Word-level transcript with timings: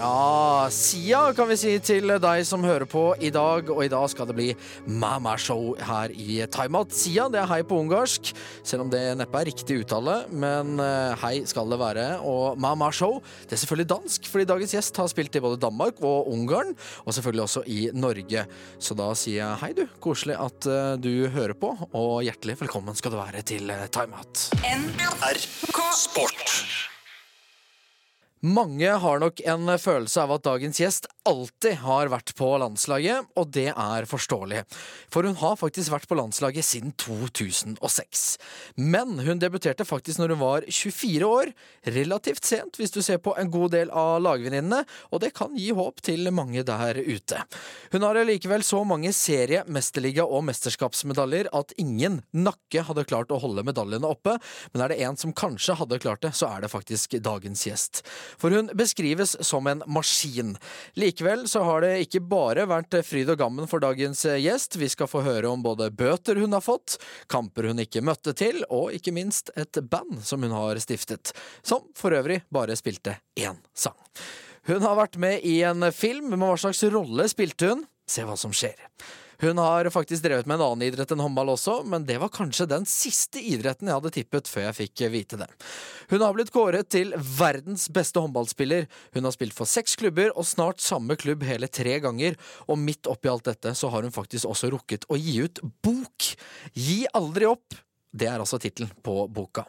Ja, 0.00 0.68
Sia 0.72 1.18
kan 1.36 1.50
vi 1.50 1.58
si 1.60 1.74
til 1.84 2.08
deg 2.22 2.44
som 2.48 2.62
hører 2.64 2.88
på 2.88 3.02
i 3.20 3.28
dag, 3.34 3.68
og 3.68 3.82
i 3.84 3.90
dag 3.92 4.06
skal 4.08 4.30
det 4.30 4.36
bli 4.38 4.46
Mama 4.88 5.34
Show 5.36 5.74
her 5.76 6.14
i 6.14 6.38
Timeout. 6.48 6.94
Sia, 6.96 7.26
det 7.28 7.42
er 7.42 7.50
hei 7.50 7.58
på 7.68 7.76
ungarsk, 7.82 8.30
selv 8.64 8.86
om 8.86 8.92
det 8.92 9.02
neppe 9.20 9.42
er 9.42 9.50
riktig 9.50 9.82
uttale, 9.82 10.14
men 10.32 10.80
eh, 10.80 11.20
hei 11.20 11.34
skal 11.44 11.68
det 11.68 11.76
være. 11.82 12.06
Og 12.24 12.56
Mama 12.56 12.88
Show, 12.96 13.18
det 13.44 13.58
er 13.58 13.60
selvfølgelig 13.60 13.90
dansk, 13.90 14.30
fordi 14.32 14.48
dagens 14.48 14.72
gjest 14.78 15.00
har 15.02 15.10
spilt 15.12 15.36
i 15.36 15.42
både 15.44 15.60
Danmark 15.60 16.00
og 16.00 16.30
Ungarn, 16.32 16.72
og 17.04 17.16
selvfølgelig 17.16 17.44
også 17.44 17.64
i 17.68 17.80
Norge. 17.92 18.46
Så 18.80 18.96
da 18.96 19.10
sier 19.12 19.42
jeg 19.42 19.60
hei, 19.66 19.74
du. 19.82 19.84
Koselig 20.00 20.38
at 20.40 20.70
eh, 20.70 20.94
du 20.96 21.28
hører 21.34 21.52
på, 21.60 21.74
og 21.90 22.14
hjertelig 22.24 22.56
velkommen 22.62 22.96
skal 22.96 23.12
du 23.12 23.20
være 23.20 23.44
til 23.52 23.68
eh, 23.68 23.84
Timeout. 23.92 24.48
NRK 24.64 25.84
Sport. 26.06 26.89
Mange 28.40 28.88
har 28.88 29.18
nok 29.20 29.40
en 29.44 29.68
følelse 29.76 30.22
av 30.22 30.30
at 30.32 30.46
dagens 30.46 30.78
gjest 30.80 31.04
alltid 31.28 31.74
har 31.82 32.08
vært 32.08 32.30
på 32.38 32.46
landslaget, 32.62 33.26
og 33.36 33.50
det 33.52 33.66
er 33.68 34.06
forståelig. 34.08 34.62
For 35.12 35.28
hun 35.28 35.36
har 35.36 35.58
faktisk 35.60 35.92
vært 35.92 36.08
på 36.08 36.16
landslaget 36.16 36.64
siden 36.64 36.94
2006. 36.96 38.22
Men 38.80 39.18
hun 39.26 39.42
debuterte 39.42 39.84
faktisk 39.84 40.22
når 40.22 40.32
hun 40.32 40.40
var 40.40 40.64
24 40.64 41.28
år, 41.28 41.52
relativt 41.92 42.48
sent 42.48 42.80
hvis 42.80 42.94
du 42.94 43.02
ser 43.04 43.20
på 43.20 43.34
en 43.36 43.50
god 43.52 43.74
del 43.76 43.92
av 43.92 44.22
lagvenninnene, 44.24 44.86
og 45.12 45.20
det 45.20 45.34
kan 45.36 45.52
gi 45.60 45.68
håp 45.76 46.00
til 46.00 46.32
mange 46.32 46.64
der 46.64 46.96
ute. 46.96 47.44
Hun 47.92 48.08
har 48.08 48.22
likevel 48.24 48.64
så 48.64 48.80
mange 48.88 49.12
serie-, 49.12 49.66
mesterliga- 49.68 50.24
og 50.24 50.46
mesterskapsmedaljer 50.48 51.52
at 51.60 51.76
ingen 51.76 52.22
nakke 52.32 52.86
hadde 52.88 53.04
klart 53.04 53.36
å 53.36 53.42
holde 53.44 53.68
medaljene 53.68 54.08
oppe, 54.08 54.38
men 54.72 54.86
er 54.86 54.94
det 54.94 55.02
en 55.04 55.20
som 55.20 55.36
kanskje 55.36 55.76
hadde 55.82 56.00
klart 56.00 56.24
det, 56.24 56.32
så 56.40 56.48
er 56.54 56.64
det 56.64 56.72
faktisk 56.72 57.20
dagens 57.20 57.68
gjest. 57.68 58.04
For 58.38 58.54
hun 58.54 58.70
beskrives 58.78 59.36
som 59.46 59.66
en 59.70 59.82
maskin. 59.86 60.56
Likevel 61.00 61.46
så 61.50 61.64
har 61.66 61.84
det 61.84 61.92
ikke 62.06 62.22
bare 62.30 62.66
vært 62.70 63.00
fryd 63.06 63.32
og 63.32 63.40
gammen 63.40 63.70
for 63.70 63.82
dagens 63.82 64.24
gjest. 64.28 64.78
Vi 64.80 64.90
skal 64.92 65.10
få 65.10 65.24
høre 65.26 65.50
om 65.50 65.64
både 65.64 65.90
bøter 65.90 66.40
hun 66.40 66.54
har 66.56 66.64
fått, 66.64 66.98
kamper 67.30 67.70
hun 67.70 67.82
ikke 67.82 68.04
møtte 68.04 68.34
til, 68.36 68.62
og 68.70 68.94
ikke 68.96 69.14
minst 69.16 69.52
et 69.58 69.80
band 69.90 70.20
som 70.26 70.44
hun 70.44 70.54
har 70.54 70.78
stiftet. 70.82 71.34
Som 71.62 71.88
for 71.96 72.14
øvrig 72.16 72.42
bare 72.52 72.76
spilte 72.78 73.18
én 73.38 73.58
sang. 73.74 73.98
Hun 74.68 74.84
har 74.84 74.98
vært 74.98 75.16
med 75.20 75.46
i 75.46 75.62
en 75.66 75.88
film, 75.94 76.30
men 76.30 76.42
hva 76.42 76.54
slags 76.60 76.82
rolle 76.92 77.26
spilte 77.32 77.72
hun? 77.72 77.86
Se 78.10 78.26
hva 78.26 78.36
som 78.38 78.52
skjer. 78.54 78.76
Hun 79.40 79.58
har 79.58 79.88
faktisk 79.90 80.22
drevet 80.24 80.46
med 80.46 80.58
en 80.58 80.66
annen 80.66 80.84
idrett 80.84 81.14
enn 81.14 81.22
håndball 81.24 81.54
også, 81.54 81.78
men 81.88 82.04
det 82.08 82.18
var 82.20 82.32
kanskje 82.34 82.68
den 82.68 82.84
siste 82.88 83.40
idretten 83.40 83.88
jeg 83.88 83.96
hadde 83.96 84.12
tippet 84.12 84.50
før 84.50 84.66
jeg 84.66 84.78
fikk 84.82 85.04
vite 85.14 85.38
det. 85.40 85.48
Hun 86.10 86.20
har 86.20 86.36
blitt 86.36 86.52
kåret 86.52 86.90
til 86.92 87.14
verdens 87.16 87.88
beste 87.88 88.20
håndballspiller. 88.20 88.84
Hun 89.16 89.24
har 89.24 89.32
spilt 89.36 89.56
for 89.56 89.70
seks 89.70 89.96
klubber, 90.00 90.34
og 90.36 90.48
snart 90.48 90.84
samme 90.84 91.16
klubb 91.16 91.46
hele 91.48 91.70
tre 91.72 91.96
ganger. 92.04 92.36
Og 92.68 92.80
midt 92.80 93.08
oppi 93.08 93.32
alt 93.32 93.48
dette 93.48 93.72
så 93.78 93.88
har 93.92 94.04
hun 94.04 94.12
faktisk 94.14 94.50
også 94.50 94.74
rukket 94.74 95.08
å 95.08 95.16
gi 95.16 95.38
ut 95.46 95.62
bok. 95.80 96.34
Gi 96.76 97.06
aldri 97.16 97.48
opp! 97.48 97.80
Det 98.10 98.26
er 98.26 98.42
altså 98.42 98.58
tittelen 98.58 98.90
på 99.06 99.28
boka. 99.30 99.62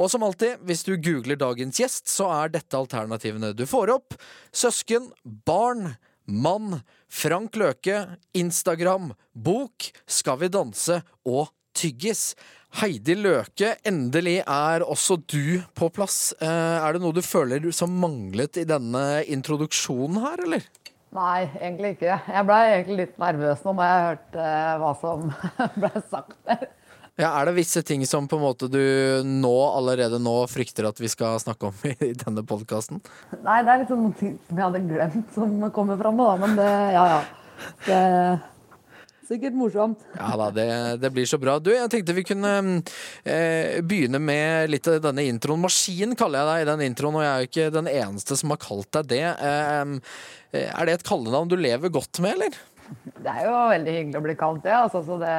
Og 0.00 0.08
som 0.08 0.22
alltid, 0.24 0.62
hvis 0.64 0.86
du 0.86 0.94
googler 0.96 1.36
dagens 1.36 1.76
gjest, 1.82 2.08
så 2.08 2.30
er 2.32 2.54
dette 2.54 2.78
alternativene 2.78 3.52
du 3.52 3.66
får 3.68 3.92
opp. 3.92 4.16
Søsken, 4.48 5.10
barn, 5.44 5.92
mann, 6.26 6.80
Frank 7.08 7.56
Løke, 7.56 8.16
Instagram, 8.34 9.12
bok, 9.34 9.90
Skal 10.06 10.38
vi 10.42 10.48
danse 10.52 11.02
og 11.26 11.48
tyggis. 11.74 12.34
Heidi 12.80 13.14
Løke, 13.18 13.74
endelig 13.84 14.38
er 14.48 14.80
også 14.86 15.18
du 15.28 15.60
på 15.76 15.90
plass. 15.92 16.32
Eh, 16.40 16.48
Er 16.48 16.92
det 16.94 17.02
noe 17.02 17.12
du 17.12 17.20
føler 17.20 17.66
som 17.72 17.92
manglet 18.00 18.56
i 18.62 18.64
denne 18.64 19.22
introduksjonen 19.28 20.22
her, 20.24 20.40
eller? 20.46 20.64
Nei, 21.12 21.42
egentlig 21.60 21.90
ikke. 21.98 22.14
Jeg 22.32 22.46
ble 22.48 22.58
egentlig 22.70 22.96
litt 23.02 23.18
nervøs 23.20 23.60
nå 23.66 23.74
når 23.76 23.90
jeg 23.90 24.06
hørte 24.06 24.46
eh, 24.48 24.76
hva 24.80 24.92
som 25.02 25.26
ble 25.82 25.90
sagt 26.08 26.38
der. 26.48 26.70
Ja, 27.20 27.28
er 27.36 27.50
det 27.50 27.58
visse 27.58 27.82
ting 27.84 28.04
som 28.08 28.24
på 28.28 28.38
en 28.38 28.44
måte 28.46 28.70
du 28.72 28.80
nå, 29.26 29.56
allerede 29.76 30.16
nå 30.22 30.32
frykter 30.48 30.88
at 30.88 31.00
vi 31.00 31.10
skal 31.12 31.36
snakke 31.42 31.68
om 31.68 31.82
i 32.08 32.14
denne 32.16 32.44
podkasten? 32.48 33.02
Nei, 33.42 33.58
det 33.66 33.74
er 33.74 33.82
liksom 33.84 34.06
noen 34.06 34.16
ting 34.16 34.38
som 34.46 34.56
jeg 34.56 34.68
hadde 34.68 34.86
glemt 34.88 35.36
som 35.36 35.68
kommer 35.76 36.00
fram 36.00 36.16
nå, 36.16 36.30
da. 36.30 36.40
Men 36.40 36.56
det, 36.56 36.72
ja 36.96 37.04
ja. 37.10 37.20
Det 37.84 37.98
er 37.98 38.40
sikkert 39.28 39.54
morsomt. 39.60 40.00
Ja 40.16 40.32
da, 40.40 40.48
det, 40.56 40.66
det 41.04 41.12
blir 41.14 41.28
så 41.28 41.38
bra. 41.40 41.58
Du, 41.60 41.70
jeg 41.74 41.92
tenkte 41.92 42.16
vi 42.16 42.24
kunne 42.26 42.56
eh, 43.28 43.78
begynne 43.84 44.18
med 44.18 44.72
litt 44.72 44.88
av 44.88 45.02
denne 45.04 45.28
introen. 45.28 45.62
Maskin 45.62 46.16
kaller 46.18 46.40
jeg 46.42 46.50
deg 46.50 46.64
i 46.64 46.70
den 46.72 46.88
introen, 46.88 47.20
og 47.20 47.26
jeg 47.26 47.32
er 47.32 47.44
jo 47.44 47.52
ikke 47.52 47.70
den 47.76 47.92
eneste 47.92 48.40
som 48.40 48.56
har 48.56 48.64
kalt 48.64 48.90
deg 48.98 49.12
det. 49.12 49.24
Eh, 49.36 50.12
er 50.64 50.88
det 50.88 50.98
et 50.98 51.08
kallenavn 51.12 51.52
du 51.52 51.60
lever 51.60 51.92
godt 51.92 52.24
med, 52.24 52.40
eller? 52.40 52.60
Det 53.22 53.30
er 53.30 53.46
jo 53.46 53.58
veldig 53.70 53.98
hyggelig 54.00 54.20
å 54.20 54.26
bli 54.26 54.40
kalt 54.40 54.64
det, 54.64 54.74
altså. 54.80 55.04
Så 55.06 55.20
det, 55.20 55.36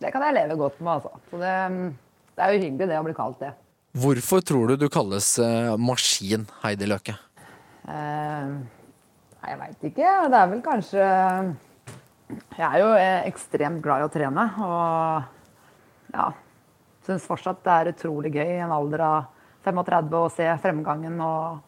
det 0.00 0.12
kan 0.14 0.24
jeg 0.24 0.36
leve 0.36 0.56
godt 0.60 0.78
med, 0.80 0.92
altså. 0.98 1.12
Så 1.30 1.40
det, 1.40 1.54
det 2.36 2.44
er 2.44 2.54
jo 2.54 2.62
hyggelig 2.64 2.88
det 2.90 3.00
å 3.00 3.06
bli 3.06 3.16
kalt 3.16 3.40
det. 3.42 3.54
Hvorfor 4.00 4.44
tror 4.46 4.70
du 4.70 4.76
du 4.78 4.86
kalles 4.92 5.32
uh, 5.42 5.74
Maskin, 5.80 6.46
Heidi 6.62 6.86
Løke? 6.86 7.16
Uh, 7.84 8.60
nei, 8.60 9.48
jeg 9.50 9.58
veit 9.64 9.88
ikke. 9.90 10.12
Det 10.30 10.38
er 10.38 10.52
vel 10.52 10.62
kanskje 10.62 11.08
Jeg 12.54 12.66
er 12.68 12.78
jo 12.78 12.92
eh, 12.94 13.26
ekstremt 13.26 13.82
glad 13.82 14.04
i 14.04 14.06
å 14.06 14.12
trene, 14.12 14.44
og 14.62 16.14
ja 16.14 16.28
Syns 17.06 17.24
fortsatt 17.26 17.62
det 17.64 17.74
er 17.74 17.90
utrolig 17.94 18.30
gøy 18.34 18.44
i 18.44 18.60
en 18.62 18.74
alder 18.76 19.02
av 19.02 19.28
35 19.64 20.16
å 20.18 20.28
se 20.30 20.46
fremgangen 20.62 21.16
og, 21.24 21.60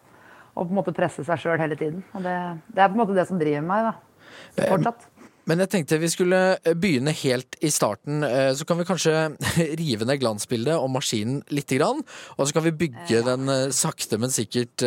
og 0.52 0.60
på 0.60 0.68
en 0.68 0.78
måte 0.78 0.94
presse 0.94 1.24
seg 1.26 1.40
sjøl 1.40 1.60
hele 1.60 1.76
tiden. 1.80 2.04
Og 2.12 2.22
det, 2.24 2.36
det 2.68 2.84
er 2.84 2.92
på 2.92 2.98
en 2.98 3.02
måte 3.02 3.16
det 3.16 3.24
som 3.28 3.40
driver 3.40 3.64
meg, 3.66 3.88
da. 3.88 4.68
Fortsatt. 4.68 5.08
Men 5.50 5.58
jeg 5.58 5.72
tenkte 5.72 5.98
vi 5.98 6.10
skulle 6.12 6.38
eh, 6.62 6.74
begynne 6.78 7.10
helt 7.18 7.56
i 7.64 7.70
starten. 7.74 8.22
eh, 8.22 8.52
Så 8.54 8.66
kan 8.68 8.78
vi 8.78 8.86
kanskje 8.86 9.14
rive 9.80 10.06
ned 10.06 10.20
glansbildet 10.22 10.76
om 10.78 10.94
maskinen 10.94 11.40
lite 11.50 11.80
grann. 11.80 12.02
Og 12.36 12.46
så 12.46 12.54
kan 12.56 12.66
vi 12.68 12.74
bygge 12.84 13.24
den 13.26 13.48
eh, 13.50 13.70
sakte, 13.74 14.20
men 14.22 14.30
sikkert 14.34 14.84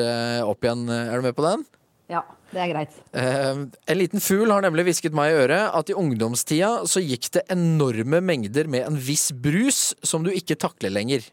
opp 0.48 0.64
igjen. 0.64 0.88
Er 0.90 1.20
du 1.20 1.28
med 1.28 1.36
på 1.36 1.44
den? 1.46 1.66
Ja, 2.12 2.22
det 2.54 2.62
er 2.62 2.70
greit. 2.70 2.98
En 3.18 3.98
liten 3.98 4.22
fugl 4.22 4.52
har 4.54 4.62
nemlig 4.62 4.86
hvisket 4.86 5.16
meg 5.18 5.32
i 5.34 5.38
øret 5.42 5.74
at 5.74 5.90
i 5.90 5.96
ungdomstida 5.98 6.84
så 6.88 7.02
gikk 7.02 7.32
det 7.34 7.44
enorme 7.52 8.20
mengder 8.22 8.70
med 8.70 8.86
en 8.86 9.00
viss 9.02 9.32
brus 9.34 9.96
som 10.06 10.24
du 10.24 10.30
ikke 10.30 10.56
takler 10.62 10.94
lenger. 10.94 11.26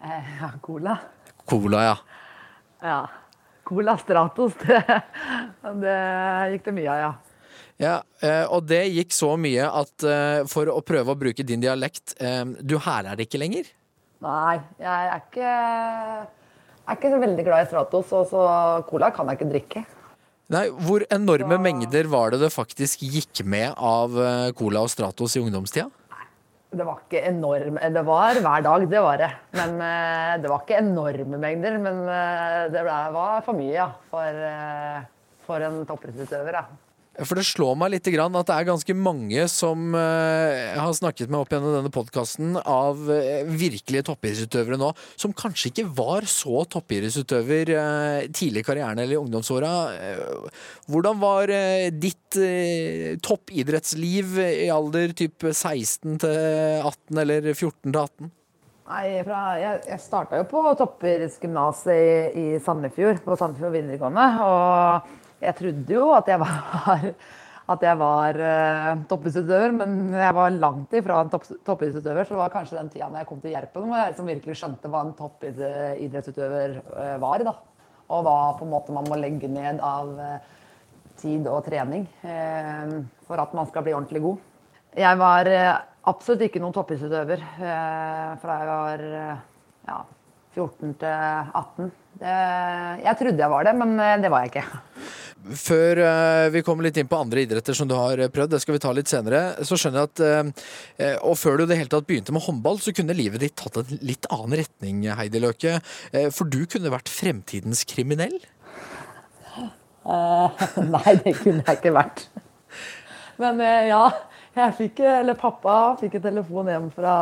Ja, 0.00 0.52
cola. 0.62 0.94
Cola, 1.50 1.82
ja. 1.88 1.96
Ja. 2.86 3.00
Cola 3.66 3.96
Stratos, 4.00 4.54
det, 4.62 4.78
det 5.82 5.98
gikk 6.54 6.70
det 6.70 6.76
mye 6.78 6.94
av, 6.94 7.02
ja. 7.02 7.10
Ja 7.80 7.94
eh, 8.20 8.44
og 8.52 8.66
det 8.68 8.82
gikk 8.92 9.14
så 9.16 9.32
mye 9.40 9.64
at 9.64 10.04
eh, 10.04 10.40
for 10.50 10.68
å 10.68 10.82
prøve 10.84 11.14
å 11.14 11.18
bruke 11.18 11.44
din 11.46 11.62
dialekt 11.62 12.12
eh, 12.20 12.44
Du 12.60 12.76
hæler 12.84 13.16
det 13.16 13.24
ikke 13.28 13.40
lenger? 13.40 13.70
Nei, 14.20 14.58
jeg 14.76 15.06
er 15.14 15.22
ikke, 15.22 15.52
jeg 15.54 16.90
er 16.92 16.98
ikke 16.98 17.12
så 17.14 17.20
veldig 17.22 17.44
glad 17.46 17.62
i 17.64 17.68
Stratos, 17.70 18.10
og 18.12 18.26
så 18.28 18.42
cola 18.90 19.08
kan 19.16 19.30
jeg 19.32 19.38
ikke 19.38 19.48
drikke. 19.48 19.82
Nei, 20.52 20.66
Hvor 20.76 21.06
enorme 21.08 21.56
Så- 21.56 21.62
mengder 21.64 22.10
var 22.12 22.34
det 22.34 22.40
det 22.42 22.50
faktisk 22.52 23.00
gikk 23.00 23.40
med 23.48 23.72
av 23.78 24.18
Cola 24.58 24.82
og 24.84 24.90
Stratos 24.92 25.38
i 25.38 25.40
ungdomstida? 25.40 25.86
Det 26.70 26.84
var 26.86 27.00
ikke 27.00 27.22
enorme 27.30 27.80
Det 27.94 28.04
var 28.04 28.34
hver 28.44 28.62
dag, 28.62 28.84
det 28.92 29.00
var 29.02 29.16
det. 29.24 29.30
Men 29.56 29.78
det 30.42 30.50
var 30.52 30.60
ikke 30.66 30.82
enorme 30.82 31.40
mengder. 31.40 31.80
Men 31.80 32.04
det 32.76 32.84
var 32.84 33.40
for 33.46 33.56
mye, 33.56 33.72
ja. 33.72 33.88
For, 34.12 34.44
for 35.48 35.64
en 35.64 35.80
toppidrettsutøver, 35.88 36.60
ja. 36.60 36.64
For 37.26 37.36
det 37.36 37.44
slår 37.48 37.76
meg 37.76 37.92
litt 37.94 38.08
grann 38.14 38.36
at 38.38 38.48
det 38.48 38.56
er 38.56 38.68
ganske 38.70 38.94
mange 38.96 39.44
som 39.52 39.92
eh, 39.98 40.72
har 40.78 40.92
snakket 40.96 41.28
med 41.28 41.42
opp 41.42 41.52
gjennom 41.52 41.74
denne 41.76 41.92
podkasten, 41.92 42.56
av 42.60 43.02
eh, 43.12 43.44
virkelige 43.44 44.06
toppidrettsutøvere 44.08 44.78
nå, 44.80 44.90
som 45.20 45.34
kanskje 45.36 45.70
ikke 45.70 45.86
var 45.98 46.28
så 46.30 46.64
toppidrettsutøver 46.72 47.74
eh, 47.76 48.30
tidlig 48.32 48.64
i 48.64 48.68
karrieren 48.70 49.02
eller 49.02 49.18
i 49.18 49.20
ungdomsåra. 49.20 49.72
Hvordan 50.90 51.20
var 51.20 51.52
ditt 51.92 52.38
toppidrettsliv 53.24 54.36
i 54.40 54.68
alder 54.72 55.14
typ 55.16 55.44
16 55.50 56.20
til 56.24 56.36
18 56.86 57.24
eller 57.24 57.50
14 57.52 57.90
til 57.90 58.00
18? 58.00 58.36
Nei, 58.90 59.06
fra, 59.22 59.40
jeg, 59.60 59.82
jeg 59.86 60.02
starta 60.02 60.40
jo 60.40 60.46
på 60.50 60.62
toppidrettsgymnaset 60.80 61.92
i, 61.94 62.06
i 62.56 62.60
Sandefjord, 62.64 63.20
på 63.22 63.36
Sandefjord 63.38 63.76
videregående. 63.76 64.24
Og 64.42 65.19
jeg 65.40 65.56
trodde 65.58 65.94
jo 65.94 66.10
at 66.14 66.28
jeg 66.28 66.40
var 66.42 67.06
at 67.70 67.84
jeg 67.86 67.98
var 68.00 68.38
uh, 68.40 69.02
toppidrettsutøver, 69.10 69.74
men 69.74 70.14
jeg 70.18 70.36
var 70.36 70.54
langt 70.56 70.94
ifra 70.98 71.20
en 71.22 71.32
topp, 71.32 71.46
toppidrettsutøver. 71.66 72.26
Så 72.26 72.34
det 72.34 72.40
var 72.40 72.54
kanskje 72.54 72.78
den 72.78 72.90
tida 72.92 73.10
når 73.10 73.22
jeg 73.22 73.28
kom 73.30 73.42
til 73.42 73.54
Gjerpen 73.54 73.86
hvor 73.86 74.00
jeg 74.00 74.14
liksom 74.14 74.30
virkelig 74.30 74.56
skjønte 74.58 74.90
hva 74.90 75.02
en 75.06 75.12
toppidrettsutøver 75.18 76.78
uh, 76.80 77.16
var. 77.22 77.44
da. 77.46 77.54
Og 78.10 78.24
hva 78.26 78.38
på 78.58 78.66
en 78.66 78.72
måte 78.72 78.94
man 78.94 79.06
må 79.06 79.18
legge 79.20 79.50
ned 79.50 79.82
av 79.86 80.10
uh, 80.18 80.56
tid 81.20 81.46
og 81.52 81.60
trening 81.66 82.06
for 83.28 83.36
at 83.42 83.50
man 83.52 83.66
skal 83.68 83.84
bli 83.84 83.92
ordentlig 83.92 84.22
god. 84.24 84.38
Jeg 84.96 85.18
var 85.20 85.50
absolutt 86.08 86.46
ikke 86.46 86.62
noen 86.62 86.72
toppidrettsutøver 86.72 87.42
fra 88.40 88.54
jeg 88.56 88.70
var 88.70 89.02
ja, 89.84 89.98
14 90.56 90.94
til 91.02 91.52
18. 91.60 91.90
Det, 92.22 92.38
jeg 93.04 93.20
trodde 93.20 93.44
jeg 93.44 93.52
var 93.52 93.68
det, 93.68 93.76
men 93.82 93.92
det 94.24 94.32
var 94.32 94.46
jeg 94.46 94.54
ikke. 94.54 94.64
Før 95.40 95.98
uh, 96.04 96.46
vi 96.52 96.60
kommer 96.64 96.84
litt 96.84 96.98
inn 97.00 97.08
på 97.08 97.16
andre 97.16 97.46
idretter 97.46 97.76
som 97.76 97.88
du 97.88 97.94
har 97.96 98.20
prøvd, 98.28 98.52
det 98.52 98.60
skal 98.60 98.76
vi 98.76 98.82
ta 98.82 98.92
litt 98.92 99.08
senere, 99.08 99.40
så 99.64 99.78
skjønner 99.80 100.02
jeg 100.02 100.10
at 100.10 100.22
uh, 101.00 101.14
Og 101.30 101.38
før 101.40 101.60
du 101.60 101.64
det 101.70 101.78
hele 101.80 101.92
tatt 101.92 102.08
begynte 102.08 102.34
med 102.36 102.44
håndball, 102.44 102.80
så 102.82 102.92
kunne 102.96 103.16
livet 103.16 103.40
ditt 103.40 103.56
tatt 103.56 103.78
en 103.80 104.02
litt 104.04 104.28
annen 104.28 104.58
retning, 104.60 105.06
Heidi 105.16 105.40
Løke. 105.40 105.78
Uh, 106.12 106.28
for 106.34 106.50
du 106.50 106.60
kunne 106.68 106.92
vært 106.92 107.08
fremtidens 107.12 107.86
kriminell? 107.88 108.36
nei, 110.94 111.16
det 111.24 111.34
kunne 111.40 111.64
jeg 111.64 111.78
ikke 111.78 111.94
vært. 111.94 112.24
Men 113.40 113.60
ja, 113.60 114.04
jeg 114.56 114.72
fikk 114.76 115.02
Eller 115.04 115.36
pappa 115.38 115.74
fikk 116.00 116.16
en 116.18 116.24
telefon 116.24 116.68
hjem 116.72 116.88
fra 116.92 117.14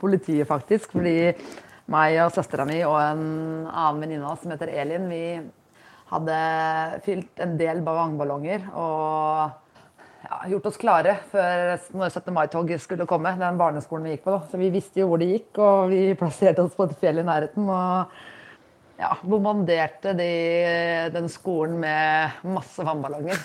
politiet, 0.00 0.46
faktisk. 0.48 0.92
Fordi 0.94 1.32
meg 1.92 2.18
og 2.22 2.34
søstera 2.36 2.66
mi 2.68 2.80
og 2.84 2.96
en 3.00 3.22
annen 3.68 4.02
venninne 4.04 4.34
som 4.40 4.52
heter 4.52 4.72
Elin, 4.72 5.08
vi 5.10 5.22
hadde 6.08 6.36
fylt 7.04 7.42
en 7.44 7.56
del 7.60 7.82
ballongballonger 7.84 8.68
og 8.72 9.68
ja, 10.24 10.40
gjort 10.52 10.68
oss 10.70 10.80
klare 10.80 11.18
før 11.32 11.76
når 11.96 12.10
17. 12.10 12.32
mai-toget 12.34 12.82
skulle 12.82 13.06
komme. 13.08 13.34
Den 13.38 13.60
barneskolen 13.60 14.08
vi 14.08 14.16
gikk 14.16 14.24
på. 14.26 14.34
Da. 14.36 14.40
Så 14.50 14.60
vi 14.60 14.72
visste 14.74 15.02
jo 15.02 15.10
hvor 15.12 15.22
det 15.22 15.30
gikk, 15.30 15.60
og 15.62 15.92
vi 15.92 16.02
plasserte 16.18 16.64
oss 16.64 16.76
på 16.76 16.88
et 16.88 16.96
fjell 17.00 17.22
i 17.22 17.26
nærheten. 17.28 17.68
Og 17.68 18.98
ja, 18.98 19.12
bombarderte 19.22 20.14
de, 20.18 20.32
den 21.14 21.28
skolen 21.32 21.78
med 21.84 22.42
masse 22.56 22.84
vannballonger. 22.84 23.44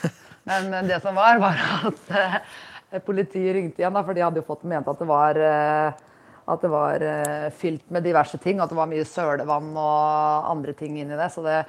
Men 0.50 0.90
det 0.90 1.00
som 1.04 1.16
var, 1.16 1.40
var 1.40 1.62
at 1.92 2.16
eh, 2.20 3.04
politiet 3.06 3.54
ringte 3.56 3.84
igjen, 3.84 3.94
da, 3.96 4.04
for 4.04 4.16
de 4.18 4.26
hadde 4.26 4.42
jo 4.42 4.48
fått 4.48 4.66
ment 4.68 4.90
at 4.92 5.00
det 5.00 5.08
var 5.08 5.40
eh, 5.40 6.02
at 6.44 6.60
det 6.60 6.72
var 6.74 7.04
eh, 7.08 7.50
fylt 7.56 7.86
med 7.94 8.04
diverse 8.04 8.38
ting. 8.44 8.60
At 8.60 8.72
det 8.72 8.78
var 8.78 8.90
mye 8.92 9.08
sølevann 9.08 9.72
og 9.80 10.50
andre 10.52 10.76
ting 10.76 10.98
inni 11.00 11.16
det. 11.16 11.30
Så 11.32 11.44
det 11.46 11.62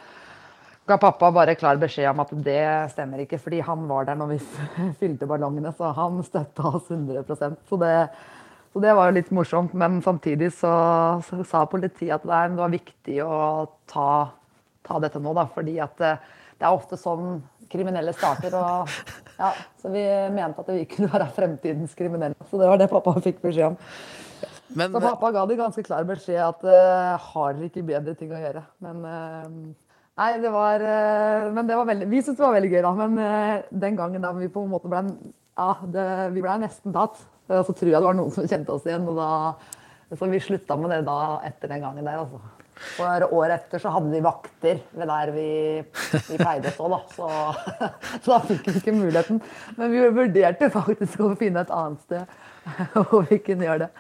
ga 0.87 0.99
pappa 1.01 1.31
bare 1.33 1.57
klar 1.57 1.79
beskjed 1.81 2.11
om 2.11 2.23
at 2.25 2.33
det 2.45 2.65
stemmer 2.93 3.25
ikke, 3.25 3.41
fordi 3.41 3.63
han 3.65 3.87
var 3.89 4.09
der 4.09 4.19
når 4.21 4.35
vi 4.35 4.39
fylte 5.01 5.29
ballongene. 5.29 5.73
Så 5.77 5.93
han 5.97 6.23
støtta 6.27 6.71
oss 6.75 6.91
100 6.91 7.25
så 7.69 7.81
det, 7.81 7.95
så 8.75 8.83
det 8.83 8.95
var 8.99 9.09
jo 9.09 9.17
litt 9.19 9.33
morsomt. 9.35 9.75
Men 9.79 10.01
samtidig 10.05 10.53
så, 10.59 10.75
så 11.25 11.43
sa 11.49 11.65
politiet 11.71 12.17
at 12.19 12.27
det, 12.29 12.61
var 12.61 12.73
viktig 12.73 13.21
å 13.25 13.39
ta, 13.91 14.09
ta, 14.85 15.01
dette 15.03 15.23
nå, 15.23 15.33
da. 15.37 15.47
Fordi 15.55 15.79
at 15.83 15.97
det, 16.01 16.17
det 16.61 16.69
er 16.69 16.77
ofte 16.77 17.01
sånn 17.01 17.39
kriminelle 17.73 18.13
starter. 18.17 18.57
Og, 18.59 18.99
ja, 19.41 19.55
så 19.81 19.95
vi 19.95 20.05
mente 20.35 20.67
at 20.67 20.75
vi 20.75 20.85
kunne 20.91 21.13
være 21.15 21.31
fremtidens 21.37 21.97
kriminelle. 21.97 22.51
Så 22.51 22.61
det 22.61 22.69
var 22.69 22.83
det 22.83 22.93
pappa 22.93 23.17
fikk 23.25 23.41
beskjed 23.47 23.73
om. 23.73 23.81
Men, 24.75 24.91
så 24.91 25.01
pappa 25.01 25.31
ga 25.31 25.45
de 25.47 25.57
ganske 25.57 25.83
klar 25.87 26.05
beskjed 26.09 26.41
at 26.43 26.63
uh, 26.67 27.15
har 27.31 27.55
dere 27.55 27.69
ikke 27.69 27.85
bedre 27.87 28.15
ting 28.19 28.33
å 28.35 28.41
gjøre. 28.41 28.63
Men 28.83 29.03
uh, 29.07 29.49
Nei, 30.15 30.31
det 30.39 30.51
var 30.55 30.79
uh, 30.79 31.49
Men 31.51 31.67
det 31.67 31.75
var 31.75 31.89
veldig 31.89 32.07
Vi 32.07 32.21
syntes 32.23 32.39
det 32.39 32.47
var 32.47 32.57
veldig 32.57 32.71
gøy, 32.71 32.83
da. 32.87 32.93
Men 32.99 33.17
den 33.85 33.97
gangen 33.99 34.23
da 34.23 34.35
vi 34.37 34.51
på 34.53 34.63
en 34.63 34.75
måte 34.75 34.91
ble 34.91 35.05
Ja, 35.59 35.71
det, 35.83 36.09
vi 36.35 36.43
ble 36.45 36.59
nesten 36.63 36.95
tatt. 36.95 37.23
Så 37.49 37.75
tror 37.77 37.91
jeg 37.91 37.99
det 37.99 38.07
var 38.09 38.17
noen 38.17 38.33
som 38.35 38.47
kjente 38.49 38.73
oss 38.73 38.87
igjen. 38.89 39.07
og 39.11 39.19
da 39.19 40.17
Så 40.17 40.31
vi 40.31 40.43
slutta 40.43 40.79
med 40.81 40.95
det 40.95 41.05
da 41.07 41.41
etter 41.47 41.71
den 41.71 41.85
gangen 41.85 42.07
der, 42.07 42.23
altså. 42.23 42.41
For 42.75 43.27
året 43.31 43.55
etter 43.63 43.83
så 43.83 43.93
hadde 43.95 44.11
vi 44.11 44.21
vakter 44.25 44.81
ved 44.99 45.11
der 45.11 45.33
vi, 45.35 45.49
vi 46.29 46.39
pleide 46.41 46.73
å 46.73 46.75
stå, 46.75 46.91
da. 46.91 47.01
Så, 47.15 47.29
så, 48.25 48.33
da 48.33 48.41
fikk 48.49 48.69
vi 48.69 48.77
ikke 48.81 48.97
muligheten. 48.97 49.41
Men 49.79 49.93
vi 49.95 50.05
vurderte 50.19 50.71
faktisk 50.75 51.23
å 51.23 51.35
finne 51.39 51.65
et 51.65 51.75
annet 51.75 52.03
sted 52.07 52.27
hvor 53.11 53.27
vi 53.31 53.39
kunne 53.45 53.69
gjøre 53.69 53.87
det. 53.87 53.93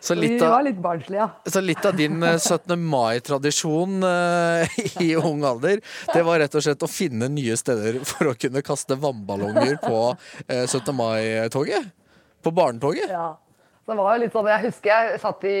Så 0.00 0.14
litt, 0.14 0.42
av, 0.42 0.60
litt 0.64 0.78
barnslige, 0.82 1.24
ja. 1.24 1.50
så 1.50 1.62
litt 1.62 1.84
av 1.86 1.96
din 1.98 2.22
17. 2.22 2.70
Eh, 2.72 2.78
mai-tradisjon 2.78 4.04
uh, 4.04 4.78
i 5.04 5.10
ung 5.18 5.42
alder, 5.46 5.82
det 6.12 6.22
var 6.26 6.38
rett 6.42 6.54
og 6.54 6.64
slett 6.64 6.84
å 6.86 6.90
finne 6.90 7.30
nye 7.32 7.56
steder 7.58 8.00
for 8.06 8.30
å 8.30 8.36
kunne 8.38 8.62
kaste 8.66 8.98
vannballonger 9.00 9.76
på 9.82 9.98
uh, 10.14 10.30
eh, 10.46 10.64
17. 10.66 10.94
mai-toget? 10.96 11.90
På 12.44 12.54
barnetoget? 12.54 13.10
Ja. 13.10 13.32
Det 13.88 13.96
var 13.96 14.14
jo 14.14 14.20
litt 14.20 14.34
sånn, 14.36 14.50
Jeg 14.52 14.66
husker 14.66 14.90
jeg 14.92 15.20
satt 15.22 15.44
i 15.48 15.58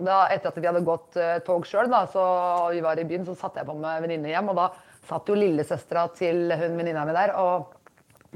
da, 0.00 0.22
Etter 0.32 0.48
at 0.48 0.56
vi 0.56 0.64
hadde 0.64 0.80
gått 0.86 1.18
tog 1.44 1.66
sjøl, 1.68 1.92
og 1.92 2.70
vi 2.72 2.80
var 2.80 2.96
i 2.96 3.04
byen, 3.04 3.26
så 3.28 3.34
satte 3.36 3.60
jeg 3.60 3.68
på 3.68 3.74
med 3.76 4.06
venninne 4.06 4.30
hjem. 4.32 4.48
Og 4.48 4.56
da 4.56 4.70
satt 5.08 5.28
jo 5.28 5.36
lillesøstera 5.36 6.06
til 6.16 6.48
hun 6.48 6.78
venninna 6.80 7.04
mi 7.04 7.12
der. 7.16 7.34
Og, 7.36 7.74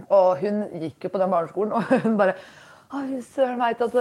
og, 0.04 0.42
hun 0.42 0.66
gikk 0.82 1.08
jo 1.08 1.14
på 1.14 1.22
den 1.22 1.32
barneskolen, 1.32 1.72
og 1.78 2.04
hun 2.04 2.20
bare 2.20 2.36
Fy 2.92 3.22
søren 3.24 3.56
veit 3.56 3.80
at 3.80 3.94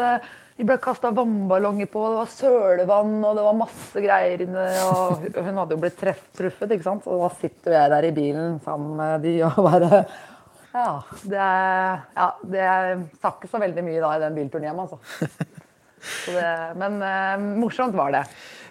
de 0.61 0.65
ble 0.69 0.75
kasta 0.77 1.09
vannballonger 1.17 1.87
på, 1.89 2.01
det 2.05 2.17
var 2.19 2.27
sølevann 2.29 3.15
og 3.25 3.37
det 3.37 3.45
var 3.47 3.55
masse 3.57 4.01
greier 4.03 4.43
inne. 4.45 4.65
og 4.91 5.23
Hun 5.33 5.57
hadde 5.57 5.73
jo 5.73 5.79
blitt 5.81 5.97
truffet, 5.97 6.67
ikke 6.75 6.85
sant. 6.85 7.07
Og 7.09 7.23
da 7.23 7.29
sitter 7.39 7.73
jeg 7.79 7.91
der 7.95 8.05
i 8.05 8.11
bilen 8.13 8.59
sammen 8.61 8.93
med 8.99 9.25
de 9.25 9.39
og 9.47 9.57
bare 9.65 10.03
Ja. 10.71 11.01
Det, 11.27 11.47
ja, 12.15 12.27
det 12.53 12.67
sa 13.19 13.33
ikke 13.33 13.49
så 13.49 13.59
veldig 13.59 13.83
mye 13.83 14.03
da 14.03 14.13
i 14.15 14.21
den 14.21 14.37
bilturen 14.37 14.69
hjem, 14.69 14.83
altså. 14.85 15.01
Det, 16.01 16.45
men 16.81 17.01
eh, 17.05 17.43
morsomt 17.61 17.97
var 17.97 18.13
det. 18.13 18.21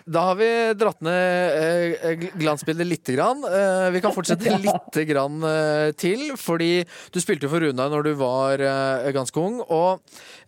Da 0.09 0.23
har 0.31 0.37
vi 0.39 0.49
dratt 0.79 1.03
ned 1.05 1.57
eh, 2.01 2.25
glansbildet 2.41 2.87
lite 2.89 3.15
grann. 3.17 3.43
Eh, 3.45 3.91
vi 3.95 4.01
kan 4.03 4.15
fortsette 4.15 4.57
lite 4.65 5.05
grann 5.09 5.43
eh, 5.45 5.91
til, 5.99 6.31
fordi 6.41 6.85
du 7.13 7.21
spilte 7.23 7.51
for 7.51 7.63
Runar 7.65 7.93
når 7.93 8.09
du 8.09 8.13
var 8.21 8.65
ganske 9.15 9.41
ung. 9.41 9.61
Og 9.69 10.01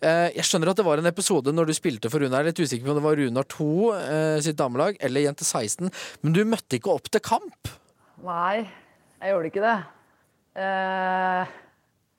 jeg 0.03 0.45
skjønner 0.47 0.71
at 0.71 0.79
det 0.79 0.85
var 0.87 0.99
en 0.99 1.09
episode 1.09 1.53
når 1.53 1.69
du 1.69 1.75
spilte 1.77 2.11
for 2.11 2.23
Runar. 2.23 2.45
Litt 2.47 2.59
usikker 2.59 2.85
på 2.85 2.93
om 2.95 2.99
det 2.99 3.05
var 3.05 3.19
Runar 3.19 3.47
2 3.53 3.69
eh, 3.99 4.37
sitt 4.45 4.59
damelag 4.59 4.97
eller 5.03 5.27
Jente 5.27 5.47
16. 5.47 5.91
Men 6.23 6.35
du 6.35 6.43
møtte 6.47 6.79
ikke 6.79 6.93
opp 6.93 7.09
til 7.13 7.23
kamp? 7.23 7.73
Nei, 8.23 8.63
jeg 9.21 9.33
gjorde 9.33 9.49
ikke 9.51 9.63
det. 9.63 9.79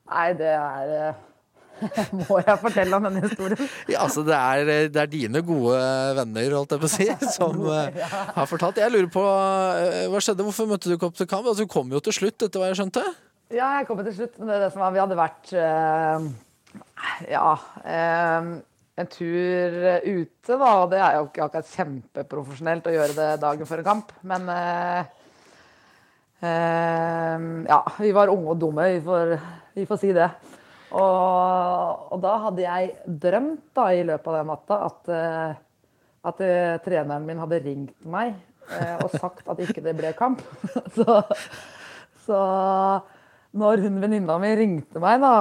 nei, 0.04 0.26
det 0.38 0.52
er 0.54 1.14
Må 2.28 2.38
jeg 2.40 2.56
fortelle 2.62 2.96
om 2.98 3.06
denne 3.08 3.22
historien? 3.24 3.60
Ja, 3.90 4.04
altså 4.04 4.24
det 4.26 4.36
er, 4.36 4.70
det 4.92 5.00
er, 5.00 5.10
dine 5.10 5.42
gode 5.46 5.78
venner, 6.18 6.56
holdt 6.58 6.74
jeg 6.74 6.82
på 6.82 6.88
å 6.88 6.92
si, 6.92 7.08
som 7.36 7.60
ja. 7.68 8.08
har 8.36 8.50
fortalt. 8.50 8.80
Jeg 8.82 8.92
lurer 8.94 9.10
på, 9.12 9.24
uh, 9.24 10.04
Hva 10.12 10.22
skjedde? 10.24 10.46
Hvorfor 10.46 10.70
møtte 10.70 10.90
du 10.90 10.96
ikke 10.96 11.10
opp 11.10 11.18
til 11.18 11.30
kamp? 11.30 11.48
Altså, 11.48 11.66
du 11.66 11.72
kom 11.72 11.92
jo 11.94 12.02
til 12.04 12.16
slutt, 12.16 12.38
etter 12.40 12.62
hva 12.62 12.70
jeg 12.70 12.80
skjønte? 12.80 13.04
Ja, 13.54 13.74
jeg 13.78 13.88
kom 13.88 14.00
til 14.02 14.16
slutt. 14.16 14.38
Men 14.38 14.50
det 14.50 14.56
er 14.56 14.64
det 14.66 14.70
som 14.74 14.84
var, 14.84 14.94
vi 14.94 15.02
hadde 15.02 15.20
vært 15.20 15.52
øh, 15.60 16.30
Ja. 17.30 17.50
en 18.94 19.10
tur 19.10 19.76
ute, 20.06 20.56
da. 20.56 20.72
Det 20.90 21.02
er 21.02 21.18
jo 21.18 21.28
ikke 21.28 21.44
akkurat 21.44 21.74
kjempeprofesjonelt 21.76 22.88
å 22.88 22.94
gjøre 22.94 23.18
det 23.18 23.28
dagen 23.42 23.68
før 23.68 23.82
en 23.82 23.90
kamp. 23.90 24.14
Men 24.26 24.48
ja, 27.68 27.78
vi 28.00 28.10
var 28.16 28.32
unge 28.32 28.56
og 28.56 28.60
dumme, 28.60 28.88
vi 28.96 29.04
får, 29.04 29.36
vi 29.78 29.86
får 29.88 30.02
si 30.02 30.10
det. 30.16 30.30
Og, 30.92 32.10
og, 32.12 32.18
da 32.22 32.34
hadde 32.46 32.64
jeg 32.64 32.90
drømt 33.22 33.62
da, 33.76 33.88
i 33.94 34.04
løpet 34.06 34.30
av 34.30 34.36
den 34.36 34.50
natta 34.52 34.80
at, 34.86 35.10
eh, 35.10 35.54
at 36.30 36.42
uh, 36.44 36.74
treneren 36.84 37.26
min 37.26 37.40
hadde 37.42 37.62
ringt 37.64 38.06
meg 38.10 38.34
uh, 38.70 39.04
og 39.04 39.16
sagt 39.16 39.48
at 39.50 39.62
ikke 39.64 39.82
det 39.84 39.96
ble 39.98 40.12
kamp. 40.18 40.44
så, 40.96 41.20
så, 42.26 42.40
når 43.54 43.84
hun 43.86 43.98
venninna 44.02 44.38
mi 44.42 44.52
ringte 44.58 45.02
meg 45.02 45.22
da, 45.22 45.32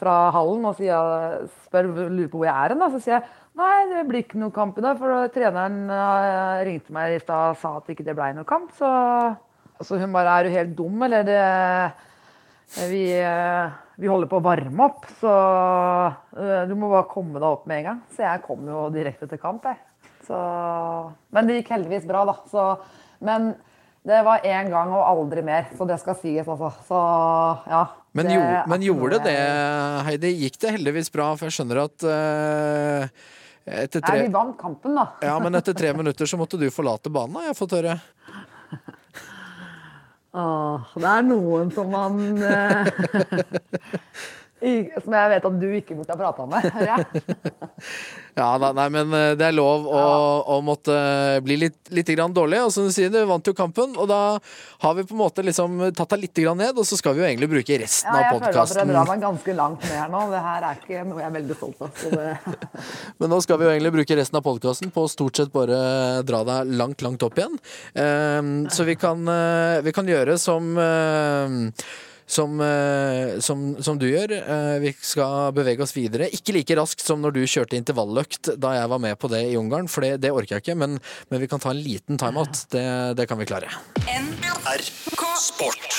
fra 0.00 0.16
hallen 0.34 0.66
og 0.70 0.78
sier, 0.78 1.46
spør 1.68 1.92
lurer 2.00 2.30
på 2.32 2.40
hvor 2.40 2.48
jeg 2.48 2.56
er 2.56 2.74
hen, 2.74 2.84
så 2.90 3.02
sier 3.02 3.18
jeg 3.18 3.28
nei, 3.60 3.76
det 3.90 4.04
blir 4.08 4.24
ikke 4.24 4.40
noe 4.40 4.54
kamp 4.54 4.78
i 4.78 4.84
dag. 4.84 4.98
For 4.98 5.30
treneren 5.34 5.90
ringte 6.66 6.94
meg 6.94 7.14
i 7.14 7.22
stad 7.22 7.54
og 7.54 7.58
sa 7.60 7.76
at 7.78 7.90
ikke 7.92 8.06
det 8.06 8.16
ble 8.18 8.30
noe 8.38 8.48
kamp. 8.48 8.70
Så, 8.78 8.90
så 9.86 9.98
hun 10.00 10.14
bare 10.14 10.38
er 10.38 10.46
du 10.46 10.54
helt 10.54 10.78
dum, 10.78 11.02
eller 11.06 11.26
det 11.26 11.42
vi, 12.70 13.04
vi, 14.00 14.08
holder 14.08 14.28
på 14.30 14.40
å 14.40 14.44
varme 14.44 14.86
opp, 14.88 15.06
så 15.20 15.32
uh, 15.36 16.62
du 16.68 16.74
må 16.74 16.90
bare 16.90 17.08
komme 17.10 17.38
deg 17.38 17.48
opp 17.48 17.66
med 17.68 17.82
en 17.82 17.88
gang. 17.90 18.02
Så 18.16 18.24
jeg 18.24 18.44
kom 18.46 18.68
jo 18.68 18.88
direkte 18.94 19.28
til 19.30 19.40
kamp, 19.42 19.68
jeg. 19.68 19.80
Så, 20.26 20.38
men 21.34 21.48
det 21.48 21.60
gikk 21.60 21.74
heldigvis 21.74 22.06
bra, 22.08 22.24
da. 22.28 22.36
Så, 22.50 22.64
men 23.26 23.52
det 24.06 24.22
var 24.24 24.46
én 24.48 24.70
gang 24.72 24.92
og 24.96 25.04
aldri 25.04 25.42
mer, 25.44 25.68
så 25.76 25.84
det 25.88 25.98
skal 26.00 26.16
sies, 26.20 26.48
altså. 26.48 26.70
Så 26.88 27.00
ja. 27.68 27.82
Men, 28.16 28.26
det, 28.26 28.38
jo, 28.38 28.46
men 28.72 28.86
gjorde 28.88 29.18
det 29.20 29.34
det, 29.34 29.42
Heidi? 30.08 30.32
Gikk 30.46 30.56
det 30.62 30.72
heldigvis 30.78 31.12
bra? 31.14 31.28
For 31.38 31.46
jeg 31.46 31.60
skjønner 31.60 31.84
at 31.84 32.06
uh, 32.08 33.28
etter 33.70 34.00
tre... 34.00 34.16
Nei, 34.16 34.24
vi 34.26 34.34
vant 34.34 34.56
kampen, 34.58 34.96
da. 34.96 35.06
ja, 35.22 35.36
men 35.42 35.60
etter 35.60 35.76
tre 35.76 35.92
minutter 36.00 36.26
så 36.30 36.40
måtte 36.40 36.58
du 36.58 36.66
forlate 36.74 37.12
banen, 37.12 37.38
har 37.38 37.52
jeg 37.52 37.60
fått 37.60 37.76
høre. 37.78 38.00
Åh, 40.30 40.90
det 40.94 41.08
er 41.10 41.24
noen 41.26 41.72
som 41.74 41.88
man 41.90 42.20
eh, 42.46 42.86
Som 44.60 45.14
jeg 45.16 45.30
vet 45.32 45.46
at 45.48 45.60
du 45.60 45.68
ikke 45.78 45.96
burde 45.96 46.12
ha 46.12 46.18
prata 46.20 46.46
med, 46.50 46.66
hører 46.76 46.92
jeg. 46.96 47.24
Ja, 48.40 48.54
nei, 48.56 48.86
men 48.94 49.10
eh, 49.16 49.32
det 49.36 49.44
er 49.48 49.54
lov 49.56 49.86
å, 49.90 50.00
å 50.54 50.60
måtte 50.64 50.94
bli 51.44 51.56
litt, 51.60 51.78
litt 51.92 52.08
grann 52.14 52.32
dårlig. 52.32 52.60
Og 52.64 52.70
som 52.72 52.86
du 52.86 52.92
sier, 52.94 53.10
du 53.12 53.18
vant 53.28 53.44
jo 53.44 53.52
kampen, 53.56 53.96
og 54.00 54.06
da 54.08 54.20
har 54.84 54.94
vi 54.96 55.04
på 55.04 55.16
en 55.16 55.20
måte 55.20 55.44
liksom 55.44 55.74
tatt 55.96 56.14
deg 56.14 56.22
litt 56.24 56.40
grann 56.44 56.60
ned, 56.62 56.78
og 56.78 56.86
så 56.88 56.96
skal 56.96 57.16
vi 57.16 57.24
jo 57.24 57.26
egentlig 57.28 57.50
bruke 57.50 57.78
resten 57.82 58.08
Ja, 58.08 58.14
av 58.14 58.22
jeg 58.22 58.44
føler 58.46 58.60
at 58.62 58.74
dere 58.76 58.86
drar 58.92 59.10
meg 59.10 59.24
ganske 59.24 59.56
langt 59.58 59.84
ned 59.84 59.96
her 59.98 60.12
nå. 60.12 60.22
Det 60.30 60.42
her 60.46 60.68
er 60.68 60.78
ikke 60.78 61.04
noe 61.10 61.20
jeg 61.20 61.28
er 61.28 61.34
veldig 61.36 61.58
stolt 61.58 61.84
av. 61.84 62.04
Det, 62.20 62.28
Men 63.20 63.32
nå 63.34 63.40
skal 63.44 63.60
vi 63.60 63.66
jo 63.66 63.72
egentlig 63.74 63.94
bruke 63.98 64.20
resten 64.20 64.38
av 64.40 64.44
podkasten 64.46 64.94
på 64.94 65.04
å 65.04 65.10
stort 65.10 65.40
sett 65.40 65.52
bare 65.52 65.80
dra 66.26 66.44
deg 66.46 66.70
langt, 66.80 67.02
langt 67.04 67.26
opp 67.26 67.38
igjen. 67.40 67.58
Ehm, 67.98 68.54
så 68.72 68.86
vi 68.88 68.96
kan, 69.00 69.26
eh, 69.28 69.80
vi 69.84 69.94
kan 69.96 70.08
gjøre 70.08 70.38
som 70.40 70.70
eh, 70.80 71.58
som, 72.30 72.60
eh, 72.62 73.38
som, 73.42 73.64
som 73.82 73.98
du 73.98 74.06
gjør. 74.10 74.32
Eh, 74.38 74.78
Vi 74.84 74.92
skal 75.02 75.50
bevege 75.56 75.82
oss 75.82 75.94
videre. 75.96 76.30
Ikke 76.30 76.54
like 76.54 76.76
raskt 76.78 77.02
som 77.02 77.22
når 77.24 77.34
du 77.36 77.42
kjørte 77.50 77.78
intervalløkt 77.78 78.52
da 78.60 78.76
jeg 78.78 78.90
var 78.92 79.02
med 79.02 79.18
på 79.20 79.30
det 79.32 79.42
i 79.50 79.56
Ungarn, 79.58 79.90
for 79.90 80.06
det, 80.06 80.20
det 80.22 80.30
orker 80.34 80.56
jeg 80.58 80.64
ikke. 80.68 80.78
Men, 80.78 80.98
men 81.30 81.42
vi 81.42 81.50
kan 81.50 81.62
ta 81.62 81.74
en 81.74 81.82
liten 81.82 82.20
timeout. 82.20 82.64
Det, 82.70 82.86
det 83.18 83.26
kan 83.30 83.40
vi 83.40 83.48
klare. 83.50 83.72
NRK 84.06 85.24
Sport. 85.40 85.96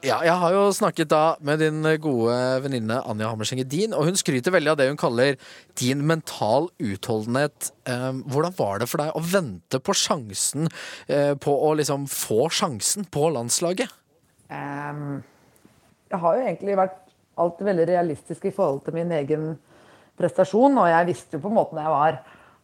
Ja, 0.00 0.22
jeg 0.24 0.32
har 0.40 0.54
jo 0.54 0.62
snakket 0.72 1.10
da 1.12 1.34
med 1.44 1.60
din 1.60 1.84
gode 2.00 2.32
venninne 2.64 3.02
Anja 3.04 3.28
Hammerseng 3.28 3.60
Edin, 3.60 3.92
og 3.92 4.06
hun 4.08 4.16
skryter 4.16 4.54
veldig 4.54 4.70
av 4.72 4.78
det 4.80 4.86
hun 4.88 4.96
kaller 5.00 5.36
din 5.76 6.06
mental 6.08 6.70
utholdenhet. 6.80 7.68
Eh, 7.84 8.06
Hvordan 8.32 8.56
var 8.56 8.80
det 8.80 8.88
for 8.88 9.02
deg 9.02 9.12
å 9.12 9.20
vente 9.34 9.82
på 9.84 9.92
sjansen 9.98 10.70
på 11.44 11.52
å 11.68 11.74
liksom 11.76 12.06
få 12.08 12.46
sjansen 12.54 13.04
på 13.12 13.28
landslaget? 13.34 13.92
Ehm, 14.50 15.22
jeg 16.10 16.20
har 16.22 16.36
jo 16.36 16.44
egentlig 16.46 16.76
vært 16.78 16.98
alltid 17.40 17.70
veldig 17.70 17.86
realistisk 17.92 18.48
i 18.48 18.54
forhold 18.54 18.82
til 18.84 18.96
min 18.98 19.14
egen 19.20 19.48
prestasjon, 20.18 20.76
og 20.82 20.90
jeg 20.90 21.08
visste 21.08 21.38
jo 21.38 21.44
på 21.44 21.50
en 21.52 21.58
måte 21.60 21.76
når 21.76 21.86
jeg 21.86 21.94
var 21.94 22.20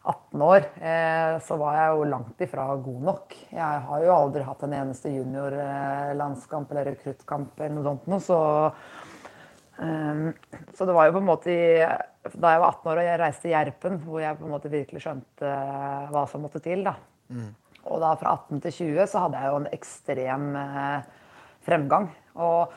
18 0.07 0.43
år, 0.45 0.67
eh, 0.79 1.33
så 1.43 1.57
var 1.59 1.77
jeg 1.77 1.95
jo 1.95 2.09
langt 2.13 2.43
ifra 2.45 2.67
god 2.79 3.01
nok. 3.09 3.35
Jeg 3.51 3.81
har 3.87 4.03
jo 4.03 4.13
aldri 4.15 4.45
hatt 4.47 4.63
en 4.63 4.75
eneste 4.77 5.11
juniorlandskamp 5.11 6.71
eller 6.71 6.91
rekruttkamp 6.93 7.59
eller 7.59 7.75
noe 7.75 7.87
sånt 7.89 8.07
noe, 8.11 8.23
så 8.23 8.39
ehm, 9.83 10.29
så 10.75 10.87
det 10.87 10.95
var 10.95 11.09
jo 11.09 11.17
på 11.17 11.23
en 11.23 11.31
måte 11.31 11.57
da 12.27 12.53
jeg 12.53 12.63
var 12.63 12.73
18 12.73 12.91
år 12.91 13.01
og 13.01 13.07
jeg 13.07 13.19
reiste 13.21 13.51
Gjerpen, 13.51 14.01
hvor 14.03 14.19
jeg 14.23 14.39
på 14.39 14.47
en 14.47 14.53
måte 14.55 14.71
virkelig 14.71 15.03
skjønte 15.03 15.47
eh, 15.47 16.09
hva 16.11 16.25
som 16.27 16.43
måtte 16.43 16.63
til. 16.63 16.83
da. 16.87 16.97
Og 17.87 18.01
da 18.03 18.11
fra 18.19 18.33
18 18.35 18.63
til 18.65 18.75
20 18.81 19.07
så 19.11 19.23
hadde 19.23 19.39
jeg 19.41 19.51
jo 19.51 19.59
en 19.61 19.69
ekstrem 19.75 20.47
eh, 20.59 21.07
fremgang. 21.67 22.09
Og 22.39 22.73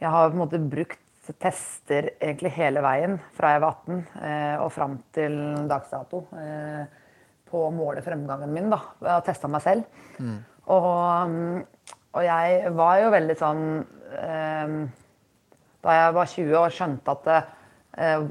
jeg 0.00 0.10
har 0.10 0.30
på 0.30 0.36
en 0.36 0.42
måte 0.44 0.62
brukt 0.62 0.98
tester 1.38 2.14
egentlig 2.16 2.50
hele 2.56 2.82
veien 2.82 3.18
fra 3.36 3.52
jeg 3.54 3.62
var 3.62 3.76
18 3.84 3.98
eh, 4.00 4.54
og 4.64 4.70
fram 4.74 4.96
til 5.14 5.36
dags 5.70 5.92
dato 5.92 6.24
eh, 6.34 6.86
på 7.50 7.66
å 7.66 7.74
måle 7.74 8.02
fremgangen 8.02 8.50
min. 8.54 8.70
da, 8.72 8.80
Jeg 9.02 9.12
har 9.12 9.26
teste 9.26 9.50
meg 9.50 9.62
selv. 9.62 9.84
Og, 10.70 11.30
mm, 11.30 11.92
og 12.14 12.24
jeg 12.26 12.72
var 12.78 13.00
jo 13.00 13.12
veldig 13.14 13.36
sånn 13.38 13.62
eh, 14.20 14.74
Da 15.82 15.96
jeg 15.96 16.16
var 16.18 16.32
20 16.34 16.56
og 16.60 16.74
skjønte 16.76 17.14
at 17.16 17.30
eh, 17.34 18.26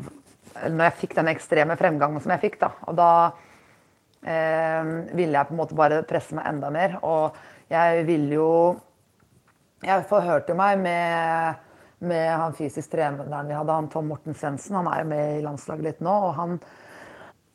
Når 0.68 0.84
jeg 0.86 0.98
fikk 1.02 1.16
den 1.18 1.32
ekstreme 1.32 1.78
fremgangen 1.80 2.24
som 2.24 2.34
jeg 2.36 2.44
fikk, 2.46 2.60
da, 2.62 2.72
og 2.88 3.00
da 3.00 3.12
eh, 4.24 4.92
ville 5.16 5.36
jeg 5.36 5.48
på 5.50 5.56
en 5.56 5.62
måte 5.62 5.78
bare 5.78 6.04
presse 6.08 6.36
meg 6.36 6.48
enda 6.50 6.72
mer. 6.74 6.98
Og 7.06 7.38
jeg 7.72 8.06
ville 8.08 8.40
jo 8.40 8.52
Jeg 9.86 10.06
forhørte 10.10 10.56
meg 10.58 10.82
med, 10.82 11.64
med 12.04 12.28
han 12.28 12.56
fysisk 12.58 12.92
treneren 12.92 13.48
vi 13.48 13.56
hadde, 13.56 13.80
han 13.80 13.90
Tom 13.92 14.10
Morten 14.12 14.36
Svendsen. 14.36 14.76
Han 14.76 14.90
er 14.92 15.04
jo 15.04 15.10
med 15.14 15.38
i 15.38 15.44
landslaget 15.46 15.86
litt 15.86 16.02
nå. 16.04 16.16
og 16.30 16.38
han 16.40 16.60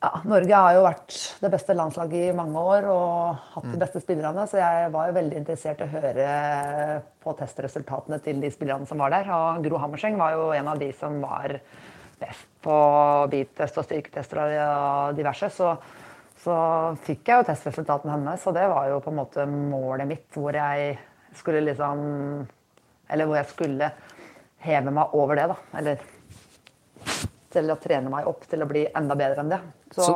ja, 0.05 0.11
Norge 0.27 0.57
har 0.59 0.75
jo 0.75 0.83
vært 0.85 1.15
det 1.41 1.49
beste 1.53 1.75
landslaget 1.77 2.27
i 2.29 2.35
mange 2.35 2.61
år 2.61 2.87
og 2.91 3.45
hatt 3.55 3.69
de 3.71 3.79
beste 3.79 4.01
spillerne, 4.03 4.43
så 4.49 4.59
jeg 4.59 4.91
var 4.93 5.07
jo 5.09 5.15
veldig 5.15 5.39
interessert 5.39 5.81
i 5.81 5.87
å 5.87 5.93
høre 5.93 6.27
på 7.23 7.33
testresultatene 7.39 8.19
til 8.25 8.41
de 8.43 8.51
spillerne 8.53 8.89
som 8.89 9.01
var 9.01 9.13
der. 9.15 9.31
Og 9.33 9.65
Gro 9.65 9.79
Hammerseng 9.81 10.19
var 10.19 10.35
jo 10.35 10.51
en 10.53 10.69
av 10.73 10.81
de 10.81 10.91
som 10.99 11.17
var 11.23 11.57
best 12.19 12.51
på 12.65 12.75
beat-test 13.31 13.79
og 13.81 13.87
styrketester 13.87 14.43
og 14.43 15.17
diverse. 15.17 15.49
Så, 15.55 15.73
så 16.43 16.59
fikk 17.07 17.31
jeg 17.31 17.41
jo 17.41 17.49
testresultatene 17.49 18.17
hennes, 18.17 18.45
og 18.45 18.57
det 18.57 18.69
var 18.71 18.91
jo 18.91 19.01
på 19.03 19.13
en 19.13 19.19
måte 19.23 19.49
målet 19.49 20.09
mitt, 20.11 20.27
hvor 20.35 20.55
jeg 20.55 20.97
skulle 21.39 21.63
liksom 21.65 22.47
Eller 23.09 23.29
hvor 23.29 23.37
jeg 23.37 23.51
skulle 23.51 23.91
heve 24.65 24.91
meg 24.93 25.13
over 25.13 25.37
det, 25.37 25.47
da. 25.51 25.57
Eller 25.77 26.03
til 27.55 27.71
å 27.71 27.77
trene 27.79 28.11
meg 28.11 28.27
opp 28.29 28.45
til 28.49 28.63
å 28.63 28.67
bli 28.69 28.83
enda 28.97 29.15
bedre 29.17 29.43
enn 29.43 29.51
det. 29.53 29.59
Så, 29.95 30.03
Så, 30.03 30.15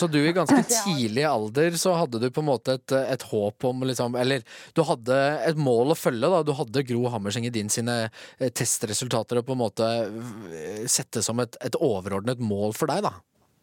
så 0.00 0.08
du 0.08 0.18
i 0.22 0.32
ganske 0.32 0.60
tidlig 0.86 1.24
alder 1.28 1.76
så 1.80 1.94
hadde 1.98 2.20
du 2.22 2.28
på 2.32 2.40
en 2.40 2.48
måte 2.48 2.78
et, 2.78 2.94
et 2.96 3.24
håp 3.28 3.66
om 3.68 3.82
liksom 3.84 4.16
Eller 4.16 4.44
du 4.76 4.80
hadde 4.88 5.16
et 5.44 5.58
mål 5.60 5.92
å 5.92 5.98
følge, 5.98 6.30
da. 6.32 6.42
Du 6.46 6.54
hadde 6.56 6.84
Gro 6.88 7.10
Hammerseng 7.12 7.48
Edin 7.48 7.72
sine 7.72 7.98
eh, 8.06 8.48
testresultater 8.48 9.42
og 9.42 9.48
på 9.48 9.56
en 9.56 9.62
måte 9.66 9.88
eh, 9.88 10.86
sette 10.88 11.24
som 11.24 11.42
et, 11.44 11.58
et 11.64 11.76
overordnet 11.76 12.40
mål 12.40 12.72
for 12.78 12.90
deg, 12.90 13.04
da. 13.04 13.12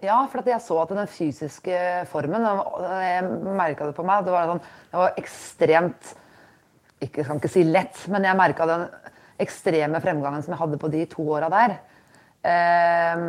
ja, 0.05 0.19
for 0.29 0.43
at 0.43 0.51
jeg 0.51 0.61
så 0.67 0.77
at 0.83 0.93
den 0.93 1.09
fysiske 1.09 1.79
formen 2.11 2.45
Jeg 2.45 3.25
merka 3.47 3.89
det 3.89 3.97
på 3.97 4.05
meg. 4.05 4.27
Det 4.27 4.35
var, 4.35 4.53
sånn, 4.53 4.63
det 4.91 5.01
var 5.01 5.19
ekstremt 5.23 6.13
ikke, 7.03 7.21
Jeg 7.21 7.27
kan 7.27 7.41
ikke 7.41 7.51
si 7.51 7.65
lett, 7.67 7.99
men 8.11 8.23
jeg 8.23 8.39
merka 8.39 8.67
den 8.69 8.87
ekstreme 9.41 9.99
fremgangen 10.03 10.43
som 10.43 10.55
jeg 10.55 10.61
hadde 10.61 10.79
på 10.79 10.91
de 10.93 11.03
to 11.11 11.25
åra 11.35 11.49
der. 11.51 11.77
Eh, 12.45 13.23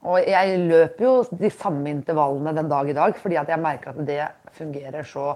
og 0.00 0.24
jeg 0.24 0.60
løper 0.64 1.04
jo 1.04 1.14
de 1.36 1.50
samme 1.52 1.90
intervallene 1.92 2.54
den 2.56 2.70
dag 2.70 2.88
i 2.88 2.96
dag, 2.96 3.16
fordi 3.20 3.36
at 3.40 3.50
jeg 3.52 3.60
merker 3.60 3.92
at 3.92 4.06
det 4.08 4.22
fungerer 4.56 5.04
så 5.04 5.34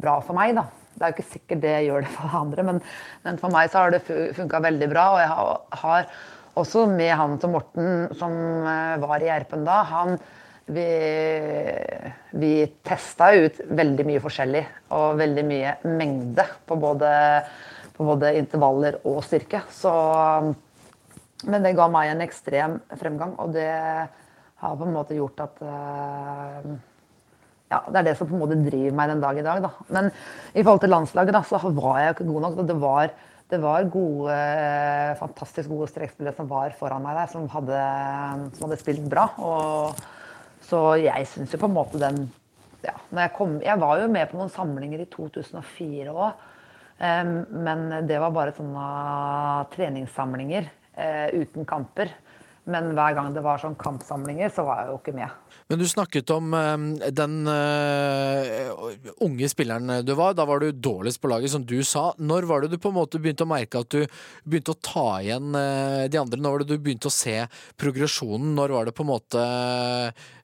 bra 0.00 0.18
for 0.24 0.38
meg. 0.38 0.56
da. 0.58 0.66
Det 0.94 1.04
er 1.06 1.12
jo 1.12 1.16
ikke 1.16 1.32
sikkert 1.32 1.62
det 1.62 1.76
gjør 1.86 2.04
det 2.04 2.12
for 2.16 2.36
andre, 2.40 2.66
men, 2.66 2.82
men 3.24 3.38
for 3.40 3.54
meg 3.54 3.70
så 3.70 3.84
har 3.84 3.94
det 3.94 4.02
funka 4.36 4.62
veldig 4.66 4.90
bra. 4.90 5.06
Og 5.14 5.22
jeg 5.22 5.80
har, 5.84 6.12
også 6.58 6.82
med 6.90 7.12
han 7.14 7.38
til 7.38 7.52
Morten, 7.54 7.90
som 8.18 8.32
eh, 8.66 8.96
var 9.00 9.22
i 9.22 9.28
Gjerpen 9.28 9.62
da, 9.64 9.82
han 9.86 10.16
vi, 10.70 10.86
vi 12.40 12.52
testa 12.86 13.32
ut 13.34 13.60
veldig 13.68 14.06
mye 14.08 14.22
forskjellig 14.22 14.64
og 14.96 15.20
veldig 15.20 15.44
mye 15.46 15.76
mengde 15.98 16.46
på 16.66 16.78
både, 16.80 17.12
på 17.96 18.08
både 18.08 18.34
intervaller 18.38 19.00
og 19.04 19.22
styrke. 19.26 19.64
Så 19.74 19.94
men 21.48 21.64
det 21.64 21.76
ga 21.78 21.86
meg 21.88 22.10
en 22.10 22.22
ekstrem 22.24 22.76
fremgang, 23.00 23.32
og 23.40 23.54
det 23.54 23.70
har 24.60 24.76
på 24.76 24.86
en 24.86 24.92
måte 24.92 25.16
gjort 25.16 25.40
at 25.46 25.62
eh, 25.64 26.70
Ja, 27.70 27.78
det 27.86 28.00
er 28.00 28.06
det 28.10 28.16
som 28.18 28.28
på 28.28 28.34
en 28.34 28.42
måte 28.42 28.58
driver 28.60 28.96
meg 28.98 29.12
den 29.12 29.20
dag 29.22 29.38
i 29.38 29.44
dag, 29.46 29.60
da. 29.62 29.70
Men 29.94 30.10
i 30.10 30.62
forhold 30.62 30.80
til 30.82 30.90
landslaget, 30.90 31.36
da, 31.36 31.42
så 31.46 31.60
var 31.70 32.00
jeg 32.02 32.16
ikke 32.16 32.26
god 32.26 32.44
nok. 32.44 32.56
Det 32.66 32.76
var, 32.82 33.12
det 33.52 33.60
var 33.62 33.90
gode, 33.94 34.38
fantastisk 35.20 35.70
gode 35.70 35.86
strekspillere 35.92 36.34
som 36.34 36.50
var 36.50 36.74
foran 36.80 37.04
meg 37.04 37.14
der, 37.20 37.30
som 37.30 37.46
hadde, 37.52 37.84
som 38.56 38.66
hadde 38.66 38.80
spilt 38.82 39.06
bra. 39.12 39.28
Og, 39.38 40.02
så 40.70 40.94
jeg 41.00 41.26
syns 41.28 41.52
jo 41.54 41.60
på 41.60 41.68
en 41.68 41.76
måte 41.76 42.00
den 42.00 42.22
ja, 42.84 42.94
jeg, 42.94 43.32
kom, 43.36 43.58
jeg 43.64 43.76
var 43.80 44.00
jo 44.00 44.08
med 44.12 44.30
på 44.30 44.38
noen 44.38 44.52
samlinger 44.52 45.02
i 45.02 45.08
2004 45.12 46.14
òg. 46.14 46.46
men 47.50 47.82
det 48.08 48.20
var 48.22 48.32
bare 48.32 48.54
sånne 48.56 48.84
treningssamlinger 49.74 50.68
uh, 50.96 51.28
uten 51.36 51.68
kamper. 51.68 52.12
Men 52.70 52.92
hver 52.96 53.16
gang 53.16 53.32
det 53.34 53.42
var 53.44 53.60
sånn 53.60 53.76
kampsamlinger, 53.80 54.52
så 54.54 54.64
var 54.66 54.82
jeg 54.82 54.92
jo 54.92 54.98
ikke 55.00 55.14
med. 55.16 55.36
Men 55.70 55.80
du 55.80 55.86
snakket 55.90 56.30
om 56.34 56.54
eh, 56.56 57.10
den 57.14 57.36
eh, 57.50 58.70
unge 59.26 59.50
spilleren 59.50 60.04
du 60.06 60.14
var. 60.18 60.36
Da 60.38 60.46
var 60.48 60.62
du 60.62 60.70
dårligst 60.72 61.20
på 61.22 61.30
laget, 61.32 61.52
som 61.54 61.66
du 61.66 61.78
sa. 61.86 62.10
Når 62.18 62.48
var 62.50 62.64
det 62.64 62.72
du 62.74 62.78
på 62.82 62.92
en 62.92 62.98
måte 63.00 63.20
begynte 63.22 63.46
å 63.46 63.50
merke 63.50 63.82
at 63.82 63.90
du 63.92 64.04
begynte 64.44 64.74
å 64.74 64.80
ta 64.80 65.06
igjen 65.20 65.54
eh, 65.58 66.06
de 66.10 66.22
andre? 66.22 66.40
Når 66.40 66.56
var 66.56 66.64
det 66.64 66.72
du 66.72 66.82
begynte 66.82 67.10
å 67.10 67.14
se 67.14 67.36
progresjonen? 67.80 68.54
Når 68.58 68.76
var 68.76 68.90
det 68.90 68.96
på 68.96 69.06
en 69.06 69.12
måte 69.12 69.46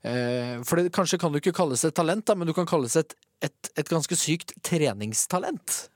eh, 0.02 0.56
For 0.66 0.80
det, 0.80 0.92
kanskje 0.94 1.20
kan 1.22 1.34
du 1.34 1.40
ikke 1.40 1.56
kalles 1.56 1.86
et 1.86 1.96
talent, 1.96 2.26
da, 2.26 2.38
men 2.38 2.48
du 2.48 2.54
kan 2.56 2.68
kalles 2.68 2.98
et, 2.98 3.16
et, 3.44 3.74
et 3.76 3.92
ganske 3.92 4.18
sykt 4.18 4.56
treningstalent? 4.66 5.86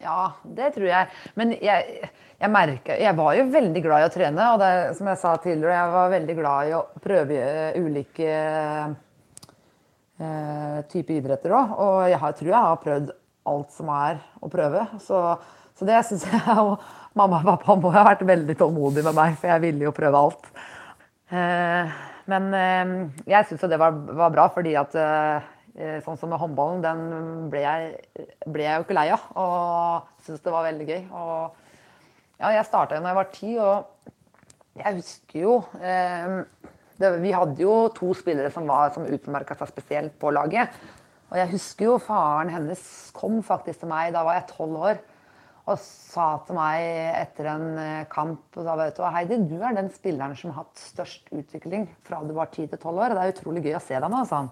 Ja, 0.00 0.32
det 0.44 0.70
tror 0.76 0.88
jeg. 0.88 1.08
Men 1.36 1.52
jeg, 1.60 2.08
jeg 2.40 2.50
merker 2.52 3.00
Jeg 3.02 3.16
var 3.18 3.34
jo 3.36 3.44
veldig 3.52 3.82
glad 3.84 4.00
i 4.00 4.08
å 4.08 4.12
trene. 4.14 4.48
Og 4.54 4.62
det, 4.62 4.72
som 4.96 5.10
jeg 5.10 5.20
sa 5.20 5.34
tidligere, 5.42 5.76
jeg 5.76 5.94
var 5.94 6.14
veldig 6.14 6.36
glad 6.38 6.70
i 6.70 6.74
å 6.78 6.82
prøve 7.04 7.36
eh, 7.36 7.76
ulike 7.80 8.30
eh, 10.16 10.78
typer 10.88 11.18
idretter 11.18 11.56
òg. 11.56 11.76
Og 11.84 11.96
jeg 12.08 12.20
har, 12.24 12.36
tror 12.38 12.52
jeg 12.54 12.68
har 12.70 12.84
prøvd 12.86 13.14
alt 13.50 13.76
som 13.76 13.92
er 13.92 14.20
å 14.40 14.52
prøve. 14.52 14.86
Så, 15.04 15.20
så 15.76 15.88
det 15.88 16.00
syns 16.08 16.24
jeg 16.30 16.58
og 16.64 16.80
mamma 17.18 17.42
og 17.42 17.48
pappa 17.52 17.76
må 17.76 17.92
ha 17.92 18.06
vært 18.12 18.24
veldig 18.28 18.56
tålmodige 18.56 19.04
med 19.10 19.18
meg, 19.20 19.36
for 19.40 19.52
jeg 19.52 19.64
ville 19.66 19.84
jo 19.88 19.96
prøve 19.96 20.16
alt. 20.24 20.52
Eh, 21.28 21.84
men 22.30 22.52
eh, 22.56 22.98
jeg 23.28 23.48
syns 23.50 23.66
jo 23.66 23.72
det 23.72 23.82
var, 23.82 23.92
var 24.16 24.32
bra, 24.32 24.48
fordi 24.54 24.78
at 24.80 24.96
Eh, 24.96 25.40
Sånn 26.04 26.16
som 26.18 26.32
med 26.32 26.40
håndballen, 26.42 26.80
den 26.82 27.50
ble 27.52 27.60
jeg, 27.62 27.90
ble 28.50 28.64
jeg 28.66 28.80
jo 28.80 28.86
ikke 28.86 28.96
lei 28.98 29.08
av. 29.14 29.26
Og 29.38 30.08
syntes 30.26 30.42
det 30.44 30.54
var 30.54 30.66
veldig 30.66 30.86
gøy. 30.88 31.02
Og 31.14 32.40
ja, 32.40 32.50
jeg 32.56 32.66
starta 32.66 32.96
jo 32.98 33.04
da 33.04 33.12
jeg 33.12 33.18
var 33.20 33.30
ti, 33.36 33.52
og 33.62 34.10
jeg 34.80 34.96
husker 34.98 35.42
jo 35.44 35.54
eh, 35.82 36.40
det, 37.00 37.12
Vi 37.22 37.32
hadde 37.34 37.62
jo 37.62 37.74
to 37.96 38.10
spillere 38.16 38.50
som, 38.54 38.66
var- 38.68 38.92
som 38.94 39.06
utmerka 39.06 39.56
seg 39.58 39.70
spesielt 39.70 40.18
på 40.20 40.32
laget. 40.34 40.74
Og 41.30 41.38
jeg 41.38 41.52
husker 41.52 41.86
jo 41.86 41.98
faren 42.02 42.50
hennes 42.50 42.82
kom 43.14 43.38
faktisk 43.46 43.84
til 43.84 43.90
meg, 43.92 44.10
da 44.16 44.24
var 44.26 44.40
jeg 44.40 44.48
tolv 44.50 44.80
år, 44.90 44.98
og 45.70 45.76
sa 45.78 46.24
til 46.48 46.56
meg 46.56 46.82
etter 47.20 47.46
en 47.52 47.66
eh, 47.78 48.06
kamp 48.10 48.56
og 48.58 48.64
sa, 48.66 48.74
vet 48.80 48.96
du, 48.98 49.04
Heidi, 49.06 49.38
du 49.46 49.60
er 49.62 49.76
den 49.76 49.92
spilleren 49.94 50.34
som 50.34 50.50
har 50.50 50.64
hatt 50.64 50.80
størst 50.82 51.30
utvikling 51.30 51.86
fra 52.08 52.18
du 52.26 52.34
var 52.34 52.50
10 52.50 52.66
til 52.72 52.80
12 52.80 52.90
år. 53.04 53.14
Det 53.14 53.22
er 53.22 53.34
utrolig 53.36 53.62
gøy 53.68 53.76
å 53.78 53.84
se 53.84 53.94
deg 54.02 54.10
nå, 54.10 54.24
sa 54.26 54.40
han. 54.42 54.50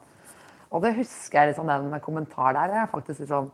Og 0.73 0.83
det 0.85 0.95
husker 0.99 1.41
jeg 1.41 1.53
liksom 1.55 1.69
den 1.71 2.01
kommentar 2.05 2.53
der. 2.57 2.75
Jeg 2.83 2.91
faktisk 2.93 3.21
liksom 3.25 3.51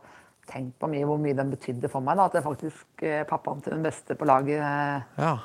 tenkt 0.51 0.75
på 0.79 0.87
mye 0.91 1.05
hvor 1.07 1.17
mye 1.21 1.33
den 1.37 1.49
betydde 1.53 1.89
for 1.89 2.03
meg. 2.05 2.17
da, 2.19 2.25
At 2.27 2.33
det 2.37 2.43
faktisk 2.45 3.03
eh, 3.03 3.23
pappaen 3.25 3.61
til 3.63 3.73
den 3.73 3.83
beste 3.85 4.15
på 4.19 4.27
laget 4.29 4.59
eh, 4.59 5.01
Ja. 5.17 5.37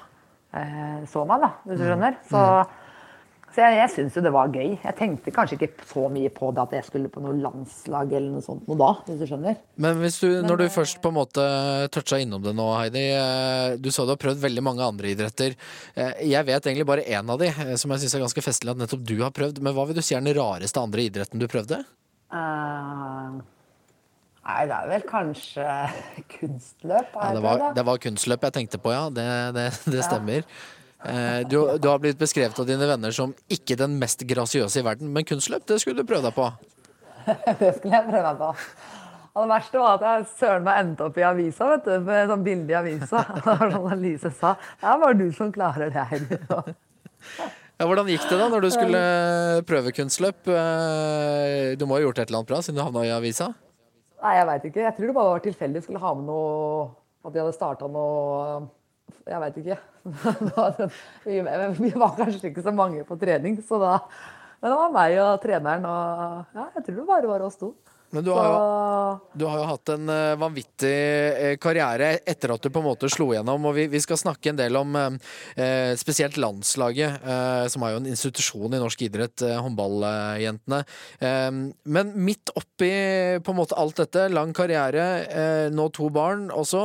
eh, 0.54 1.04
så 1.06 1.24
meg, 1.24 1.40
da, 1.40 1.52
hvis 1.64 1.78
du 1.80 1.86
skjønner. 1.86 2.18
Så, 2.28 2.42
så 3.54 3.62
jeg, 3.64 3.76
jeg 3.80 3.90
syns 3.96 4.14
jo 4.14 4.22
det 4.22 4.30
var 4.34 4.50
gøy. 4.54 4.76
Jeg 4.84 4.94
tenkte 4.98 5.32
kanskje 5.34 5.56
ikke 5.58 5.86
så 5.90 6.04
mye 6.12 6.30
på 6.30 6.52
det 6.54 6.62
at 6.62 6.74
jeg 6.76 6.86
skulle 6.86 7.10
på 7.10 7.22
noe 7.24 7.34
landslag 7.42 8.12
eller 8.14 8.28
noe 8.36 8.44
sånt 8.46 8.68
noe 8.70 8.78
da, 8.78 8.90
hvis 9.08 9.18
du 9.18 9.26
skjønner. 9.26 9.56
Men 9.82 9.98
hvis 9.98 10.20
du, 10.22 10.28
når 10.46 10.60
du 10.62 10.64
først 10.70 11.00
på 11.02 11.10
en 11.10 11.16
måte 11.18 11.46
toucha 11.94 12.20
innom 12.22 12.44
det 12.44 12.52
nå, 12.54 12.68
Heidi. 12.78 13.02
eh, 13.16 13.76
Du 13.82 13.90
sa 13.90 14.06
du 14.06 14.14
har 14.14 14.20
prøvd 14.22 14.38
veldig 14.46 14.62
mange 14.62 14.86
andre 14.86 15.10
idretter. 15.14 15.56
Eh, 15.96 16.22
Jeg 16.30 16.46
vet 16.46 16.62
egentlig 16.70 16.86
bare 16.86 17.02
én 17.06 17.26
av 17.34 17.38
de, 17.42 17.50
eh, 17.50 17.74
som 17.80 17.90
jeg 17.90 18.04
syns 18.06 18.14
er 18.18 18.24
ganske 18.26 18.46
festlig 18.46 18.70
at 18.70 18.82
nettopp 18.84 19.02
du 19.04 19.16
har 19.24 19.34
prøvd. 19.34 19.58
Men 19.60 19.74
hva 19.74 19.86
vil 19.90 19.98
du 19.98 20.02
si 20.06 20.14
er 20.14 20.22
den 20.22 20.36
rareste 20.38 20.78
andre 20.80 21.08
idretten 21.10 21.42
du 21.42 21.48
prøvde? 21.50 21.82
Uh... 22.30 23.40
nei, 24.46 24.60
det 24.70 24.76
er 24.76 24.90
vel 24.90 25.02
kanskje 25.10 25.64
kunstløp. 26.36 27.16
Ja, 27.18 27.32
det, 27.34 27.42
var, 27.44 27.64
det 27.74 27.84
var 27.86 27.98
kunstløp 28.02 28.46
jeg 28.46 28.54
tenkte 28.60 28.78
på, 28.82 28.92
ja. 28.94 29.08
Det, 29.10 29.26
det, 29.58 29.66
det 29.90 30.04
stemmer. 30.06 30.46
Eh, 30.46 30.79
Du, 31.48 31.56
du 31.80 31.86
har 31.88 31.98
blitt 32.02 32.18
beskrevet 32.20 32.58
av 32.60 32.66
dine 32.68 32.84
venner 32.84 33.14
som 33.16 33.30
ikke 33.48 33.76
den 33.80 33.94
mest 34.00 34.20
grasiøse 34.28 34.82
i 34.82 34.84
verden, 34.84 35.08
men 35.14 35.24
kunstløp, 35.24 35.64
det 35.70 35.78
skulle 35.80 36.02
du 36.02 36.08
prøve 36.08 36.26
deg 36.28 36.34
på. 36.36 36.48
Det 37.60 37.70
skulle 37.78 37.94
jeg 37.94 38.08
prøve 38.10 38.24
meg 38.26 38.38
på. 38.40 38.50
Og 39.30 39.44
det 39.46 39.50
verste 39.52 39.78
var 39.80 39.94
at 39.96 40.04
jeg 40.04 40.26
søren 40.40 40.64
meg 40.66 40.78
endte 40.82 41.04
opp 41.06 41.18
i 41.20 41.24
avisa, 41.24 41.68
vet 41.70 41.84
du, 41.86 41.92
med 42.04 42.30
sånn 42.32 42.44
bilde 42.44 42.72
i 42.74 42.76
avisa. 42.80 43.20
Sånn 43.46 44.00
Lise 44.02 44.32
sa 44.34 44.56
det 44.58 44.88
er 44.90 45.00
bare 45.04 45.16
du 45.20 45.26
som 45.36 45.52
klarer 45.54 45.92
det 45.94 46.06
her. 46.12 46.24
Ja, 47.80 47.86
hvordan 47.88 48.10
gikk 48.12 48.26
det 48.28 48.36
da 48.36 48.46
når 48.52 48.60
du 48.60 48.66
skulle 48.74 48.98
prøve 49.64 49.88
kunstløp? 49.96 50.50
Eh, 50.52 51.70
Du 51.80 51.86
må 51.88 51.96
ha 51.96 52.02
gjort 52.02 52.18
et 52.20 52.28
eller 52.28 52.42
annet 52.42 52.50
bra 52.50 52.58
siden 52.60 52.76
du 52.76 52.82
havna 52.84 53.06
i 53.08 53.12
avisa? 53.14 53.46
Nei, 54.20 54.34
jeg 54.36 54.48
veit 54.50 54.66
ikke. 54.68 54.82
Jeg 54.84 54.96
tror 54.98 55.08
det 55.08 55.14
bare 55.16 55.30
var 55.30 55.44
tilfeldig. 55.46 55.82
Skulle 55.86 56.02
ha 56.02 56.10
med 56.18 56.26
noe 56.28 56.82
At 57.24 57.32
de 57.32 57.40
hadde 57.40 57.54
starta 57.56 57.88
noe 57.88 58.66
Jeg 59.30 59.40
veit 59.44 59.58
ikke. 59.60 59.76
Vi 61.84 61.92
var 61.94 62.16
kanskje 62.18 62.50
ikke 62.50 62.64
så 62.66 62.72
mange 62.74 63.04
på 63.06 63.18
trening, 63.20 63.60
så 63.62 63.78
da 63.78 63.94
Men 64.60 64.72
det 64.72 64.76
var 64.76 64.92
meg 64.92 65.16
og 65.22 65.38
treneren 65.44 65.86
og 65.88 66.56
Ja, 66.56 66.66
jeg 66.74 66.84
tror 66.84 66.98
det 66.98 67.06
bare 67.12 67.30
var 67.30 67.46
oss 67.46 67.60
to. 67.60 67.70
Men 68.10 68.24
du 68.26 68.30
har 68.34 68.46
jo 68.48 68.60
Du 69.38 69.44
har 69.46 69.58
jo 69.60 69.66
hatt 69.68 69.90
en 69.94 70.10
eh, 70.10 70.36
vanvittig 70.38 70.90
eh, 70.90 71.54
karriere 71.62 72.12
etter 72.28 72.52
at 72.54 72.62
du 72.62 72.70
på 72.72 72.80
en 72.82 72.86
måte 72.88 73.08
slo 73.10 73.28
gjennom, 73.34 73.64
og 73.66 73.74
vi, 73.76 73.86
vi 73.90 74.00
skal 74.02 74.18
snakke 74.18 74.52
en 74.52 74.58
del 74.58 74.78
om 74.78 74.94
eh, 74.98 75.16
eh, 75.60 75.92
spesielt 75.98 76.38
landslaget, 76.40 77.22
eh, 77.22 77.64
som 77.70 77.84
er 77.84 77.94
jo 77.94 78.00
en 78.00 78.08
institusjon 78.10 78.76
i 78.76 78.80
norsk 78.82 79.02
idrett, 79.06 79.44
eh, 79.46 79.58
håndballjentene. 79.62 80.80
Men 81.20 82.12
midt 82.22 82.52
oppi 82.58 82.90
på 83.42 83.52
en 83.52 83.58
måte 83.58 83.78
alt 83.78 83.98
dette, 84.00 84.28
lang 84.32 84.54
karriere, 84.56 85.68
nå 85.74 85.88
to 85.94 86.08
barn 86.14 86.48
også, 86.54 86.82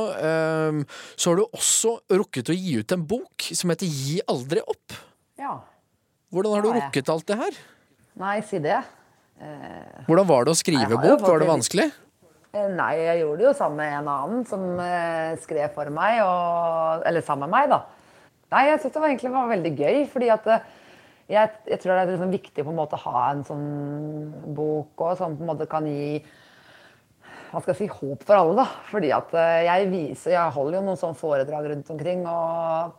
så 1.16 1.30
har 1.30 1.38
du 1.40 1.44
også 1.46 1.96
rukket 2.12 2.52
å 2.52 2.56
gi 2.56 2.76
ut 2.82 2.94
en 2.94 3.06
bok 3.08 3.48
som 3.56 3.72
heter 3.72 3.88
Gi 3.90 4.18
aldri 4.30 4.62
opp. 4.66 4.96
Ja. 5.40 5.58
Hvordan 6.34 6.56
har 6.56 6.66
du 6.66 6.70
rukket 6.74 7.10
alt 7.12 7.26
det 7.30 7.38
her? 7.40 7.58
Nei, 8.20 8.38
si 8.46 8.60
det. 8.62 8.80
Hvordan 10.06 10.28
var 10.28 10.46
det 10.46 10.54
å 10.54 10.58
skrive 10.58 10.96
bok? 10.96 11.24
Var 11.26 11.42
det 11.42 11.48
vanskelig? 11.50 11.90
Eh, 12.56 12.70
Nei, 12.72 12.94
jeg 13.02 13.20
gjorde 13.20 13.42
det 13.42 13.48
jo 13.50 13.52
sammen 13.58 13.82
med 13.82 13.98
en 13.98 14.08
annen 14.14 14.46
som 14.48 14.64
eh, 14.80 15.36
skrev 15.42 15.74
for 15.76 15.92
meg, 15.92 16.22
og, 16.24 17.04
eller 17.08 17.24
sammen 17.26 17.50
med 17.50 17.56
meg, 17.58 17.74
da. 17.74 17.82
Nei, 18.54 18.64
jeg 18.70 18.80
syns 18.80 18.94
det 18.94 19.02
var 19.02 19.10
egentlig 19.10 19.34
var 19.34 19.52
veldig 19.52 19.72
gøy, 19.76 20.00
fordi 20.12 20.32
at 20.32 20.48
eh, 20.54 20.66
jeg, 21.34 21.52
jeg 21.66 21.80
tror 21.82 21.92
det 21.92 22.00
er 22.04 22.10
liksom 22.14 22.34
viktig 22.36 22.64
på 22.64 22.72
en 22.72 22.78
måte 22.78 22.96
å 22.98 23.04
ha 23.08 23.22
en 23.32 23.44
sånn 23.46 23.64
bok 24.56 25.02
og 25.02 25.16
som 25.18 25.34
på 25.34 25.42
en 25.42 25.50
måte 25.50 25.66
kan 25.70 25.88
gi 25.90 26.20
hva 27.50 27.60
skal 27.62 27.72
jeg 27.72 27.78
si, 27.80 27.86
håp 27.88 28.24
for 28.26 28.36
alle. 28.38 28.54
da. 28.62 28.66
Fordi 28.90 29.10
at 29.16 29.34
eh, 29.38 29.66
jeg 29.68 29.90
viser, 29.92 30.34
jeg 30.36 30.54
holder 30.56 30.78
jo 30.78 30.84
noen 30.86 31.00
sånne 31.00 31.18
foredrag 31.18 31.70
rundt 31.72 31.92
omkring, 31.94 32.24
og 32.30 32.94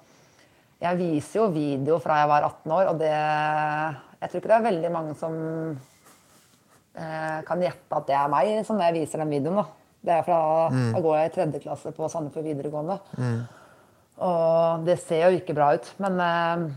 jeg 0.84 1.00
viser 1.00 1.42
jo 1.42 1.52
video 1.56 1.98
fra 2.04 2.22
jeg 2.22 2.32
var 2.32 2.48
18 2.52 2.74
år, 2.78 2.92
og 2.92 3.00
det 3.02 3.14
Jeg 4.18 4.30
tror 4.30 4.40
ikke 4.42 4.50
det 4.50 4.58
er 4.58 4.68
veldig 4.68 4.92
mange 4.94 5.16
som 5.18 5.34
eh, 5.38 5.96
kan 7.48 7.62
gjette 7.62 8.00
at 8.00 8.08
det 8.08 8.16
er 8.18 8.32
meg 8.32 8.66
som 8.66 8.80
jeg 8.82 8.96
viser 8.96 9.22
den 9.22 9.30
videoen. 9.36 9.60
da. 9.62 9.66
Det 10.08 10.14
er 10.14 10.24
fra, 10.24 10.40
Da 10.72 11.00
går 11.04 11.16
jeg 11.18 11.30
i 11.30 11.34
tredje 11.36 11.60
klasse 11.64 11.92
på 11.94 12.08
Sandefjord 12.10 12.46
videregående. 12.48 13.00
Og 14.18 14.86
det 14.88 14.98
ser 15.04 15.28
jo 15.28 15.38
ikke 15.38 15.54
bra 15.58 15.74
ut. 15.78 15.90
Men 16.02 16.20
eh, 16.24 16.68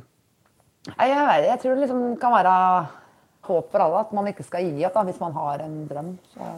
jeg, 0.91 1.45
jeg 1.47 1.61
tror 1.63 1.75
det 1.77 1.85
liksom 1.87 2.03
kan 2.21 2.35
være 2.35 2.55
håp 3.49 3.71
for 3.73 3.85
alle. 3.85 4.03
At 4.05 4.13
man 4.17 4.29
ikke 4.29 4.45
skal 4.45 4.67
gi 4.67 4.85
opp 4.89 4.99
da, 4.99 5.05
hvis 5.09 5.21
man 5.23 5.33
har 5.37 5.65
en 5.65 5.79
drøm. 5.89 6.11
Så, 6.35 6.51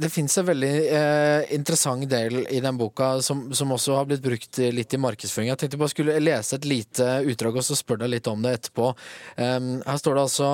Det 0.00 0.08
fins 0.08 0.38
en 0.40 0.46
veldig 0.48 0.74
eh, 0.96 1.50
interessant 1.52 2.06
del 2.08 2.38
i 2.48 2.60
den 2.64 2.78
boka 2.80 3.18
som, 3.24 3.42
som 3.52 3.74
også 3.74 3.98
har 3.98 4.06
blitt 4.08 4.22
brukt 4.24 4.60
litt 4.72 4.94
i 4.96 5.00
markedsføring. 5.00 5.50
Jeg 5.50 5.60
tenkte 5.60 5.80
bare 5.80 5.92
skulle 5.92 6.22
lese 6.22 6.56
et 6.56 6.68
lite 6.68 7.08
utdrag 7.28 7.58
og 7.60 7.66
så 7.66 7.76
spørre 7.76 8.06
deg 8.06 8.14
litt 8.14 8.30
om 8.30 8.40
det 8.44 8.54
etterpå. 8.56 8.94
Um, 9.36 9.68
her 9.84 10.00
står 10.00 10.16
det 10.16 10.24
altså 10.24 10.48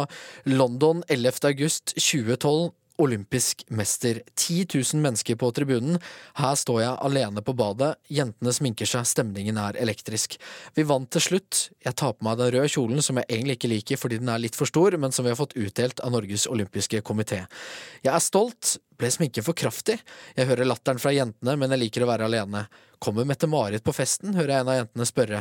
London 0.50 1.04
11. 1.06 1.38
august 1.52 1.94
2012. 1.94 2.72
Olympisk 2.96 3.64
mester. 3.68 4.22
10 4.34 4.66
000 4.94 5.02
mennesker 5.02 5.36
på 5.36 5.50
tribunen. 5.52 5.98
Her 6.40 6.54
står 6.56 6.80
jeg 6.80 6.96
alene 7.04 7.42
på 7.44 7.52
badet. 7.56 7.92
Jentene 8.08 8.54
sminker 8.56 8.88
seg, 8.88 9.04
stemningen 9.08 9.58
er 9.60 9.76
elektrisk. 9.82 10.38
Vi 10.76 10.86
vant 10.88 11.10
til 11.12 11.24
slutt. 11.26 11.66
Jeg 11.84 11.96
tar 12.00 12.16
på 12.16 12.24
meg 12.24 12.40
den 12.40 12.54
røde 12.54 12.72
kjolen 12.72 13.04
som 13.04 13.20
jeg 13.20 13.28
egentlig 13.28 13.58
ikke 13.58 13.72
liker 13.74 14.00
fordi 14.00 14.20
den 14.22 14.32
er 14.32 14.40
litt 14.40 14.56
for 14.56 14.68
stor, 14.70 14.96
men 14.96 15.12
som 15.12 15.28
vi 15.28 15.34
har 15.34 15.40
fått 15.40 15.56
utdelt 15.60 16.00
av 16.00 16.14
Norges 16.16 16.48
olympiske 16.48 17.04
komité. 17.04 17.44
Jeg 18.00 18.14
er 18.14 18.24
stolt. 18.24 18.78
Ble 18.96 19.10
sminken 19.12 19.44
for 19.44 19.56
kraftig? 19.56 19.98
Jeg 20.36 20.48
hører 20.48 20.68
latteren 20.68 21.00
fra 21.00 21.12
jentene, 21.12 21.56
men 21.60 21.72
jeg 21.74 21.82
liker 21.82 22.04
å 22.06 22.08
være 22.08 22.28
alene. 22.30 22.64
Kommer 23.02 23.26
Mette-Marit 23.28 23.84
på 23.84 23.92
festen, 23.92 24.32
hører 24.38 24.54
jeg 24.54 24.64
en 24.64 24.70
av 24.72 24.78
jentene 24.78 25.06
spørre. 25.08 25.40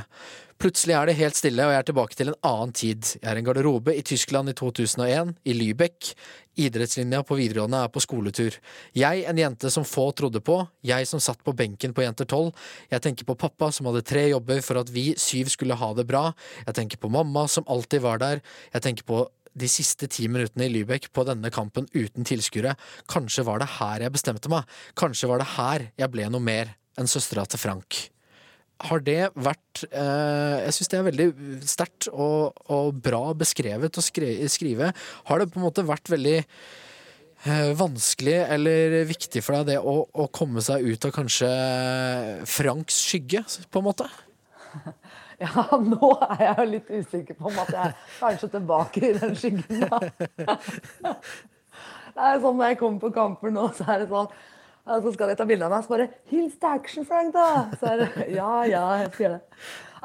Plutselig 0.59 0.95
er 0.97 1.07
det 1.07 1.15
helt 1.21 1.37
stille, 1.39 1.63
og 1.63 1.71
jeg 1.71 1.79
er 1.79 1.87
tilbake 1.87 2.17
til 2.19 2.31
en 2.31 2.37
annen 2.47 2.73
tid. 2.75 3.07
Jeg 3.15 3.29
er 3.31 3.39
i 3.39 3.43
en 3.43 3.47
garderobe 3.47 3.95
i 3.95 4.03
Tyskland 4.03 4.51
i 4.51 4.55
2001, 4.59 5.31
i 5.47 5.55
Lübeck. 5.55 6.11
Idrettslinja 6.59 7.21
på 7.27 7.37
videregående 7.39 7.79
er 7.85 7.93
på 7.95 8.03
skoletur. 8.03 8.59
Jeg, 8.95 9.23
en 9.27 9.39
jente 9.39 9.71
som 9.71 9.87
få 9.87 10.09
trodde 10.19 10.43
på, 10.43 10.57
jeg 10.87 11.07
som 11.07 11.23
satt 11.23 11.39
på 11.47 11.55
benken 11.55 11.95
på 11.95 12.03
Jenter 12.03 12.27
12. 12.27 12.51
Jeg 12.91 13.07
tenker 13.07 13.27
på 13.27 13.37
pappa 13.39 13.71
som 13.75 13.87
hadde 13.87 14.03
tre 14.07 14.27
jobber 14.33 14.59
for 14.63 14.83
at 14.83 14.91
vi 14.91 15.09
syv 15.19 15.51
skulle 15.55 15.79
ha 15.79 15.93
det 15.95 16.07
bra. 16.11 16.27
Jeg 16.67 16.79
tenker 16.81 16.99
på 16.99 17.11
mamma 17.11 17.47
som 17.51 17.67
alltid 17.71 18.03
var 18.03 18.19
der. 18.23 18.43
Jeg 18.75 18.87
tenker 18.87 19.07
på 19.07 19.23
de 19.55 19.69
siste 19.71 20.09
ti 20.11 20.27
minuttene 20.31 20.67
i 20.67 20.73
Lübeck 20.73 21.07
på 21.15 21.23
denne 21.27 21.51
kampen 21.53 21.87
uten 21.95 22.27
tilskuere. 22.27 22.75
Kanskje 23.11 23.45
var 23.47 23.61
det 23.61 23.71
her 23.77 24.03
jeg 24.05 24.15
bestemte 24.15 24.51
meg. 24.51 24.67
Kanskje 24.99 25.29
var 25.31 25.41
det 25.41 25.53
her 25.55 25.87
jeg 25.95 26.11
ble 26.11 26.27
noe 26.31 26.43
mer 26.43 26.75
enn 26.99 27.09
søstera 27.09 27.45
til 27.47 27.61
Frank. 27.61 28.05
Har 28.85 28.99
det 29.07 29.29
vært 29.39 29.85
eh, 29.87 30.65
Jeg 30.65 30.75
syns 30.75 30.89
det 30.91 30.97
er 30.97 31.05
veldig 31.07 31.27
sterkt 31.63 32.09
og, 32.11 32.57
og 32.67 32.97
bra 32.99 33.29
beskrevet 33.37 33.95
å 33.99 34.03
skrive. 34.03 34.91
Har 35.29 35.39
det 35.39 35.47
på 35.53 35.61
en 35.61 35.67
måte 35.69 35.85
vært 35.87 36.11
veldig 36.11 36.35
eh, 36.41 37.71
vanskelig 37.79 38.35
eller 38.57 38.97
viktig 39.07 39.43
for 39.45 39.61
deg 39.61 39.71
det 39.71 39.79
å, 39.79 39.95
å 40.03 40.27
komme 40.27 40.63
seg 40.65 40.83
ut 40.83 41.07
av 41.07 41.15
kanskje 41.15 41.51
Franks 42.51 42.99
skygge, 43.07 43.45
på 43.71 43.79
en 43.79 43.87
måte? 43.87 44.11
ja, 45.41 45.65
nå 45.93 46.11
er 46.29 46.43
jeg 46.43 46.55
jo 46.57 46.65
litt 46.71 46.91
usikker 46.91 47.37
på 47.37 47.49
om 47.51 47.59
at 47.65 47.71
jeg 47.73 47.91
er 47.91 47.95
kanskje 48.19 48.51
tilbake 48.55 49.03
i 49.03 49.13
den 49.19 49.35
skyggen. 49.35 49.85
da. 49.89 51.15
Det 52.15 52.23
er 52.23 52.37
sånn 52.39 52.55
når 52.55 52.69
jeg 52.71 52.77
kommer 52.79 53.01
på 53.01 53.09
kamper 53.11 53.51
nå, 53.51 53.65
så 53.75 53.87
er 53.91 54.05
det 54.05 54.05
sånn 54.07 54.29
Så 54.85 55.11
skal 55.11 55.31
de 55.31 55.33
ta 55.35 55.47
bilde 55.49 55.65
av 55.67 55.73
meg, 55.73 55.83
så 55.83 55.91
bare 55.91 56.05
'Hils 56.29 56.53
til 56.61 56.69
action, 56.69 57.07
Frank', 57.09 57.33
da! 57.35 57.65
Så 57.75 57.89
er 57.91 58.03
det 58.03 58.27
Ja, 58.31 58.63
ja, 58.63 58.85
jeg 59.01 59.11
sier 59.17 59.33
det. 59.35 59.41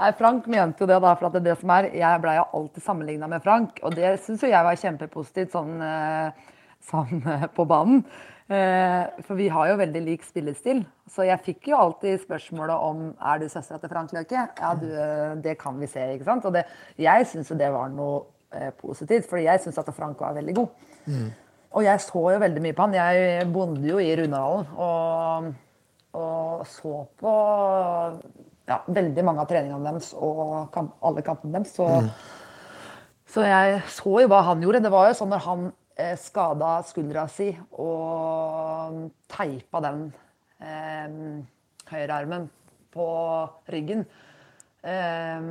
Nei, 0.01 0.11
Frank 0.17 0.47
mente 0.49 0.83
jo 0.83 0.89
det, 0.89 0.97
da, 1.05 1.13
for 1.15 1.29
at 1.29 1.37
det, 1.37 1.43
er 1.43 1.53
det 1.53 1.61
som 1.61 1.71
er 1.75 1.91
Jeg 1.93 2.23
blei 2.23 2.35
jo 2.39 2.47
alltid 2.59 2.83
sammenligna 2.83 3.29
med 3.29 3.45
Frank, 3.45 3.79
og 3.85 3.95
det 3.95 4.15
syns 4.25 4.43
jo 4.43 4.51
jeg 4.51 4.67
var 4.67 4.81
kjempepositivt 4.81 5.55
sånn, 5.55 5.75
eh, 5.85 6.57
sånn 6.91 7.23
eh, 7.29 7.47
på 7.55 7.67
banen. 7.69 8.03
Eh, 8.51 9.23
For 9.23 9.39
vi 9.39 9.47
har 9.49 9.69
jo 9.71 9.79
veldig 9.79 10.01
lik 10.03 10.25
spillestil. 10.27 10.83
Så 11.11 11.27
jeg 11.27 11.43
fikk 11.45 11.69
jo 11.71 11.79
alltid 11.79 12.25
spørsmålet 12.25 12.83
om 12.83 13.05
er 13.15 13.39
du 13.39 13.47
søstera 13.49 13.79
til 13.79 13.93
Frank 13.93 14.15
Løke. 14.17 14.43
Ja, 14.59 14.73
du, 14.75 14.89
eh, 14.91 15.37
det 15.45 15.59
kan 15.61 15.79
vi 15.79 15.87
se, 15.87 16.03
ikke 16.17 16.27
sant. 16.27 16.45
Og 16.45 16.55
det, 16.55 16.65
jeg 16.99 17.29
syns 17.31 17.51
jo 17.51 17.59
det 17.59 17.71
var 17.71 17.93
noe 17.95 18.25
eh, 18.53 18.73
positivt, 18.81 19.29
fordi 19.31 19.47
jeg 19.47 19.63
syns 19.63 19.79
at 19.79 19.95
Frank 19.95 20.21
var 20.21 20.35
veldig 20.35 20.55
god. 20.59 20.69
og 21.71 21.85
jeg 21.85 22.01
så 22.03 22.25
jo 22.35 22.43
veldig 22.43 22.63
mye 22.63 22.75
på 22.75 22.83
han. 22.83 22.95
Jeg 22.99 23.47
bonde 23.53 23.87
jo 23.87 23.99
i 24.03 24.11
Runedalen 24.19 24.67
og, 24.77 25.53
og 26.19 26.67
så 26.67 27.05
på 27.21 27.35
ja, 28.67 28.81
veldig 28.87 29.25
mange 29.27 29.45
av 29.45 29.51
treningene 29.51 29.87
deres 29.87 30.11
og 30.15 30.73
kamp, 30.75 30.97
alle 31.07 31.23
kampene 31.23 31.61
deres. 31.61 31.75
Så, 31.79 31.87
så 33.31 33.47
jeg 33.47 33.83
så 33.87 34.17
jo 34.25 34.31
hva 34.31 34.43
han 34.51 34.63
gjorde. 34.63 34.83
Det 34.83 34.91
var 34.91 35.09
jo 35.09 35.19
sånn 35.21 35.31
når 35.31 35.47
han 35.47 35.71
skada 36.21 36.79
skuldra 36.87 37.27
si 37.31 37.51
og 37.81 39.03
teipa 39.31 39.83
den 39.85 40.07
eh, 40.63 41.19
høyrearmen 41.91 42.49
på 42.95 43.07
ryggen 43.71 44.05
eh, 44.83 45.51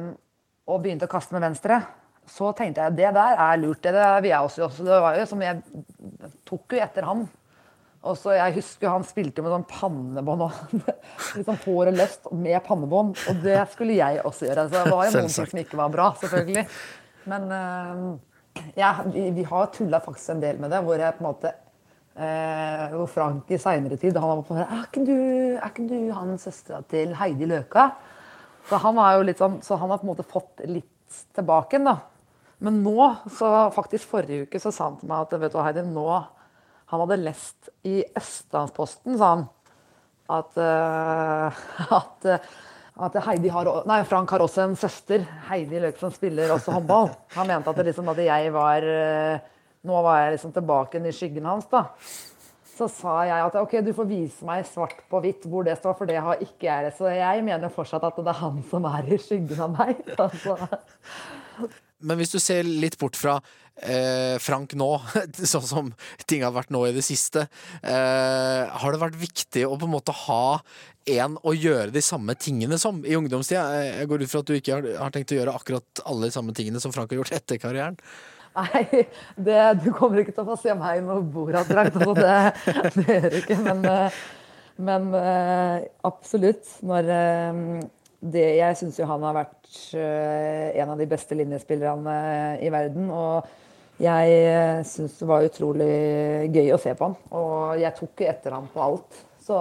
og 0.69 0.83
begynte 0.83 1.07
å 1.07 1.11
kaste 1.11 1.35
med 1.35 1.47
venstre, 1.47 1.81
så 2.29 2.51
tenkte 2.57 2.85
jeg 2.85 2.97
det 2.99 3.11
der 3.15 3.39
er 3.41 3.59
lurt. 3.61 3.81
Det, 3.81 3.93
det 3.95 4.07
vil 4.21 4.33
jeg 4.33 4.45
også. 4.45 4.85
Det 4.85 5.01
var 5.01 5.17
jo 5.17 5.27
som 5.31 5.41
jeg 5.41 5.61
tok 6.45 6.75
jo 6.75 6.81
etter 6.85 7.07
han. 7.09 7.25
Og 7.99 8.15
så 8.15 8.31
Jeg 8.37 8.55
husker 8.61 8.93
han 8.93 9.03
spilte 9.03 9.43
med 9.43 9.51
sånn 9.51 9.65
pannebånd 9.67 10.45
og 10.45 10.75
liksom 11.35 11.57
håret 11.65 11.97
løst 11.97 12.29
med 12.31 12.61
pannebånd. 12.63 13.17
Og 13.31 13.41
det 13.43 13.59
skulle 13.73 13.97
jeg 13.97 14.21
også 14.23 14.47
gjøre. 14.47 14.67
Så 14.69 14.75
det 14.77 14.93
var 14.93 15.09
jo 15.09 15.15
noen 15.17 15.33
ting 15.33 15.49
som 15.51 15.63
ikke 15.63 15.79
var 15.81 15.91
bra, 15.93 16.07
selvfølgelig. 16.21 16.65
Men 17.29 17.49
eh, 17.57 18.05
ja, 18.75 18.93
vi, 19.05 19.29
vi 19.35 19.43
har 19.47 19.71
tulla 19.73 19.99
faktisk 20.03 20.35
en 20.35 20.43
del 20.43 20.59
med 20.61 20.71
det, 20.73 20.83
hvor 20.85 20.99
jeg 20.99 21.17
på 21.17 21.23
en 21.23 21.29
måte 21.29 21.51
eh, 22.15 22.85
Hvor 22.93 23.09
Frank 23.11 23.51
i 23.51 23.59
seinere 23.61 23.97
tid 23.99 24.17
han 24.17 24.29
var 24.29 24.45
på 24.47 24.57
er 24.59 24.85
ikke, 24.85 25.03
du, 25.07 25.17
er 25.57 25.67
ikke 25.69 25.87
du 25.89 25.97
han 26.15 26.37
søstera 26.41 26.81
til 26.91 27.15
Heidi 27.19 27.49
Løka? 27.49 27.89
Så 28.69 28.79
han, 28.83 28.99
er 29.01 29.17
jo 29.17 29.25
litt 29.25 29.41
sånn, 29.41 29.59
så 29.65 29.79
han 29.81 29.89
har 29.89 30.01
på 30.01 30.05
en 30.05 30.11
måte 30.11 30.27
fått 30.27 30.63
litt 30.69 31.21
tilbake 31.35 31.75
igjen, 31.77 31.89
da. 31.89 31.97
Men 32.61 32.81
nå, 32.83 32.97
så 33.33 33.69
faktisk 33.73 34.11
forrige 34.11 34.45
uke, 34.45 34.59
så 34.61 34.71
sa 34.75 34.89
han 34.89 34.99
til 34.99 35.09
meg 35.09 35.23
at 35.23 35.39
vet 35.41 35.55
du, 35.55 35.61
Heidi, 35.63 35.85
nå 35.87 36.09
Han 36.89 37.03
hadde 37.03 37.19
lest 37.21 37.69
i 37.85 37.99
Østlandsposten, 38.17 39.17
sa 39.19 39.27
han, 39.35 39.43
at, 40.29 40.55
uh, 40.57 41.59
at, 41.99 42.25
eh, 42.25 42.47
at 42.99 43.15
har, 43.23 43.69
nei, 43.87 43.99
Frank 44.07 44.31
har 44.33 44.43
også 44.43 44.65
en 44.65 44.75
søster, 44.79 45.23
Heidi 45.47 45.79
Løk, 45.79 45.99
som 46.01 46.11
spiller 46.13 46.51
også 46.53 46.73
håndball. 46.75 47.13
Han 47.37 47.47
mente 47.47 47.71
at, 47.71 47.79
liksom, 47.87 48.09
at 48.11 48.19
jeg 48.25 48.51
var 48.55 48.85
eh, 48.85 49.47
Nå 49.87 50.01
var 50.03 50.17
jeg 50.19 50.33
liksom 50.33 50.51
tilbake 50.51 50.99
i 50.99 51.11
skyggen 51.15 51.45
hans, 51.47 51.69
da. 51.71 51.85
Så 52.79 52.89
sa 52.91 53.13
jeg 53.27 53.43
at 53.45 53.55
ok, 53.59 53.77
du 53.83 53.93
får 53.95 54.07
vise 54.09 54.47
meg 54.47 54.65
svart 54.67 54.99
på 55.11 55.21
hvitt 55.23 55.47
hvor 55.47 55.63
det 55.67 55.77
står, 55.79 55.95
for 55.95 56.09
det 56.09 56.17
har 56.19 56.43
ikke 56.43 56.67
jeg. 56.67 56.91
Så 56.97 57.07
jeg 57.11 57.45
mener 57.47 57.71
fortsatt 57.71 58.03
at 58.07 58.19
det 58.19 58.31
er 58.31 58.41
han 58.41 58.59
som 58.67 58.87
er 58.91 59.07
i 59.07 59.19
skyggen 59.19 59.63
av 59.65 59.77
meg. 59.77 60.03
Altså. 60.19 60.57
Men 61.99 62.19
hvis 62.19 62.31
du 62.31 62.39
ser 62.39 62.63
litt 62.63 62.95
bort 62.99 63.17
fra 63.19 63.39
Frank 64.43 64.73
nå, 64.77 64.89
sånn 65.53 65.67
som 65.67 65.91
ting 66.27 66.43
har 66.43 66.51
vært 66.55 66.71
nå 66.73 66.81
i 66.89 66.93
det 66.95 67.03
siste, 67.05 67.45
eh, 67.83 68.63
har 68.69 68.91
det 68.95 69.01
vært 69.01 69.19
viktig 69.21 69.63
å 69.67 69.77
på 69.79 69.87
en 69.87 69.93
måte 69.97 70.15
ha 70.25 70.59
en 71.09 71.37
å 71.47 71.53
gjøre 71.55 71.93
de 71.95 72.01
samme 72.05 72.35
tingene 72.37 72.77
som 72.81 72.99
i 73.07 73.15
ungdomstida? 73.17 73.63
Jeg- 73.79 73.93
Jeg 73.99 74.07
går 74.11 74.23
ut 74.25 74.29
fra 74.33 74.39
at 74.43 74.45
du 74.51 74.53
ikke 74.57 74.73
har, 74.75 74.89
har 75.05 75.11
tenkt 75.15 75.31
å 75.33 75.39
gjøre 75.39 75.55
akkurat 75.55 76.03
alle 76.05 76.27
de 76.27 76.35
samme 76.35 76.53
tingene 76.53 76.81
som 76.83 76.91
Frank 76.91 77.09
har 77.11 77.17
gjort 77.21 77.31
etter 77.37 77.57
karrieren? 77.61 77.95
Nei, 78.59 79.05
det, 79.37 79.59
du 79.83 79.91
kommer 79.95 80.19
ikke 80.19 80.33
til 80.35 80.43
å 80.43 80.49
få 80.49 80.57
se 80.59 80.73
meg 80.75 80.99
i 80.99 81.05
noe 81.05 81.21
Borat-drakt. 81.23 81.95
Altså 81.95 82.15
det, 82.17 82.95
det 82.97 83.05
gjør 83.21 83.29
du 83.29 83.37
ikke. 83.39 83.57
Men, 83.63 83.85
eh, 83.85 84.17
men 84.89 85.07
eh, 85.15 85.85
absolutt. 86.09 86.65
Når 86.83 87.11
eh, 87.13 87.61
det, 88.19 88.43
Jeg 88.57 88.79
syns 88.81 88.97
jo 88.99 89.07
han 89.07 89.23
har 89.23 89.37
vært 89.37 89.69
eh, 89.95 90.75
en 90.81 90.91
av 90.91 90.99
de 90.99 91.07
beste 91.07 91.37
linjespillerne 91.39 92.17
i 92.65 92.71
verden. 92.73 93.07
Og 93.13 93.47
jeg 93.99 94.85
syns 94.87 95.17
det 95.19 95.27
var 95.27 95.47
utrolig 95.47 95.89
gøy 96.53 96.69
å 96.75 96.79
se 96.81 96.93
på 96.95 97.09
han. 97.09 97.17
Og 97.35 97.79
jeg 97.81 97.95
tok 97.99 98.21
etter 98.29 98.55
ham 98.55 98.69
på 98.73 98.83
alt. 98.85 99.25
Så, 99.43 99.57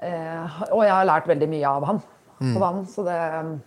eh, 0.00 0.62
og 0.70 0.84
jeg 0.86 0.94
har 0.94 1.08
lært 1.08 1.26
veldig 1.30 1.48
mye 1.50 1.66
av 1.68 1.84
han 1.90 2.02
Mm. 2.40 2.54
banen. 2.56 2.86
Så 2.88 3.04
det 3.04 3.60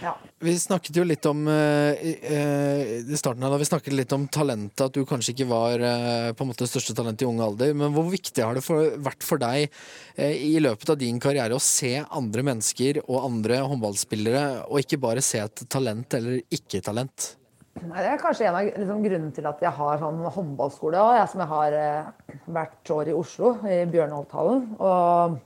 Ja. 0.00 0.14
Vi 0.40 0.54
snakket 0.56 0.96
jo 0.96 1.02
litt 1.04 1.26
om 1.26 1.46
eh, 1.46 1.92
i 2.00 2.12
eh, 2.24 3.14
starten 3.14 3.42
her 3.42 3.50
da 3.50 3.58
vi 3.58 3.66
snakket 3.68 3.92
litt 3.92 4.12
om 4.16 4.26
talentet, 4.32 4.80
at 4.86 4.94
du 4.94 5.04
kanskje 5.04 5.34
ikke 5.34 5.48
var 5.50 5.74
eh, 5.84 6.32
på 6.32 6.40
en 6.40 6.48
måte 6.48 6.64
største 6.64 6.94
talent 6.96 7.20
i 7.20 7.26
ung 7.28 7.42
alder. 7.44 7.74
Men 7.76 7.92
hvor 7.92 8.08
viktig 8.08 8.40
har 8.42 8.54
det 8.56 8.64
for, 8.64 8.96
vært 8.96 9.22
for 9.22 9.36
deg 9.36 9.68
eh, 10.16 10.32
i 10.32 10.56
løpet 10.58 10.88
av 10.88 10.96
din 10.96 11.20
karriere 11.20 11.52
å 11.52 11.60
se 11.60 12.00
andre 12.08 12.42
mennesker 12.42 13.02
og 13.04 13.26
andre 13.26 13.60
håndballspillere, 13.68 14.64
og 14.70 14.80
ikke 14.80 15.02
bare 15.02 15.20
se 15.20 15.42
et 15.44 15.66
talent 15.68 16.16
eller 16.16 16.40
ikke-talent? 16.48 17.34
Det 17.80 18.00
er 18.04 18.18
kanskje 18.20 18.44
en 18.44 18.56
av 18.58 18.66
liksom, 18.66 18.98
grunnene 19.04 19.32
til 19.32 19.46
at 19.48 19.62
jeg 19.64 19.72
har 19.72 20.00
sånn 20.02 20.18
håndballskole 20.34 21.00
òg. 21.00 21.14
Jeg 21.16 21.28
som 21.32 21.40
jeg 21.40 21.50
har 21.50 21.76
eh, 21.78 22.34
hvert 22.52 22.92
år 22.92 23.08
i 23.08 23.14
Oslo, 23.16 23.52
i 23.64 23.78
Bjørnholthallen. 23.88 24.66
Og, 24.84 25.38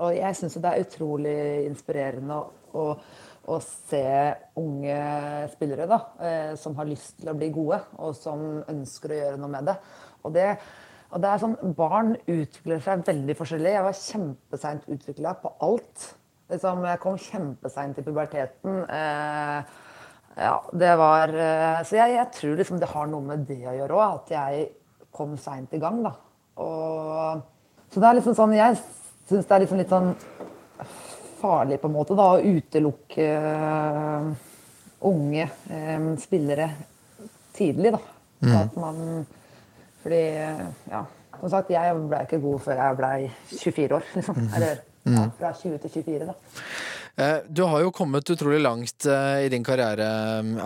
og 0.00 0.16
jeg 0.16 0.38
syns 0.38 0.58
det 0.58 0.72
er 0.72 0.82
utrolig 0.82 1.36
inspirerende 1.68 2.40
å, 2.74 2.88
å 3.46 3.60
se 3.62 4.02
unge 4.58 4.98
spillere 5.54 5.86
da, 5.90 6.00
eh, 6.26 6.50
som 6.58 6.74
har 6.80 6.90
lyst 6.90 7.20
til 7.20 7.30
å 7.30 7.36
bli 7.38 7.52
gode, 7.54 7.78
og 8.02 8.18
som 8.18 8.44
ønsker 8.74 9.14
å 9.14 9.22
gjøre 9.22 9.40
noe 9.44 9.54
med 9.54 9.70
det. 9.70 9.78
Og 10.26 10.34
det, 10.34 10.50
og 11.14 11.22
det 11.22 11.30
er 11.30 11.44
sånn, 11.44 11.56
Barn 11.78 12.16
utvikler 12.18 12.82
seg 12.82 13.06
veldig 13.06 13.38
forskjellig. 13.38 13.76
Jeg 13.76 13.86
var 13.86 14.02
kjempeseint 14.02 14.90
utvikla 14.90 15.38
på 15.38 15.54
alt. 15.70 16.10
Liksom, 16.50 16.82
jeg 16.90 17.04
kom 17.06 17.24
kjempeseint 17.30 18.02
i 18.02 18.08
puberteten. 18.10 18.84
Eh, 18.90 19.82
ja, 20.36 20.54
det 20.72 20.94
var 20.98 21.30
eh, 21.30 21.82
Så 21.86 21.98
jeg, 21.98 22.16
jeg 22.16 22.30
tror 22.34 22.56
liksom 22.58 22.80
det 22.82 22.90
har 22.90 23.10
noe 23.10 23.22
med 23.22 23.44
det 23.48 23.60
å 23.70 23.74
gjøre 23.76 23.98
òg, 23.98 24.16
at 24.18 24.32
jeg 24.34 24.64
kom 25.14 25.36
seint 25.38 25.74
i 25.76 25.80
gang, 25.82 26.00
da. 26.02 26.14
Og, 26.62 27.42
så 27.90 28.02
det 28.02 28.08
er 28.08 28.18
liksom 28.18 28.36
sånn 28.38 28.54
Jeg 28.54 28.78
syns 29.28 29.46
det 29.46 29.54
er 29.54 29.62
liksom 29.64 29.80
litt 29.80 29.90
sånn 29.90 30.12
farlig 31.40 31.80
på 31.82 31.90
en 31.90 31.94
måte 31.94 32.16
da, 32.18 32.26
å 32.34 32.42
utelukke 32.42 33.28
eh, 33.28 34.28
unge 35.04 35.46
eh, 35.70 36.08
spillere 36.22 36.68
tidlig, 37.54 37.94
da. 37.94 38.02
At 38.44 38.74
man 38.76 38.98
Fordi, 40.02 40.18
ja 40.90 40.98
Som 41.38 41.48
sagt, 41.48 41.70
jeg 41.72 41.94
ble 42.10 42.18
ikke 42.26 42.42
god 42.42 42.58
før 42.66 42.80
jeg 42.82 42.96
ble 42.98 43.12
24 43.54 43.96
år, 43.96 44.10
liksom. 44.18 44.42
Eller 44.50 44.82
ja, 45.04 45.24
fra 45.38 45.52
20 45.56 45.78
til 45.84 45.94
24, 46.02 46.26
da. 46.28 46.34
Eh, 47.16 47.36
Du 47.48 47.62
har 47.62 47.80
jo 47.84 47.92
kommet 47.94 48.30
utrolig 48.30 48.60
langt 48.60 49.06
eh, 49.06 49.46
i 49.46 49.48
din 49.52 49.64
karriere, 49.64 50.06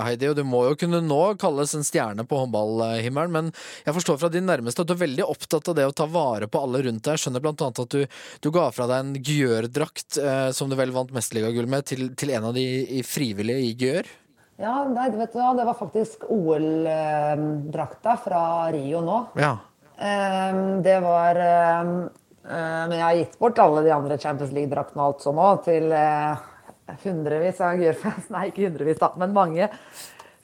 Heidi, 0.00 0.30
og 0.30 0.37
du 0.38 0.44
må 0.48 0.62
jo 0.70 0.76
kunne 0.80 1.00
nå 1.04 1.20
kalles 1.40 1.74
en 1.76 1.84
stjerne 1.84 2.24
på 2.28 2.38
håndballhimmelen, 2.40 3.34
men 3.34 3.50
jeg 3.84 3.96
forstår 3.96 4.20
fra 4.22 4.30
din 4.32 4.48
nærmeste 4.48 4.84
at 4.84 4.88
du 4.88 4.94
er 4.96 5.02
veldig 5.04 5.26
opptatt 5.28 5.68
av 5.68 5.76
det 5.76 5.88
å 5.88 5.96
ta 5.96 6.08
vare 6.08 6.48
på 6.48 6.62
alle 6.62 6.82
rundt 6.87 7.04
deg. 7.04 7.18
Jeg 7.18 7.26
skjønner 7.26 7.44
blant 7.44 7.64
annet 7.66 7.82
at 7.84 7.96
du, 7.98 8.06
du 8.44 8.50
ga 8.54 8.70
fra 8.72 8.88
deg 8.88 9.02
en 9.02 9.12
Gyør-drakt, 9.28 10.20
eh, 10.22 10.48
som 10.56 10.72
du 10.72 10.78
vel 10.78 10.94
vant 10.96 11.12
mesterligagull 11.12 11.68
med, 11.68 11.84
til, 11.90 12.08
til 12.16 12.32
en 12.38 12.48
av 12.50 12.56
de 12.56 13.02
frivillige 13.04 13.68
i 13.68 13.74
Gjør. 13.78 14.08
Ja, 14.58 14.80
nei, 14.90 15.06
vet 15.14 15.37
du 15.37 15.38
det 15.38 15.66
var 15.68 15.76
faktisk 15.78 16.24
OL-drakta 16.34 18.16
fra 18.24 18.40
Rio 18.74 19.04
nå. 19.06 19.18
Ja. 19.38 19.52
Ehm, 19.98 20.80
det 20.82 20.96
var 21.04 21.38
ehm, 21.42 21.92
eh, 22.02 22.27
Men 22.48 22.94
jeg 22.96 23.04
har 23.04 23.16
gitt 23.18 23.34
bort 23.37 23.58
alle 23.61 23.82
de 23.84 23.90
andre 23.92 24.16
Champions 24.16 24.54
League-draktene 24.56 25.02
og 25.02 25.11
alt 25.11 25.24
sånn 25.26 25.40
òg 25.42 25.58
til 25.66 25.90
eh, 25.92 26.46
hundrevis 27.02 27.61
av 27.61 27.82
Gjør-fans. 27.82 28.30
Nei, 28.34 28.46
ikke 28.48 28.64
hundrevis, 28.64 29.00
da, 29.02 29.11
men 29.20 29.34
mange. 29.37 29.68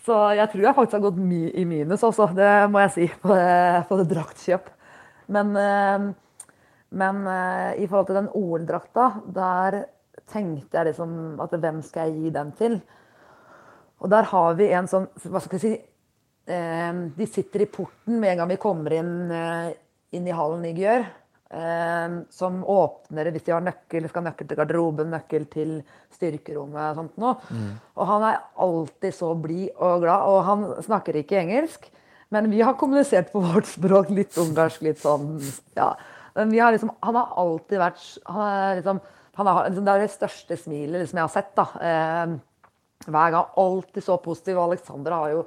Så 0.05 0.19
jeg 0.37 0.51
tror 0.53 0.67
jeg 0.67 0.77
faktisk 0.77 0.99
har 0.99 1.07
gått 1.07 1.23
mi 1.23 1.47
i 1.49 1.65
minus 1.65 2.05
også, 2.05 2.29
det 2.37 2.53
må 2.69 2.83
jeg 2.83 2.93
si, 2.93 3.07
på 3.23 3.33
det, 3.33 3.87
på 3.89 3.97
det 4.03 4.09
draktkjøp. 4.11 4.69
Men, 5.33 5.57
men 6.95 7.25
eh, 7.27 7.83
i 7.83 7.87
forhold 7.89 8.11
til 8.11 8.19
den 8.21 8.31
OL-drakta, 8.39 9.07
der 9.35 9.81
tenkte 10.31 10.79
jeg 10.79 10.91
liksom 10.91 11.41
at 11.43 11.57
hvem 11.59 11.81
skal 11.85 12.11
jeg 12.11 12.21
gi 12.21 12.35
den 12.35 12.53
til? 12.59 12.77
Og 14.03 14.11
der 14.13 14.29
har 14.31 14.55
vi 14.59 14.69
en 14.75 14.89
sånn 14.91 15.07
Hva 15.31 15.41
skal 15.41 15.59
jeg 15.59 15.63
si 15.63 15.73
eh, 16.53 17.01
De 17.17 17.27
sitter 17.31 17.65
i 17.65 17.69
porten 17.71 18.19
med 18.21 18.33
en 18.35 18.43
gang 18.43 18.51
vi 18.53 18.61
kommer 18.61 18.95
inn, 18.97 19.15
eh, 19.33 19.75
inn 20.17 20.29
i 20.29 20.35
hallen 20.35 20.65
i 20.69 20.75
Gjør. 20.77 21.07
Eh, 21.55 22.15
som 22.35 22.63
åpner 22.67 23.29
hvis 23.31 23.45
de 23.47 23.53
har 23.55 23.63
nøkkel, 23.63 24.09
skal 24.11 24.25
ha 24.25 24.31
nøkkel 24.31 24.49
til 24.51 24.59
garderoben, 24.59 25.13
nøkkel 25.15 25.45
til 25.53 25.75
styrkerommet 26.17 26.81
og 26.89 26.99
sånt 26.99 27.21
noe. 27.23 27.35
Og 27.95 28.09
han 28.11 28.27
er 28.31 28.41
alltid 28.67 29.15
så 29.15 29.31
blid 29.39 29.71
og 29.79 30.03
glad, 30.03 30.27
og 30.31 30.41
han 30.49 30.65
snakker 30.83 31.21
ikke 31.21 31.39
engelsk. 31.45 31.87
Men 32.35 32.51
vi 32.51 32.65
har 32.65 32.75
kommunisert 32.81 33.31
på 33.31 33.43
vårt 33.45 33.69
språk, 33.71 34.11
litt 34.11 34.35
ungarsk, 34.41 34.83
litt 34.83 34.99
sånn 35.03 35.37
ja. 35.77 35.93
Men 36.35 36.51
vi 36.51 36.59
har 36.59 36.75
liksom, 36.75 36.91
han 37.07 37.15
har 37.15 37.37
alltid 37.39 37.79
vært 37.79 38.01
Han 38.27 38.41
er 38.43 38.81
liksom, 38.81 38.99
han 39.39 39.51
er, 39.51 39.69
liksom 39.69 39.85
det 39.87 39.93
er 39.93 40.03
det 40.03 40.11
største 40.11 40.59
smilet 40.59 41.05
liksom, 41.05 41.21
jeg 41.21 41.29
har 41.29 41.35
sett. 41.37 41.55
da. 41.55 41.69
Eh, 41.79 42.35
hver 43.07 43.31
gang. 43.35 43.53
Alltid 43.61 44.05
så 44.05 44.17
positiv. 44.23 44.59
Og 44.59 44.73
Alexander 44.73 45.15
har 45.15 45.31
jo 45.35 45.45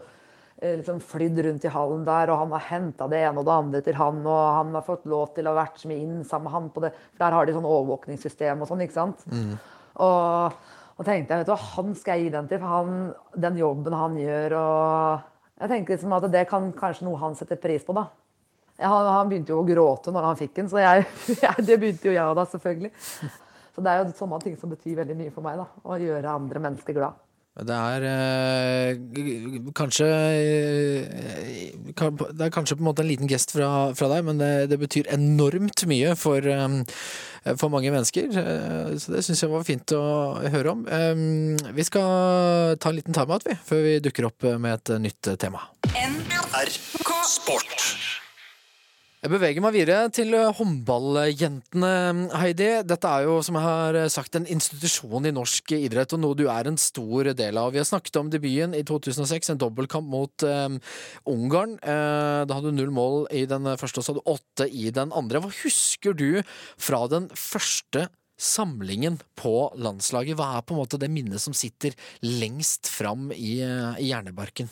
liksom 0.61 0.99
flydd 1.05 1.39
rundt 1.45 1.65
i 1.65 1.71
hallen 1.71 2.05
der, 2.07 2.31
og 2.33 2.39
han 2.41 2.53
har 2.55 2.65
henta 2.71 3.07
det 3.11 3.19
ene 3.27 3.41
og 3.41 3.45
det 3.45 3.53
andre 3.53 3.81
til 3.85 3.97
han, 3.99 4.23
og 4.25 4.41
han 4.55 4.73
har 4.73 4.85
fått 4.87 5.05
lov 5.05 5.29
til 5.35 5.45
å 5.45 5.53
ha 5.53 5.59
vært 5.59 5.85
med 5.85 6.01
inn 6.01 6.23
sammen 6.25 6.49
med 6.49 6.55
han 6.55 6.69
på 6.73 6.81
det. 6.85 6.91
For 7.13 7.25
der 7.25 7.37
har 7.37 7.45
de 7.45 7.55
sånn 7.57 7.69
overvåkningssystem 7.69 8.63
og 8.63 8.69
sånn, 8.71 8.81
ikke 8.85 8.97
sant. 8.97 9.25
Og, 10.01 10.61
og 10.97 11.05
tenkte 11.05 11.33
jeg, 11.33 11.43
vet 11.43 11.49
du 11.49 11.53
hva, 11.53 11.59
han 11.75 11.93
skal 11.97 12.17
jeg 12.17 12.27
gi 12.27 12.35
den 12.37 12.49
til, 12.49 12.61
for 12.63 12.73
han, 12.73 13.03
den 13.47 13.59
jobben 13.61 13.97
han 13.97 14.17
gjør, 14.21 14.57
og 14.61 15.61
jeg 15.61 15.73
tenker 15.73 15.95
liksom 15.95 16.17
at 16.17 16.29
det 16.33 16.47
kan 16.49 16.71
kanskje 16.77 17.05
noe 17.05 17.21
han 17.21 17.37
setter 17.37 17.61
pris 17.61 17.85
på, 17.85 17.93
da. 17.97 18.07
Han, 18.77 19.07
han 19.09 19.29
begynte 19.29 19.53
jo 19.53 19.63
å 19.63 19.65
gråte 19.65 20.13
når 20.13 20.27
han 20.31 20.37
fikk 20.37 20.57
den, 20.57 20.69
så 20.69 20.81
jeg, 20.81 21.05
jeg, 21.45 21.65
det 21.65 21.77
begynte 21.81 22.09
jo 22.09 22.17
jeg 22.17 22.37
da, 22.37 22.45
selvfølgelig. 22.49 22.91
Så 23.77 23.85
det 23.85 23.93
er 23.93 24.01
jo 24.01 24.17
sånne 24.17 24.41
ting 24.41 24.57
som 24.57 24.73
betyr 24.73 24.99
veldig 25.03 25.15
mye 25.17 25.33
for 25.33 25.45
meg, 25.45 25.61
da. 25.61 25.69
Å 25.85 26.01
gjøre 26.01 26.33
andre 26.33 26.61
mennesker 26.65 26.97
glad. 26.97 27.17
Det 27.57 27.73
er 27.73 28.03
øh, 28.05 29.71
kanskje 29.75 30.05
øh, 30.05 31.05
Det 32.37 32.45
er 32.45 32.53
kanskje 32.53 32.75
på 32.75 32.83
en 32.83 32.89
måte 32.89 33.01
en 33.01 33.09
liten 33.09 33.29
gest 33.29 33.51
fra, 33.55 33.93
fra 33.97 34.09
deg, 34.11 34.25
men 34.27 34.41
det, 34.41 34.69
det, 34.69 34.77
betyr 34.79 35.09
enormt 35.13 35.85
mye 35.89 36.13
for, 36.15 36.37
øh, 36.37 37.55
for 37.57 37.73
mange 37.73 37.91
mennesker. 37.91 38.29
Så 38.99 39.15
det 39.15 39.23
syns 39.25 39.41
jeg 39.43 39.51
var 39.51 39.65
fint 39.65 39.93
å 39.97 40.03
høre 40.53 40.75
om. 40.75 40.85
Vi 41.73 41.87
skal 41.87 42.77
ta 42.77 42.91
en 42.91 42.99
liten 42.99 43.17
timeout, 43.17 43.47
vi, 43.47 43.57
før 43.65 43.81
vi 43.87 43.97
dukker 44.05 44.29
opp 44.29 44.49
med 44.59 44.77
et 44.77 44.93
nytt 45.07 45.33
tema. 45.41 45.65
NRK 45.95 47.09
Sport. 47.25 48.06
Jeg 49.17 49.31
beveger 49.33 49.63
meg 49.65 49.73
videre 49.73 50.11
til 50.13 50.35
håndballjentene, 50.59 52.27
Heidi. 52.37 52.67
Dette 52.85 53.09
er 53.09 53.25
jo, 53.25 53.39
som 53.41 53.57
jeg 53.57 53.65
har 53.65 53.97
sagt, 54.13 54.37
en 54.37 54.45
institusjon 54.45 55.25
i 55.25 55.31
norsk 55.33 55.73
idrett, 55.73 56.13
og 56.13 56.21
noe 56.21 56.37
du 56.37 56.43
er 56.53 56.69
en 56.69 56.77
stor 56.77 57.31
del 57.33 57.57
av. 57.57 57.71
Vi 57.73 57.81
har 57.81 57.89
snakket 57.89 58.21
om 58.21 58.29
debuten 58.29 58.77
i 58.77 58.83
2006, 58.85 59.49
en 59.55 59.63
dobbeltkamp 59.65 60.05
mot 60.13 60.45
um, 60.45 60.77
Ungarn. 61.33 61.79
Uh, 61.81 62.45
da 62.45 62.59
hadde 62.59 62.69
du 62.69 62.77
null 62.77 62.93
mål 62.93 63.25
i 63.33 63.47
den 63.49 63.65
første, 63.81 64.03
og 64.03 64.05
så 64.05 64.13
hadde 64.13 64.21
du 64.21 64.33
åtte 64.37 64.69
i 64.69 64.93
den 64.93 65.09
andre. 65.17 65.41
Hva 65.41 65.49
husker 65.63 66.13
du 66.13 66.43
fra 66.77 67.01
den 67.09 67.31
første 67.33 68.11
samlingen 68.37 69.17
på 69.33 69.71
landslaget? 69.81 70.37
Hva 70.37 70.59
er 70.59 70.67
på 70.67 70.77
en 70.77 70.85
måte 70.85 71.01
det 71.01 71.09
minnet 71.09 71.41
som 71.41 71.57
sitter 71.57 71.97
lengst 72.21 72.85
fram 72.85 73.31
i, 73.33 73.63
i 73.65 74.11
hjernebarken? 74.11 74.69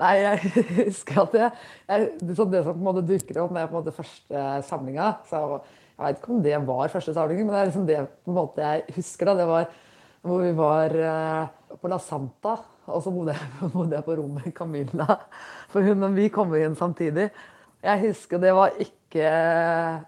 Nei, 0.00 0.14
jeg 0.22 0.52
husker 0.86 1.20
at 1.26 1.36
jeg, 1.36 1.50
jeg, 1.90 2.08
det, 2.22 2.36
som 2.38 2.48
på 2.48 2.72
en 2.72 2.86
måte 2.86 3.04
dukker 3.04 3.42
opp 3.42 3.52
med 3.52 3.68
på 3.68 3.76
en 3.76 3.82
måte 3.82 3.96
første 3.96 4.46
samlinga 4.68 5.12
så 5.28 5.44
Jeg 5.60 6.00
vet 6.00 6.20
ikke 6.22 6.32
om 6.32 6.42
det 6.44 6.56
var 6.64 6.92
første 6.92 7.12
samlingen, 7.12 7.46
men 7.46 7.54
det 7.54 7.60
er 7.60 7.68
liksom 7.68 7.88
det 7.88 8.00
på 8.08 8.32
en 8.32 8.38
måte 8.38 8.64
jeg 8.64 8.96
husker. 8.96 9.28
da, 9.28 9.34
Det 9.42 9.48
var 9.50 9.66
hvor 10.24 10.42
vi 10.44 10.52
var 10.56 10.94
uh, 10.96 11.76
på 11.80 11.88
La 11.88 11.98
Santa, 12.00 12.56
og 12.88 13.02
så 13.04 13.12
bodde 13.12 13.34
jeg, 13.36 13.50
bodde 13.74 13.96
jeg 13.96 14.06
på 14.06 14.16
rommet 14.16 14.46
med 14.46 14.54
Camilla. 14.56 15.16
For 15.72 15.84
hun 15.84 16.08
og 16.08 16.16
vi 16.16 16.28
kom 16.32 16.52
inn 16.56 16.76
samtidig. 16.76 17.30
Jeg 17.80 18.00
husker 18.02 18.40
det 18.40 18.50
var 18.52 18.74
ikke 18.76 19.28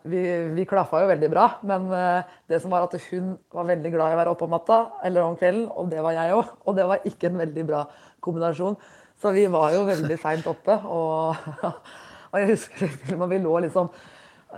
Vi, 0.04 0.18
vi 0.52 0.64
klaffa 0.68 1.00
jo 1.02 1.08
veldig 1.08 1.30
bra, 1.32 1.46
men 1.66 1.88
uh, 1.90 2.34
det 2.48 2.60
som 2.62 2.72
var 2.72 2.84
at 2.86 2.96
hun 3.10 3.32
var 3.52 3.66
veldig 3.72 3.90
glad 3.92 4.12
i 4.12 4.16
å 4.16 4.20
være 4.20 4.34
oppe 4.34 4.46
om 4.46 4.52
natta 4.54 4.80
eller 5.04 5.24
om 5.26 5.36
kvelden, 5.36 5.68
og 5.68 5.88
det 5.90 6.04
var 6.04 6.16
jeg 6.16 6.36
òg. 6.36 6.52
Og 6.64 6.76
det 6.78 6.88
var 6.88 7.08
ikke 7.08 7.32
en 7.32 7.40
veldig 7.42 7.68
bra 7.68 7.84
kombinasjon. 8.22 8.78
Så 9.22 9.30
vi 9.30 9.46
var 9.46 9.70
jo 9.70 9.84
veldig 9.86 10.18
seint 10.18 10.46
oppe. 10.50 10.74
Og, 10.90 11.36
og, 11.68 12.38
jeg 12.40 12.56
husker 12.56 13.18
når 13.20 13.30
vi 13.30 13.42
lå 13.44 13.58
liksom 13.68 13.90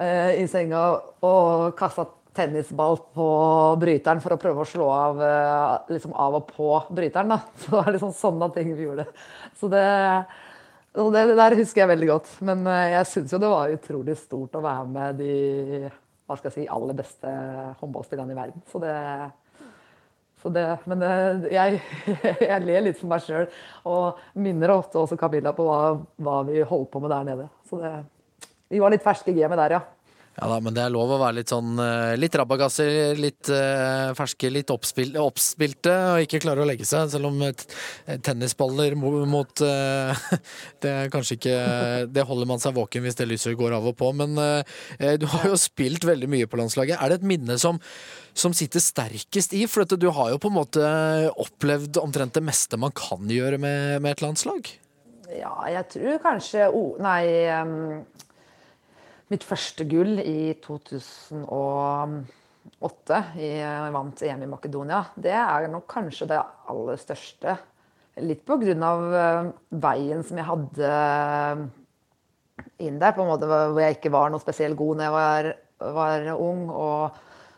eh, 0.00 0.40
i 0.40 0.46
senga 0.48 0.86
og 1.24 1.74
kasta 1.76 2.06
tennisball 2.34 2.96
på 3.14 3.26
bryteren 3.78 4.22
for 4.24 4.34
å 4.34 4.40
prøve 4.40 4.64
å 4.64 4.68
slå 4.68 4.88
av, 4.90 5.20
eh, 5.22 5.92
liksom 5.94 6.16
av 6.16 6.40
og 6.40 6.48
på 6.48 6.70
bryteren. 6.88 7.36
Da. 7.36 7.42
Så 7.60 7.68
det 7.68 7.76
var 7.76 7.92
liksom 7.92 8.16
sånne 8.16 8.50
ting 8.56 8.72
vi 8.72 8.88
gjorde. 8.88 9.06
Så 9.60 9.68
det, 9.72 9.84
det, 10.96 11.26
det 11.28 11.38
der 11.38 11.58
husker 11.60 11.84
jeg 11.84 11.92
veldig 11.92 12.10
godt. 12.14 12.32
Men 12.48 12.64
eh, 12.64 12.94
jeg 12.96 13.10
syns 13.12 13.36
jo 13.36 13.42
det 13.44 13.52
var 13.52 13.76
utrolig 13.76 14.16
stort 14.22 14.56
å 14.56 14.64
være 14.64 14.88
med 14.96 15.22
de 15.22 15.36
hva 16.24 16.38
skal 16.38 16.48
jeg 16.48 16.56
si, 16.56 16.70
aller 16.72 16.96
beste 16.96 17.30
håndballspillerne 17.82 18.32
i 18.32 18.38
verden. 18.38 18.62
Så 18.72 18.80
det 18.80 18.96
det, 20.52 20.66
men 20.90 21.04
jeg, 21.52 21.80
jeg, 22.50 22.60
ler 22.66 22.84
litt 22.84 22.98
for 23.00 23.08
meg 23.12 23.24
sjøl 23.24 23.46
og 23.88 24.20
minner 24.36 24.74
ofte 24.74 25.00
også 25.00 25.16
Camilla 25.20 25.54
på 25.56 25.64
hva, 25.68 25.94
hva, 26.20 26.42
vi 26.48 26.60
holdt 26.60 26.90
på 26.92 27.00
med 27.00 27.14
der 27.14 27.28
nede. 27.30 27.48
Så 27.68 27.80
det, 27.80 27.92
vi 28.72 28.82
var 28.82 28.92
litt 28.92 29.04
ferske 29.04 29.32
i 29.32 29.38
gamet 29.38 29.60
der, 29.60 29.78
ja. 29.78 29.82
Ja 30.34 30.48
da, 30.50 30.56
men 30.58 30.74
det 30.74 30.82
er 30.82 30.90
lov 30.90 31.12
å 31.14 31.18
være 31.20 31.38
litt 31.38 31.52
sånn 31.52 31.78
eh, 31.78 32.16
litt 32.18 32.34
rabagasser, 32.34 33.14
litt 33.14 33.50
uh, 33.54 34.10
ferske, 34.18 34.50
litt 34.50 34.72
oppspil, 34.74 35.12
oppspilte 35.22 35.92
og 36.10 36.24
ikke 36.24 36.40
klare 36.42 36.64
å 36.64 36.66
legge 36.66 36.86
seg. 36.88 37.06
Selv 37.12 37.30
om 37.30 37.38
tennisballer 38.26 38.96
mot 38.98 39.62
uh, 39.62 40.26
Det 40.82 40.90
er 40.90 41.12
kanskje 41.12 41.38
ikke 41.38 41.58
Det 42.10 42.26
holder 42.26 42.50
man 42.50 42.62
seg 42.62 42.74
våken 42.74 43.06
hvis 43.06 43.18
det 43.20 43.28
lyset 43.30 43.54
går 43.58 43.78
av 43.78 43.86
og 43.92 43.96
på. 44.00 44.10
Men 44.18 44.34
uh, 44.34 45.14
du 45.20 45.28
har 45.36 45.46
jo 45.52 45.60
spilt 45.60 46.06
veldig 46.08 46.30
mye 46.34 46.50
på 46.50 46.58
landslaget. 46.58 46.98
Er 46.98 47.14
det 47.14 47.22
et 47.22 47.32
minne 47.34 47.58
som 47.60 47.78
som 48.34 48.50
sitter 48.50 48.82
sterkest 48.82 49.52
i? 49.54 49.60
For 49.70 49.86
du 49.86 50.08
har 50.10 50.32
jo 50.32 50.40
på 50.42 50.50
en 50.50 50.56
måte 50.56 50.86
opplevd 51.38 52.00
omtrent 52.02 52.34
det 52.34 52.42
meste 52.42 52.80
man 52.82 52.90
kan 52.90 53.30
gjøre 53.30 53.60
med, 53.62 54.02
med 54.02 54.16
et 54.16 54.24
landslag? 54.24 54.72
Ja, 55.30 55.54
jeg 55.70 55.86
tror 55.94 56.18
kanskje 56.22 56.66
oh, 56.74 56.98
Nei. 57.02 57.22
Um, 57.54 58.02
mitt 59.32 59.44
første 59.46 59.84
gull 59.88 60.18
i 60.20 60.54
2008 60.64 63.20
i, 63.38 63.60
jeg 63.60 63.92
vant 63.94 64.22
EM 64.28 64.42
i 64.44 64.50
Makedonia. 64.50 65.00
Det 65.16 65.36
er 65.36 65.68
nok 65.72 65.86
kanskje 65.90 66.26
det 66.32 66.40
aller 66.40 66.96
største. 67.00 67.56
Litt 68.22 68.42
på 68.46 68.54
grunn 68.60 68.82
av 68.86 69.00
uh, 69.10 69.48
veien 69.82 70.22
som 70.26 70.38
jeg 70.38 70.46
hadde 70.46 70.88
inn 72.84 72.98
der, 73.00 73.14
på 73.14 73.22
en 73.24 73.32
måte 73.32 73.46
hvor 73.48 73.82
jeg 73.82 73.94
ikke 73.96 74.14
var 74.14 74.30
noe 74.30 74.42
spesielt 74.42 74.78
god 74.78 75.00
når 75.00 75.06
jeg 75.08 75.16
var, 75.16 75.42
var 75.98 76.18
ung. 76.36 76.62
og 76.70 77.00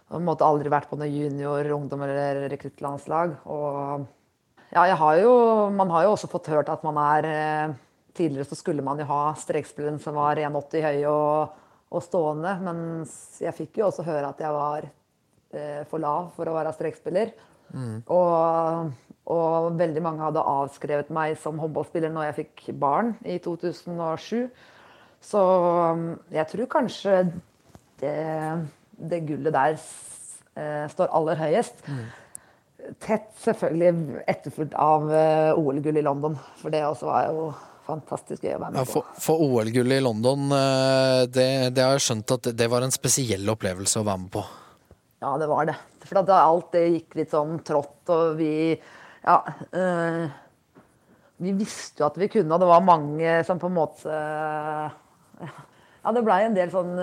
på 0.06 0.20
en 0.20 0.26
måte 0.26 0.46
aldri 0.46 0.70
vært 0.70 0.90
på 0.90 0.98
noe 1.00 1.08
junior-, 1.10 1.72
ungdom- 1.74 2.04
eller 2.06 2.44
rekruttlandslag. 2.52 3.28
Og 3.50 4.06
ja, 4.70 4.94
har 4.94 5.16
jo 5.18 5.32
Man 5.70 5.90
har 5.90 6.04
jo 6.04 6.12
også 6.14 6.30
fått 6.30 6.50
hørt 6.52 6.68
at 6.70 6.84
man 6.86 6.96
er 7.00 7.28
eh, 7.30 7.74
Tidligere 8.16 8.48
så 8.48 8.58
skulle 8.58 8.84
man 8.84 9.00
jo 9.00 9.08
ha 9.10 9.22
strekspilleren 9.38 9.98
som 10.02 10.16
var 10.18 10.40
1,80 10.40 10.84
høy 10.86 11.02
og, 11.10 11.56
og, 11.90 11.98
stående, 12.04 12.54
men 12.64 12.78
jeg 13.42 13.54
fikk 13.56 13.80
jo 13.80 13.90
også 13.90 14.06
høre 14.06 14.30
at 14.30 14.40
jeg 14.40 14.54
var 14.56 14.86
eh, 14.86 15.82
for 15.90 16.02
lav 16.02 16.30
for 16.36 16.48
å 16.48 16.56
være 16.56 16.72
strekspiller. 16.76 17.34
Mm. 17.74 17.98
Og, 18.14 18.94
og, 19.34 19.68
veldig 19.76 20.04
mange 20.04 20.24
hadde 20.24 20.46
avskrevet 20.54 21.12
meg 21.12 21.36
som 21.42 21.60
håndballspiller 21.60 22.14
når 22.14 22.30
jeg 22.30 22.38
fikk 22.40 22.64
barn 22.80 23.12
i 23.26 23.36
2007. 23.42 24.48
Så 25.26 25.42
jeg 26.32 26.48
tror 26.52 26.74
kanskje 26.76 27.20
det 28.00 28.16
det 28.96 29.20
gullet 29.28 29.52
der 29.52 29.76
eh, 30.56 30.86
står 30.90 31.12
aller 31.12 31.40
høyest. 31.40 31.82
Mm. 31.88 32.04
Tett 33.02 33.32
selvfølgelig 33.42 34.20
etterfulgt 34.30 34.76
av 34.78 35.08
eh, 35.12 35.58
OL-gull 35.58 36.00
i 36.00 36.04
London, 36.04 36.36
for 36.60 36.72
det 36.72 36.84
også 36.86 37.10
var 37.10 37.30
jo 37.30 37.48
fantastisk 37.86 38.44
gøy 38.44 38.56
å 38.56 38.60
være 38.60 38.74
med 38.74 38.80
ja, 38.82 38.86
for, 38.90 39.10
for 39.22 39.42
OL-gullet 39.46 40.00
i 40.00 40.04
London, 40.04 40.46
eh, 40.56 41.22
det, 41.30 41.48
det, 41.76 41.84
har 41.84 41.96
jeg 41.96 42.06
skjønt 42.08 42.34
at 42.36 42.48
det 42.58 42.70
var 42.72 42.86
en 42.86 42.94
spesiell 42.94 43.46
opplevelse 43.52 44.02
å 44.02 44.06
være 44.06 44.22
med 44.24 44.32
på? 44.34 44.42
Ja, 45.24 45.36
det 45.40 45.48
var 45.50 45.68
det. 45.70 45.76
For 46.06 46.26
da 46.28 46.40
alt 46.44 46.74
det 46.76 46.84
gikk 46.86 47.16
litt 47.18 47.32
sånn 47.34 47.60
trått, 47.66 48.02
og 48.14 48.36
vi 48.40 48.74
Ja. 49.26 49.40
Øh, 49.74 50.26
vi 51.36 51.52
visste 51.52 52.00
jo 52.00 52.06
at 52.06 52.14
vi 52.16 52.30
kunne, 52.32 52.48
og 52.54 52.62
det 52.62 52.68
var 52.70 52.84
mange 52.84 53.32
som 53.44 53.58
på 53.60 53.68
en 53.68 53.76
måte 53.76 54.12
Ja, 55.36 56.12
det 56.14 56.22
blei 56.24 56.38
en 56.46 56.56
del 56.56 56.70
sånn 56.72 56.94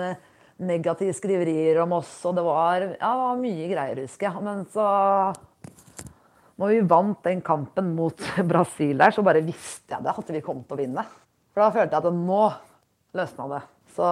negative 0.64 1.14
skriverier 1.14 1.80
om 1.82 1.92
oss, 1.98 2.12
og 2.26 2.36
det 2.38 2.44
var, 2.46 2.86
ja, 2.94 3.10
det 3.10 3.26
var 3.26 3.42
mye 3.42 3.68
greier, 3.70 4.00
husker 4.06 4.30
jeg. 4.30 4.42
Men 4.46 4.64
så 4.72 4.86
når 6.60 6.70
vi 6.70 6.80
vant 6.90 7.20
den 7.26 7.42
kampen 7.44 7.92
mot 7.96 8.26
Brasil 8.50 8.98
der, 9.00 9.14
så 9.14 9.24
bare 9.26 9.44
visste 9.44 9.96
jeg 9.96 10.04
det, 10.04 10.14
at 10.14 10.34
vi 10.36 10.42
kom 10.44 10.62
til 10.64 10.76
å 10.76 10.80
vinne. 10.82 11.06
For 11.54 11.64
da 11.64 11.70
følte 11.74 11.98
jeg 11.98 12.04
at 12.04 12.18
nå 12.18 12.42
løsna 13.14 13.48
det. 13.54 13.62
Så 13.94 14.06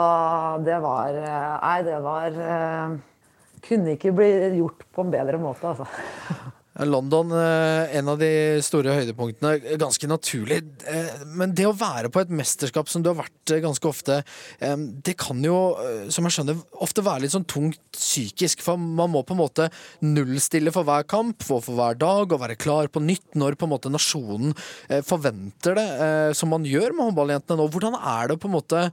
det 0.62 0.78
var 0.78 1.16
Nei, 1.16 1.78
det 1.82 1.96
var 2.04 2.36
Kunne 3.66 3.96
ikke 3.96 4.12
bli 4.14 4.28
gjort 4.60 4.84
på 4.94 5.02
en 5.02 5.10
bedre 5.10 5.40
måte, 5.42 5.72
altså. 5.72 5.88
London, 6.80 7.32
eh, 7.36 7.96
en 7.98 8.08
av 8.08 8.18
de 8.20 8.60
store 8.64 8.94
høydepunktene. 8.96 9.76
Ganske 9.80 10.08
naturlig. 10.08 10.62
Eh, 10.88 11.24
men 11.36 11.52
det 11.54 11.66
å 11.68 11.74
være 11.76 12.08
på 12.12 12.22
et 12.22 12.32
mesterskap 12.32 12.88
som 12.88 13.02
du 13.04 13.10
har 13.10 13.18
vært 13.18 13.52
eh, 13.52 13.60
ganske 13.64 13.88
ofte, 13.88 14.20
det 15.02 15.14
kan 15.20 15.40
jo, 15.44 15.56
som 16.12 16.26
jeg 16.26 16.34
skjønner, 16.36 16.60
ofte 16.84 17.04
være 17.04 17.24
litt 17.24 17.34
sånn 17.34 17.46
tungt 17.48 17.80
psykisk. 17.96 18.62
For 18.64 18.80
man 18.80 19.12
må 19.12 19.22
på 19.26 19.34
en 19.34 19.42
måte 19.42 19.68
nullstille 20.04 20.72
for 20.74 20.86
hver 20.88 21.04
kamp, 21.08 21.42
for, 21.44 21.62
for 21.64 21.76
hver 21.78 21.98
dag, 22.00 22.32
og 22.32 22.42
være 22.42 22.58
klar 22.60 22.88
på 22.92 23.02
nytt 23.02 23.36
når 23.38 23.58
på 23.58 23.68
en 23.68 23.72
måte 23.74 23.92
nasjonen 23.92 24.54
forventer 25.06 25.76
det, 25.78 25.88
som 26.38 26.52
man 26.52 26.66
gjør 26.68 26.94
med 26.94 27.10
håndballjentene 27.10 27.58
nå. 27.60 27.68
Hvordan 27.72 27.98
er 27.98 28.32
det 28.32 28.38
på 28.42 28.50
en 28.50 28.56
måte 28.56 28.86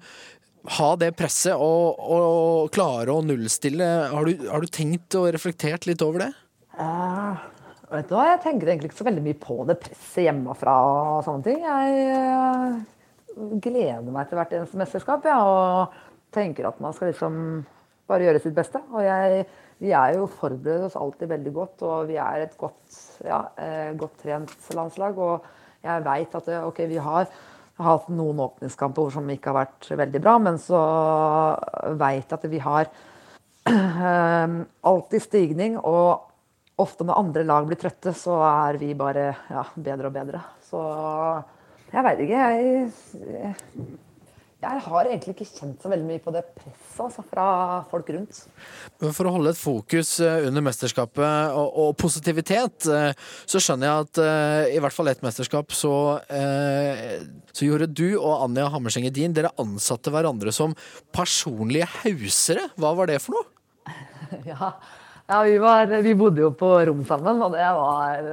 ha 0.79 0.89
det 0.99 1.13
presset 1.19 1.55
og, 1.55 1.99
og 1.99 2.73
klare 2.75 3.13
å 3.13 3.23
nullstille? 3.25 3.87
Har 4.11 4.27
du, 4.27 4.49
har 4.49 4.63
du 4.63 4.71
tenkt 4.73 5.15
og 5.19 5.29
reflektert 5.35 5.87
litt 5.89 6.03
over 6.05 6.25
det? 6.25 6.31
Uh, 6.79 7.39
Vet 7.89 8.05
du 8.05 8.13
hva, 8.13 8.27
Jeg 8.35 8.41
tenker 8.43 8.69
egentlig 8.69 8.91
ikke 8.91 8.99
så 8.99 9.07
veldig 9.07 9.23
mye 9.25 9.39
på 9.41 9.55
det 9.65 9.79
presset 9.81 10.27
hjemmefra 10.27 10.75
og 10.85 11.23
sånne 11.25 11.45
ting. 11.47 11.63
Jeg 11.65 12.03
uh, 12.13 13.55
gleder 13.65 14.13
meg 14.13 14.29
til 14.29 14.37
hvert 14.37 14.53
eneste 14.53 14.77
mesterskap 14.77 15.25
ja, 15.25 15.39
og 15.41 15.97
tenker 16.35 16.69
at 16.69 16.77
man 16.83 16.93
skal 16.93 17.09
liksom 17.09 17.39
bare 18.09 18.27
gjøre 18.27 18.43
sitt 18.43 18.57
beste. 18.57 18.83
Og 18.93 19.01
jeg, 19.05 19.41
vi 19.81 19.93
er 19.97 20.19
jo 20.19 20.29
forberedt 20.29 20.85
oss 20.91 20.99
alltid 21.01 21.33
veldig 21.33 21.55
godt, 21.55 21.85
og 21.89 22.11
vi 22.11 22.19
er 22.21 22.45
et 22.45 22.53
godt, 22.61 22.99
ja, 23.25 23.41
uh, 23.57 23.89
godt 23.97 24.21
trent 24.21 24.71
landslag. 24.77 25.17
Og 25.17 25.49
jeg 25.81 26.05
veit 26.05 26.37
at 26.37 26.53
ok, 26.61 26.85
vi 26.93 27.01
har 27.01 27.29
hatt 27.79 28.09
noen 28.13 28.41
åpningskamper 28.43 29.13
som 29.15 29.29
ikke 29.33 29.49
har 29.49 29.63
vært 29.63 29.91
veldig 29.97 30.21
bra, 30.21 30.37
men 30.45 30.57
så 30.61 30.79
veit 31.97 32.25
jeg 32.27 32.37
at 32.37 32.49
vi 32.51 32.59
har 32.61 32.89
eh, 33.71 34.57
alltid 34.91 35.23
stigning. 35.23 35.77
Og 35.79 36.28
ofte 36.79 37.07
når 37.07 37.21
andre 37.21 37.45
lag 37.47 37.67
blir 37.69 37.79
trøtte, 37.79 38.13
så 38.17 38.39
er 38.47 38.79
vi 38.81 38.93
bare 38.97 39.31
ja, 39.49 39.65
bedre 39.75 40.11
og 40.11 40.15
bedre. 40.15 40.43
Så 40.69 40.83
jeg 41.89 42.05
veit 42.05 42.21
ikke. 42.23 42.45
Jeg, 42.59 43.49
jeg 44.59 44.81
har 44.83 45.07
egentlig 45.07 45.33
ikke 45.37 45.45
kjent 45.47 45.79
så 45.79 45.87
veldig 45.87 46.03
mye 46.03 46.19
på 46.19 46.33
det 46.35 46.41
presset 46.51 46.99
altså, 47.05 47.23
fra 47.23 47.45
folk 47.87 48.09
rundt. 48.11 48.41
For 48.99 49.29
å 49.29 49.31
holde 49.31 49.53
et 49.53 49.59
fokus 49.59 50.17
eh, 50.19 50.47
under 50.49 50.65
mesterskapet 50.65 51.55
og, 51.55 51.77
og 51.79 51.93
positivitet, 52.01 52.89
eh, 52.91 53.13
så 53.47 53.61
skjønner 53.63 53.87
jeg 53.87 54.07
at 54.07 54.19
uh, 54.19 54.63
i 54.75 54.81
hvert 54.83 54.95
fall 54.95 55.07
ett 55.11 55.23
mesterskap 55.23 55.71
så, 55.71 55.93
så 56.27 57.69
gjorde 57.69 57.87
du 57.87 58.19
og 58.19 58.43
Anja 58.49 58.67
Hammerseng 58.73 59.07
Edin 59.07 59.35
dere 59.35 59.53
ansatte 59.63 60.11
hverandre 60.11 60.51
som 60.55 60.75
personlige 61.15 61.87
hausere. 62.01 62.67
Hva 62.75 62.91
var 62.99 63.07
det 63.13 63.21
for 63.23 63.39
noe? 63.39 63.47
ja, 64.51 64.73
ja 65.29 65.41
vi, 65.45 65.57
var, 65.61 65.91
vi, 66.03 66.15
bodde 66.17 66.41
jo 66.43 66.53
på 66.57 66.71
rom 66.89 67.03
sammen, 67.07 67.41
og 67.45 67.53
det 67.53 67.67
var 67.77 68.23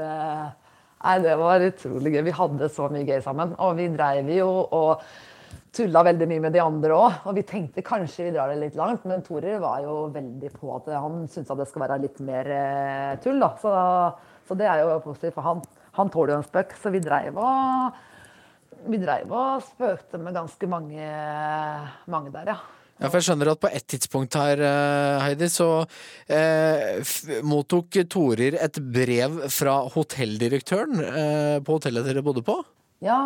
Nei, 1.06 1.18
det 1.22 1.34
var 1.38 1.62
utrolig 1.62 2.10
gøy. 2.16 2.22
Vi 2.26 2.34
hadde 2.34 2.68
så 2.72 2.88
mye 2.90 3.06
gøy 3.06 3.20
sammen. 3.22 3.52
Og 3.62 3.76
vi 3.78 3.84
dreiv 3.92 4.30
jo 4.32 4.48
og 4.74 5.04
tulla 5.76 6.02
veldig 6.06 6.26
mye 6.30 6.42
med 6.46 6.56
de 6.56 6.62
andre 6.64 6.96
òg. 6.96 7.18
Og 7.28 7.36
vi 7.36 7.44
tenkte 7.46 7.84
kanskje 7.86 8.26
vi 8.26 8.32
drar 8.34 8.50
det 8.50 8.58
litt 8.62 8.78
langt, 8.78 9.04
men 9.06 9.22
Torer 9.22 9.60
var 9.62 9.84
jo 9.84 10.06
veldig 10.14 10.50
på 10.56 10.72
at 10.74 10.88
han 10.96 11.26
syntes 11.30 11.52
at 11.52 11.60
det 11.60 11.68
skal 11.70 11.84
være 11.84 12.00
litt 12.02 12.18
mer 12.26 12.50
eh, 12.56 13.12
tull. 13.22 13.38
da. 13.42 13.52
Så, 13.62 13.74
så 14.48 14.58
det 14.58 14.66
er 14.72 14.82
jo 14.82 14.98
positivt, 15.04 15.36
for 15.36 15.46
han, 15.46 15.62
han 16.00 16.12
tåler 16.12 16.34
jo 16.34 16.40
en 16.40 16.48
spøk. 16.48 16.74
Så 16.80 16.94
vi 16.94 17.04
dreiv 17.04 17.38
og 17.38 18.02
vi 18.86 18.98
dreiv 19.02 19.30
og 19.34 19.62
spøkte 19.66 20.18
med 20.22 20.36
ganske 20.36 20.70
mange, 20.70 21.12
mange 22.12 22.34
der, 22.34 22.54
ja. 22.54 22.75
Ja, 22.96 23.10
for 23.10 23.18
jeg 23.18 23.26
skjønner 23.26 23.50
at 23.52 23.60
på 23.60 23.68
et 23.68 23.84
tidspunkt 23.92 24.36
her, 24.40 24.60
eh, 24.64 25.24
Heidi, 25.24 25.50
så 25.52 25.68
eh, 26.32 27.02
mottok 27.44 27.98
Torir 28.08 28.56
et 28.56 28.80
brev 28.80 29.42
fra 29.52 29.82
hotelldirektøren 29.92 31.04
eh, 31.04 31.58
på 31.60 31.76
hotellet 31.76 32.08
dere 32.08 32.24
bodde 32.24 32.44
på? 32.46 32.56
Ja, 33.04 33.18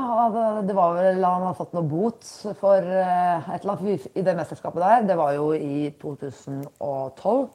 det 0.67 0.75
var 0.75 0.97
vel 0.97 1.23
Han 1.23 1.45
hadde 1.45 1.59
fått 1.61 1.77
noe 1.77 1.87
bot 1.87 2.27
for 2.59 2.83
eh, 2.83 3.53
et 3.55 3.63
eller 3.63 3.77
annet 3.77 4.09
i 4.19 4.25
det 4.27 4.35
mesterskapet 4.35 4.83
der. 4.83 5.07
Det 5.13 5.19
var 5.21 5.37
jo 5.37 5.53
i 5.55 5.93
2012. 6.03 7.47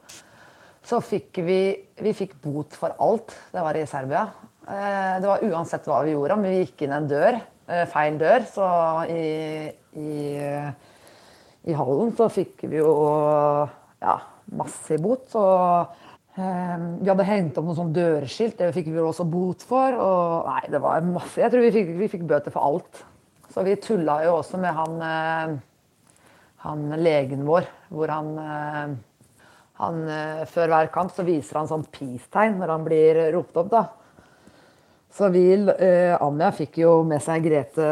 Så 0.86 1.02
fikk 1.04 1.42
vi, 1.44 1.60
vi 2.00 2.14
fikk 2.16 2.38
bot 2.44 2.78
for 2.78 2.96
alt. 3.04 3.36
Det 3.52 3.64
var 3.66 3.76
i 3.76 3.84
Serbia. 3.90 4.30
Eh, 4.64 5.16
det 5.20 5.28
var 5.28 5.44
uansett 5.44 5.88
hva 5.90 6.00
vi 6.06 6.16
gjorde. 6.16 6.38
Om 6.38 6.48
vi 6.48 6.56
gikk 6.62 6.86
inn 6.86 6.96
en 6.96 7.10
dør, 7.10 7.42
eh, 7.68 7.84
feil 7.92 8.20
dør, 8.22 8.48
så 8.54 8.68
i, 9.12 9.26
i, 10.00 10.14
i 11.66 11.74
hallen 11.74 12.12
så 12.18 12.28
fikk 12.30 12.66
vi 12.70 12.78
jo 12.78 12.92
ja, 14.02 14.20
masse 14.54 14.98
bot. 15.02 15.26
Så 15.32 15.42
eh, 16.38 16.78
vi 17.02 17.10
hadde 17.10 17.28
hengt 17.28 17.58
opp 17.58 17.68
noen 17.68 17.80
sånn 17.80 17.96
dørskilt, 17.96 18.58
det 18.60 18.74
fikk 18.76 18.92
vi 18.94 19.02
også 19.02 19.26
bot 19.30 19.66
for. 19.66 19.98
Og 19.98 20.52
nei, 20.52 20.64
det 20.72 20.82
var 20.84 21.06
masse. 21.10 21.40
Jeg 21.42 21.54
tror 21.54 21.66
vi 21.66 21.74
fikk, 21.76 21.92
vi 21.98 22.12
fikk 22.12 22.28
bøter 22.30 22.54
for 22.54 22.70
alt. 22.70 23.04
Så 23.56 23.64
vi 23.66 23.78
tulla 23.80 24.20
jo 24.26 24.38
også 24.42 24.60
med 24.62 24.76
han, 24.76 24.96
eh, 25.10 25.58
han 26.66 26.88
legen 27.02 27.46
vår, 27.48 27.70
hvor 27.94 28.12
han, 28.14 28.32
eh, 28.42 28.96
han 29.82 30.02
eh, 30.12 30.42
Før 30.52 30.74
hver 30.74 30.92
kamp 30.94 31.14
så 31.16 31.26
viser 31.26 31.62
han 31.62 31.70
sånn 31.72 31.88
peace-tegn 31.90 32.60
når 32.60 32.74
han 32.76 32.86
blir 32.86 33.22
ropt 33.36 33.58
opp, 33.62 33.72
da. 33.72 33.86
Så 35.16 35.30
vi, 35.32 35.46
Anja 35.56 36.50
fikk 36.52 36.82
jo 36.82 36.98
med 37.08 37.24
seg 37.24 37.46
Grete 37.46 37.86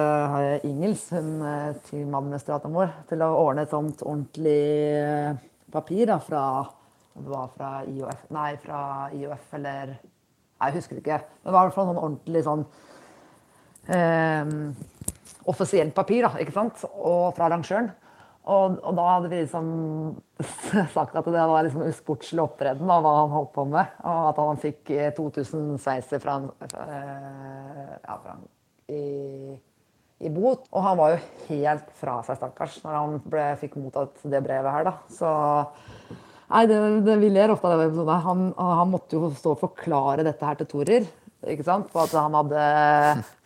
Ingels, 0.68 1.06
hun 1.16 1.38
teamadministratoren 1.88 2.76
vår, 2.76 2.90
til 3.08 3.24
å 3.24 3.30
ordne 3.46 3.64
et 3.64 3.72
sånt 3.72 4.04
ordentlig 4.04 5.38
papir 5.72 6.10
da, 6.12 6.18
fra 6.20 6.44
det 7.14 7.30
var 7.30 7.50
fra 7.54 7.70
IOF 7.86 8.26
Nei, 8.34 8.56
fra 8.62 8.80
IOF 9.14 9.56
eller 9.60 9.94
Nei, 9.94 10.70
jeg 10.70 10.78
husker 10.80 11.00
ikke. 11.00 11.18
Men 11.44 11.50
det 11.50 11.54
var 11.54 11.66
i 11.66 11.68
hvert 11.68 11.76
fall 11.76 11.90
noen 11.90 12.00
ordentlig 12.00 12.42
sånn 12.46 12.62
eh, 13.92 14.54
offisielt 15.52 15.92
papir, 15.98 16.24
da, 16.24 16.40
ikke 16.40 16.56
sant? 16.56 16.86
Og 16.94 17.34
fra 17.36 17.50
arrangøren. 17.50 17.90
Og, 18.43 18.79
og, 18.84 18.95
da 18.97 19.03
hadde 19.08 19.29
vi 19.32 19.39
liksom 19.39 19.67
sagt 20.95 21.15
at 21.15 21.27
det 21.32 21.43
var 21.47 21.63
liksom 21.63 21.86
usportslig 21.88 22.43
opptreden 22.43 22.89
av 22.91 23.06
hva 23.06 23.13
han 23.21 23.32
holdt 23.32 23.53
på 23.56 23.63
med. 23.71 23.93
Og 24.03 24.25
at 24.34 24.41
han 24.41 24.60
fikk 24.60 24.91
2000 25.19 25.77
sveiser 25.84 26.23
fra, 26.23 26.41
fra, 26.65 26.88
eh, 26.97 27.93
ja, 28.01 28.17
fra 28.17 28.36
i, 28.91 29.56
i, 30.19 30.34
bot. 30.34 30.67
Og 30.73 30.84
han 30.84 30.99
var 30.99 31.15
jo 31.15 31.21
helt 31.53 31.88
fra 32.01 32.17
seg, 32.27 32.41
stakkars, 32.41 32.82
når 32.84 32.99
han 32.99 33.17
ble, 33.23 33.47
fikk 33.63 33.79
mottatt 33.79 34.27
det 34.27 34.43
brevet 34.43 34.75
her, 34.75 34.91
da. 34.91 34.97
Så 35.13 35.32
Nei, 36.53 36.67
det, 36.69 36.77
det, 37.08 37.15
Vi 37.17 37.32
ler 37.34 37.49
ofte 37.49 37.71
av 37.71 37.79
det. 37.82 38.19
Han, 38.27 38.49
han, 38.60 38.89
måtte 38.91 39.17
jo 39.17 39.32
stå 39.34 39.56
og 39.56 39.63
forklare 39.63 40.25
dette 40.27 40.45
her 40.45 40.60
til 40.60 40.69
Torer. 40.69 41.08
ikke 41.49 41.65
sant? 41.65 41.88
For 41.95 42.06
at 42.06 42.13
han 42.19 42.36
hadde 42.38 42.65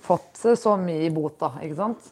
fått 0.04 0.42
så 0.58 0.74
mye 0.82 1.06
i 1.06 1.14
bot. 1.14 1.38
da, 1.40 1.54
ikke 1.64 1.78
sant? 1.78 2.10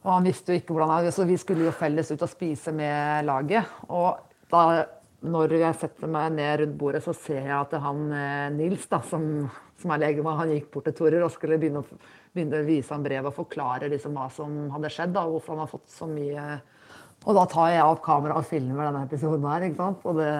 Og 0.00 0.14
han 0.14 0.28
visste 0.28 0.54
jo 0.54 0.60
ikke 0.60 0.74
hvordan 0.74 0.94
han, 0.94 1.12
Så 1.12 1.26
vi 1.28 1.36
skulle 1.40 1.66
jo 1.66 1.76
felles 1.76 2.10
ut 2.10 2.22
og 2.22 2.30
spise 2.30 2.72
med 2.72 3.26
laget. 3.28 3.68
Og 3.88 4.16
da 4.50 4.86
når 5.20 5.52
jeg 5.52 5.76
setter 5.76 6.08
meg 6.08 6.32
ned 6.32 6.62
rundt 6.62 6.78
bordet, 6.80 7.02
så 7.04 7.12
ser 7.12 7.42
jeg 7.44 7.56
at 7.58 7.74
han 7.84 8.06
eh, 8.16 8.46
Nils, 8.54 8.86
da, 8.88 9.02
som, 9.04 9.44
som 9.76 9.92
er 9.92 10.00
legemann, 10.00 10.38
han 10.38 10.54
gikk 10.54 10.70
bort 10.72 10.88
til 10.88 10.96
Torer 10.96 11.26
og 11.26 11.34
skulle 11.34 11.58
begynne 11.60 11.82
å, 11.82 11.98
begynne 12.32 12.62
å 12.62 12.64
vise 12.64 12.94
ham 12.94 13.04
brevet 13.04 13.28
og 13.28 13.36
forklare 13.36 13.90
liksom 13.92 14.16
hva 14.16 14.30
som 14.32 14.70
hadde 14.72 14.92
skjedd. 14.94 15.12
da, 15.18 15.26
Hvorfor 15.28 15.52
han 15.52 15.66
har 15.66 15.74
fått 15.74 15.92
så 15.92 16.08
mye 16.08 16.46
og 17.28 17.36
da 17.36 17.44
tar 17.52 17.72
jeg 17.74 17.84
opp 17.84 18.00
kameraet 18.04 18.40
og 18.40 18.48
filmer 18.48 18.86
denne 18.88 19.04
episoden 19.04 19.44
her. 19.44 19.66
ikke 19.66 19.82
sant? 19.82 20.08
Og 20.08 20.20
det 20.20 20.32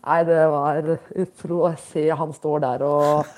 Nei, 0.00 0.22
det 0.24 0.44
var 0.48 0.78
utro 1.20 1.56
å 1.68 1.70
se 1.76 2.06
han 2.16 2.30
står 2.32 2.62
der 2.64 2.82
og, 2.86 3.34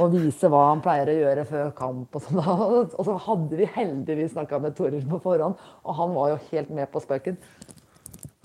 og 0.00 0.14
vise 0.14 0.50
hva 0.50 0.62
han 0.70 0.82
pleier 0.84 1.10
å 1.10 1.18
gjøre 1.18 1.44
før 1.48 1.70
kamp. 1.76 2.18
Og, 2.18 2.24
sånt. 2.24 2.96
og 2.98 3.06
så 3.08 3.18
hadde 3.26 3.60
vi 3.60 3.68
heldigvis 3.76 4.34
snakka 4.36 4.60
med 4.62 4.76
Toril 4.78 5.06
på 5.08 5.20
forhånd, 5.24 5.56
og 5.82 5.98
han 6.00 6.16
var 6.16 6.34
jo 6.34 6.42
helt 6.50 6.74
med 6.74 6.90
på 6.92 7.02
spøken. 7.04 7.38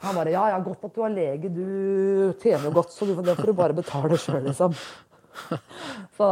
Han 0.05 0.17
bare 0.17 0.33
Ja, 0.35 0.47
ja, 0.53 0.61
godt 0.61 0.85
at 0.85 0.93
du 0.93 1.01
har 1.01 1.13
lege. 1.13 1.49
Du 1.49 2.33
tjener 2.41 2.69
jo 2.69 2.75
godt, 2.77 2.93
så 2.93 3.07
det 3.09 3.37
får 3.37 3.49
du 3.49 3.57
bare 3.57 3.77
betale 3.77 4.19
sjøl, 4.21 4.43
liksom. 4.49 4.75
Så 6.17 6.31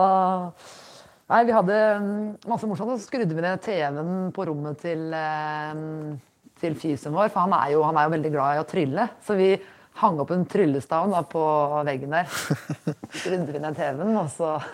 Nei, 1.25 1.39
vi 1.47 1.53
hadde 1.55 1.75
masse 2.45 2.67
morsomt. 2.69 2.91
Og 2.93 2.99
Så 3.01 3.07
skrudde 3.07 3.33
vi 3.33 3.41
ned 3.41 3.63
TV-en 3.65 4.29
på 4.33 4.45
rommet 4.45 4.77
til 4.83 5.07
eh, 5.17 5.79
til 6.61 6.75
fysen 6.79 7.15
vår, 7.15 7.31
for 7.33 7.45
han 7.45 7.55
er, 7.57 7.73
jo, 7.73 7.83
han 7.85 7.97
er, 7.97 8.07
jo, 8.07 8.15
veldig 8.15 8.31
glad 8.33 8.57
i 8.57 8.61
å 8.61 8.67
trylle. 8.69 9.07
Så 9.25 9.37
vi 9.37 9.49
hang 10.01 10.19
opp 10.19 10.33
en 10.35 10.43
tryllestav 10.49 11.07
da, 11.11 11.21
på 11.27 11.45
veggen 11.87 12.15
der. 12.15 12.27
Skrudde 13.21 13.55
vi 13.55 13.61
ned 13.63 13.79
TV-en, 13.79 14.17
og 14.19 14.29
så 14.33 14.57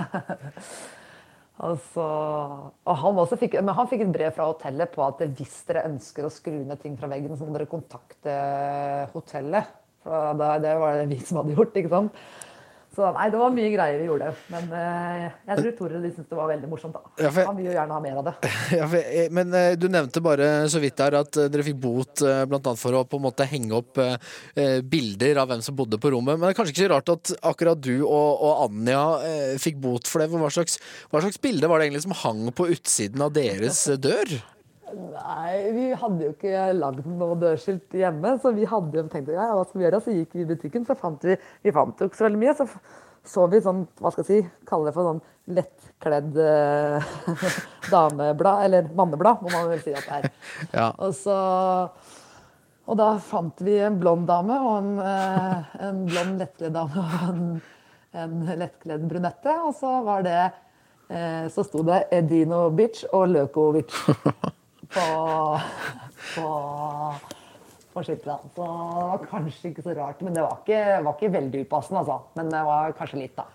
Altså, 1.62 2.04
og 2.90 2.96
han, 2.98 3.20
fikk, 3.38 3.60
han 3.62 3.90
fikk 3.90 4.02
et 4.08 4.14
brev 4.16 4.32
fra 4.34 4.48
hotellet 4.50 4.90
på 4.96 5.04
at 5.06 5.20
hvis 5.38 5.60
dere 5.68 5.84
ønsker 5.92 6.26
å 6.26 6.32
skru 6.34 6.56
ned 6.56 6.80
ting 6.82 6.96
fra 6.98 7.10
veggen, 7.12 7.36
så 7.38 7.46
må 7.46 7.54
dere 7.54 7.70
kontakte 7.70 8.34
hotellet. 9.12 9.70
For 10.02 10.40
det, 10.40 10.48
det 10.64 10.72
var 10.82 10.98
det 10.98 11.12
vi 11.12 11.20
som 11.22 11.38
hadde 11.38 11.54
gjort. 11.54 11.78
ikke 11.78 11.92
sant? 11.92 12.18
Så 12.92 13.08
nei, 13.16 13.30
det 13.32 13.40
var 13.40 13.54
mye 13.56 13.70
greier 13.72 14.02
vi 14.02 14.08
gjorde. 14.10 14.34
Men 14.52 14.66
uh, 14.76 15.28
jeg 15.48 15.62
tror 15.62 15.76
Tore 15.78 16.02
de 16.04 16.10
syntes 16.12 16.28
det 16.28 16.36
var 16.36 16.50
veldig 16.50 16.68
morsomt. 16.68 16.98
da. 16.98 17.14
Ja, 17.24 17.30
for, 17.32 17.48
Han 17.48 17.56
vil 17.56 17.70
jo 17.70 17.76
gjerne 17.78 17.96
ha 17.96 18.04
mer 18.04 18.20
av 18.20 18.28
det. 18.28 18.34
Ja, 18.82 18.88
for, 18.92 19.00
eh, 19.00 19.30
men 19.32 19.56
uh, 19.56 19.72
du 19.80 19.88
nevnte 19.92 20.24
bare 20.24 20.50
så 20.72 20.82
vidt 20.84 21.00
der 21.00 21.16
at 21.22 21.40
dere 21.54 21.64
fikk 21.64 21.80
bot 21.80 22.24
uh, 22.28 22.44
bl.a. 22.52 22.76
for 22.80 23.00
å 23.00 23.06
på 23.08 23.22
en 23.22 23.26
måte 23.30 23.48
henge 23.48 23.78
opp 23.80 24.00
bilder 24.92 25.40
av 25.42 25.50
hvem 25.52 25.62
som 25.64 25.76
bodde 25.78 26.00
på 26.02 26.12
rommet. 26.12 26.36
Men 26.36 26.50
det 26.50 26.52
er 26.52 26.58
kanskje 26.60 26.76
ikke 26.76 26.84
så 26.84 26.92
rart 26.92 27.12
at 27.14 27.34
akkurat 27.54 27.80
du 27.80 27.94
og, 28.02 28.30
og 28.44 28.64
Anja 28.68 29.04
fikk 29.62 29.80
bot 29.84 30.10
for 30.10 30.24
det. 30.24 30.28
Hva 30.34 30.52
slags, 30.52 30.80
hva 31.12 31.24
slags 31.24 31.40
bilde 31.42 31.70
var 31.72 31.80
det 31.80 31.88
egentlig 31.88 32.06
som 32.08 32.18
hang 32.26 32.50
på 32.56 32.68
utsiden 32.76 33.24
av 33.24 33.32
deres 33.36 33.86
dør? 34.04 34.36
Nei, 34.96 35.56
vi 35.76 35.86
hadde 35.98 36.26
jo 36.28 36.34
ikke 36.34 36.66
lagd 36.78 37.06
noe 37.08 37.38
dørskilt 37.42 37.96
hjemme, 37.96 38.36
så 38.42 38.52
vi 38.56 38.68
hadde 38.70 39.00
jo 39.00 39.06
tenkt 39.12 39.32
ja, 39.34 39.52
hva 39.56 39.64
skal 39.68 39.82
vi 39.82 39.88
gjøre? 39.88 40.02
Så 40.04 40.16
gikk 40.16 40.36
vi 40.38 40.44
i 40.46 40.50
butikken, 40.50 40.88
så 40.88 40.98
fant 41.00 41.24
vi 41.28 41.38
Vi 41.66 41.74
fant 41.76 42.00
jo 42.00 42.10
ikke 42.10 42.20
så 42.20 42.28
veldig 42.28 42.42
mye. 42.44 42.58
Så 42.60 42.68
så 43.22 43.44
vi 43.52 43.60
sånn, 43.62 43.84
hva 44.02 44.10
skal 44.10 44.26
jeg 44.26 44.30
si, 44.30 44.54
kalle 44.66 44.90
det 44.90 44.96
for 44.96 45.06
sånn 45.06 45.20
lettkledd 45.54 46.38
eh, 46.42 47.12
dameblad, 47.94 48.64
eller 48.66 48.88
manneblad, 48.98 49.44
må 49.44 49.52
man 49.54 49.70
vel 49.70 49.84
si 49.84 49.94
at 49.94 50.08
det 50.08 50.18
er. 50.18 50.32
Ja. 50.80 50.88
Og 50.98 51.14
så 51.18 51.38
og 52.92 52.98
da 52.98 53.12
fant 53.24 53.62
vi 53.64 53.78
en 53.80 54.00
blond 54.02 54.26
dame 54.28 54.58
og 54.58 54.72
en, 54.80 54.96
eh, 55.06 55.76
en 55.86 56.02
blond 56.10 56.42
lettkledd 56.42 56.74
dame 56.76 57.04
og 57.06 57.28
en, 57.30 57.44
en 58.24 58.34
lettkledd 58.60 59.06
brunette. 59.08 59.54
Og 59.68 59.76
så 59.78 59.92
var 60.04 60.26
det 60.26 60.40
eh, 60.42 61.46
Så 61.54 61.64
sto 61.68 61.86
det 61.88 62.08
Edino 62.18 62.66
Bitch 62.76 63.06
og 63.14 63.30
Løkovic. 63.32 63.96
på, 64.94 65.06
på, 66.36 66.50
på 67.94 68.04
skipet. 68.04 68.52
Så 68.56 68.66
det 68.66 69.08
var 69.08 69.26
kanskje 69.32 69.72
ikke 69.72 69.86
så 69.86 69.96
rart. 69.98 70.22
Men 70.26 70.36
det 70.36 70.46
var 70.46 70.60
ikke, 70.62 70.84
var 71.06 71.18
ikke 71.18 71.34
veldig 71.38 71.66
upassende, 71.66 72.04
altså. 72.04 72.20
Men 72.40 72.52
det 72.54 72.62
var 72.68 72.96
kanskje 73.00 73.24
litt, 73.24 73.36
da. 73.40 73.48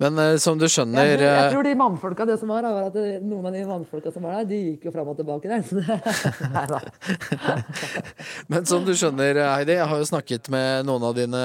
Men 0.00 0.16
uh, 0.18 0.36
som 0.40 0.56
du 0.58 0.64
Jeg 0.64 0.72
skjønner 0.74 1.12
tror, 1.12 1.24
jeg 1.26 1.44
eh, 1.44 1.50
tror 1.52 1.66
de 1.66 1.74
mannfolka 1.76 2.26
det 2.28 2.36
som 2.40 2.50
var, 2.52 2.64
var 2.64 2.88
at 2.88 2.96
det, 2.96 3.20
noen 3.20 3.50
av 3.50 3.56
de 3.56 3.64
mannfolka 3.68 4.12
som 4.14 4.24
var 4.24 4.38
der, 4.38 4.48
de 4.48 4.60
gikk 4.70 4.86
jo 4.88 4.92
fram 4.94 5.10
og 5.12 5.18
tilbake 5.18 5.50
der. 5.50 5.60
Nei 6.54 6.64
da. 6.70 6.80
Men 8.52 8.68
som 8.68 8.86
du 8.86 8.94
skjønner, 8.96 9.42
Heidi, 9.52 9.76
jeg 9.76 9.88
har 9.90 10.00
jo 10.00 10.08
snakket 10.08 10.48
med 10.52 10.88
noen 10.88 11.04
av 11.10 11.16
dine 11.18 11.42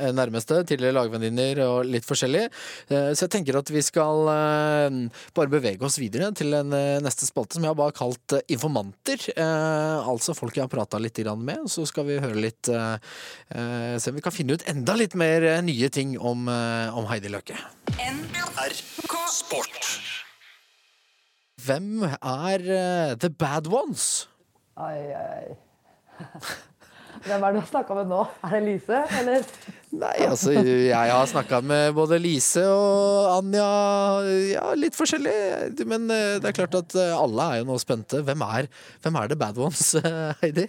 eh, 0.00 0.12
nærmeste, 0.16 0.62
tidligere 0.68 0.96
lagvenninner 0.96 1.60
og 1.66 1.90
litt 1.90 2.06
forskjellig. 2.08 2.46
Eh, 2.88 3.10
Så 3.12 3.26
jeg 3.26 3.34
tenker 3.36 3.60
at 3.60 3.72
vi 3.72 3.84
skal 3.84 4.30
eh, 4.32 4.98
bare 5.36 5.52
bevege 5.52 5.84
oss 5.86 6.00
videre 6.00 6.32
til 6.36 6.56
en 6.56 6.72
eh, 6.76 6.96
neste 7.04 7.28
spalte 7.28 7.58
som 7.58 7.66
jeg 7.66 7.72
har 7.74 7.78
bare 7.78 7.96
kalt 7.96 8.38
eh, 8.38 8.46
informanter. 8.56 9.28
Eh, 9.36 10.12
Altså 10.16 10.34
folk 10.36 10.56
jeg 10.56 10.64
har 10.64 10.72
prata 10.72 11.00
litt 11.02 11.18
med, 11.26 11.44
med, 11.44 11.70
så 11.72 11.84
skal 11.88 12.06
vi 12.08 12.18
høre 12.22 12.40
litt 12.40 12.68
eh, 12.72 12.96
eh, 13.52 13.96
Se 14.00 14.12
om 14.12 14.18
vi 14.18 14.24
kan 14.24 14.34
finne 14.34 14.56
ut 14.56 14.64
enda 14.70 14.96
litt 14.98 15.16
mer 15.18 15.44
eh, 15.44 15.62
nye 15.64 15.88
ting 15.92 16.16
om, 16.18 16.48
eh, 16.48 16.96
om 16.96 17.08
Heidi 17.10 17.32
Løke. 17.32 17.65
NRK 17.96 19.14
Sport. 19.32 19.90
Hvem 21.66 22.06
er 22.06 22.64
uh, 22.68 23.16
The 23.18 23.30
Bad 23.30 23.66
Ones? 23.72 24.28
Ai, 24.76 25.12
ai. 25.16 25.56
Hvem 27.26 27.42
er 27.42 27.54
det 27.54 27.56
du 27.56 27.62
har 27.62 27.68
snakka 27.70 27.96
med 27.96 28.10
nå? 28.12 28.20
Er 28.44 28.52
det 28.54 28.60
Lise, 28.66 28.98
eller? 29.18 29.46
Nei, 29.96 30.14
altså 30.26 30.52
jeg 30.52 31.12
har 31.14 31.28
snakka 31.30 31.62
med 31.64 31.94
både 31.96 32.18
Lise 32.20 32.62
og 32.68 33.30
Anja, 33.38 33.68
ja, 34.52 34.66
litt 34.78 34.98
forskjellig. 34.98 35.32
Men 35.88 36.10
eh, 36.12 36.36
det 36.42 36.50
er 36.50 36.58
klart 36.58 36.76
at 36.76 36.96
eh, 37.00 37.14
alle 37.16 37.48
er 37.48 37.62
jo 37.62 37.68
nå 37.70 37.78
spente. 37.82 38.20
Hvem 38.26 38.44
er, 38.46 38.68
hvem 39.02 39.18
er 39.22 39.32
The 39.32 39.38
Bad 39.40 39.58
Ones, 39.62 39.94
Heidi? 40.42 40.68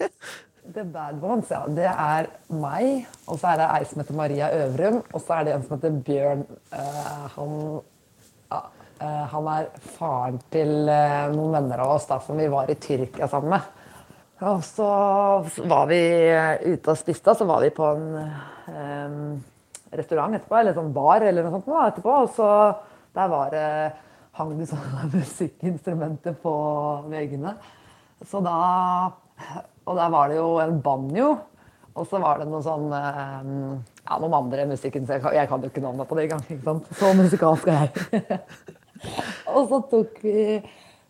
The 0.73 0.83
Bad 0.83 1.23
Ones, 1.23 1.51
ja. 1.51 1.61
Det 1.71 1.87
er 1.87 2.27
meg, 2.51 3.07
og 3.27 3.39
så 3.39 3.53
er 3.53 3.61
det 3.61 3.67
ei 3.77 3.87
som 3.87 4.01
heter 4.01 4.17
Maria 4.17 4.49
Øvrum, 4.63 4.99
og 5.13 5.23
så 5.23 5.37
er 5.37 5.47
det 5.47 5.53
en 5.55 5.65
som 5.65 5.77
heter 5.77 5.99
Bjørn. 6.07 6.43
Uh, 6.73 7.25
han, 7.35 7.53
eh, 8.51 9.25
han 9.33 9.49
er 9.53 9.69
faren 9.97 10.39
til 10.53 10.73
uh, 10.89 11.27
noen 11.33 11.55
venner 11.57 11.83
av 11.85 11.93
oss 11.95 12.07
da, 12.09 12.19
som 12.23 12.39
vi 12.39 12.49
var 12.51 12.71
i 12.71 12.77
Tyrkia 12.81 13.29
sammen 13.31 13.55
med. 13.55 13.69
Og 14.47 14.59
så 14.65 14.87
var 15.65 15.87
vi 15.89 16.01
ute 16.67 16.93
og 16.93 16.99
spiste, 16.99 17.31
og 17.31 17.39
så 17.39 17.47
var 17.49 17.63
vi 17.63 17.71
på 17.73 17.87
en 17.93 18.09
um, 18.69 19.39
restaurant 19.97 20.35
etterpå, 20.37 20.59
eller 20.59 20.75
sånn 20.77 20.91
bar 20.93 21.25
eller 21.25 21.47
noe 21.47 21.55
sånt 21.55 21.71
nå 21.71 21.79
etterpå, 21.87 22.19
og 22.25 22.35
så 22.35 22.49
der 23.17 23.31
var 23.31 23.49
det 23.55 23.69
hang 24.37 24.53
det 24.59 24.67
sånne 24.69 25.07
musikkinstrumenter 25.15 26.37
på 26.43 26.53
veggene. 27.09 27.55
Så 28.27 28.41
da 28.45 28.59
Og 29.87 29.95
der 29.99 30.09
var 30.13 30.31
det 30.31 30.37
jo 30.39 30.49
en 30.63 30.81
banjo. 30.83 31.29
Og 31.97 32.05
så 32.05 32.19
var 32.21 32.41
det 32.41 32.47
noe 32.51 32.61
sånn 32.65 32.91
eh, 32.93 33.93
Ja, 34.07 34.17
noen 34.21 34.35
andre 34.37 34.65
kan- 34.67 35.33
jeg 35.35 35.47
kan 35.49 35.61
jo 35.63 35.69
ikke 35.71 35.81
navnet 35.83 36.07
på 36.07 36.15
det 36.15 36.27
engang. 36.27 36.43
ikke 36.47 36.63
sant? 36.63 36.85
Så 36.99 37.13
musikalsk 37.17 37.67
er 37.67 37.87
jeg. 37.87 38.39
og 39.55 39.67
så 39.71 39.81
tok 39.91 40.19
vi, 40.23 40.61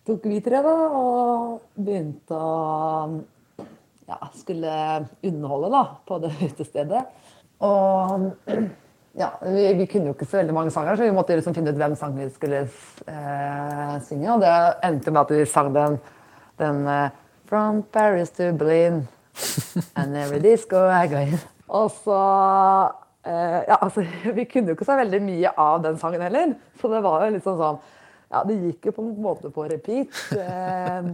tok 0.08 0.24
vi 0.26 0.40
tre, 0.42 0.62
da, 0.64 0.76
og 0.98 1.62
begynte 1.76 2.34
å 2.38 3.22
ja, 4.08 4.18
skulle 4.34 4.74
underholde 5.28 5.72
da, 5.76 5.84
på 6.08 6.20
det 6.24 6.32
utestedet. 6.48 7.04
Og 7.62 8.32
ja, 9.18 9.32
vi, 9.42 9.68
vi 9.78 9.88
kunne 9.90 10.12
jo 10.12 10.16
ikke 10.16 10.30
så 10.30 10.40
veldig 10.40 10.56
mange 10.56 10.72
sanger, 10.74 10.96
så 10.96 11.08
vi 11.08 11.14
måtte 11.16 11.36
liksom 11.38 11.56
finne 11.58 11.74
ut 11.74 11.80
hvem 11.80 11.96
sang 12.00 12.16
vi 12.18 12.30
skulle 12.34 12.64
eh, 12.64 13.96
synge. 14.08 14.34
Og 14.36 14.44
det 14.46 14.56
endte 14.88 15.12
med 15.14 15.24
at 15.26 15.34
vi 15.36 15.46
sang 15.50 15.72
den, 15.76 15.98
den 16.62 16.84
eh, 16.88 17.24
From 17.48 17.84
Paris 17.84 18.30
to 18.32 18.52
Berlin 18.52 19.08
and 19.96 20.18
every 20.18 20.40
disco 20.40 20.90
I 20.90 21.08
go 21.08 21.18
in. 21.18 21.40
Og 21.68 21.92
så 21.92 22.18
eh, 23.24 23.64
Ja, 23.68 23.78
altså, 23.82 24.04
vi 24.38 24.44
kunne 24.44 24.72
jo 24.72 24.76
ikke 24.76 24.88
så 24.88 24.98
veldig 25.00 25.22
mye 25.24 25.54
av 25.56 25.84
den 25.86 26.00
sangen 26.02 26.26
heller. 26.26 26.58
Så 26.82 26.92
det 26.92 27.00
var 27.06 27.24
jo 27.24 27.36
litt 27.36 27.48
sånn 27.48 27.60
sånn 27.62 27.80
Ja, 28.28 28.42
det 28.44 28.58
gikk 28.60 28.90
jo 28.90 28.96
på 28.98 29.06
en 29.06 29.14
måte 29.24 29.52
på 29.56 29.64
repeat. 29.72 30.12
Eh, 30.36 31.08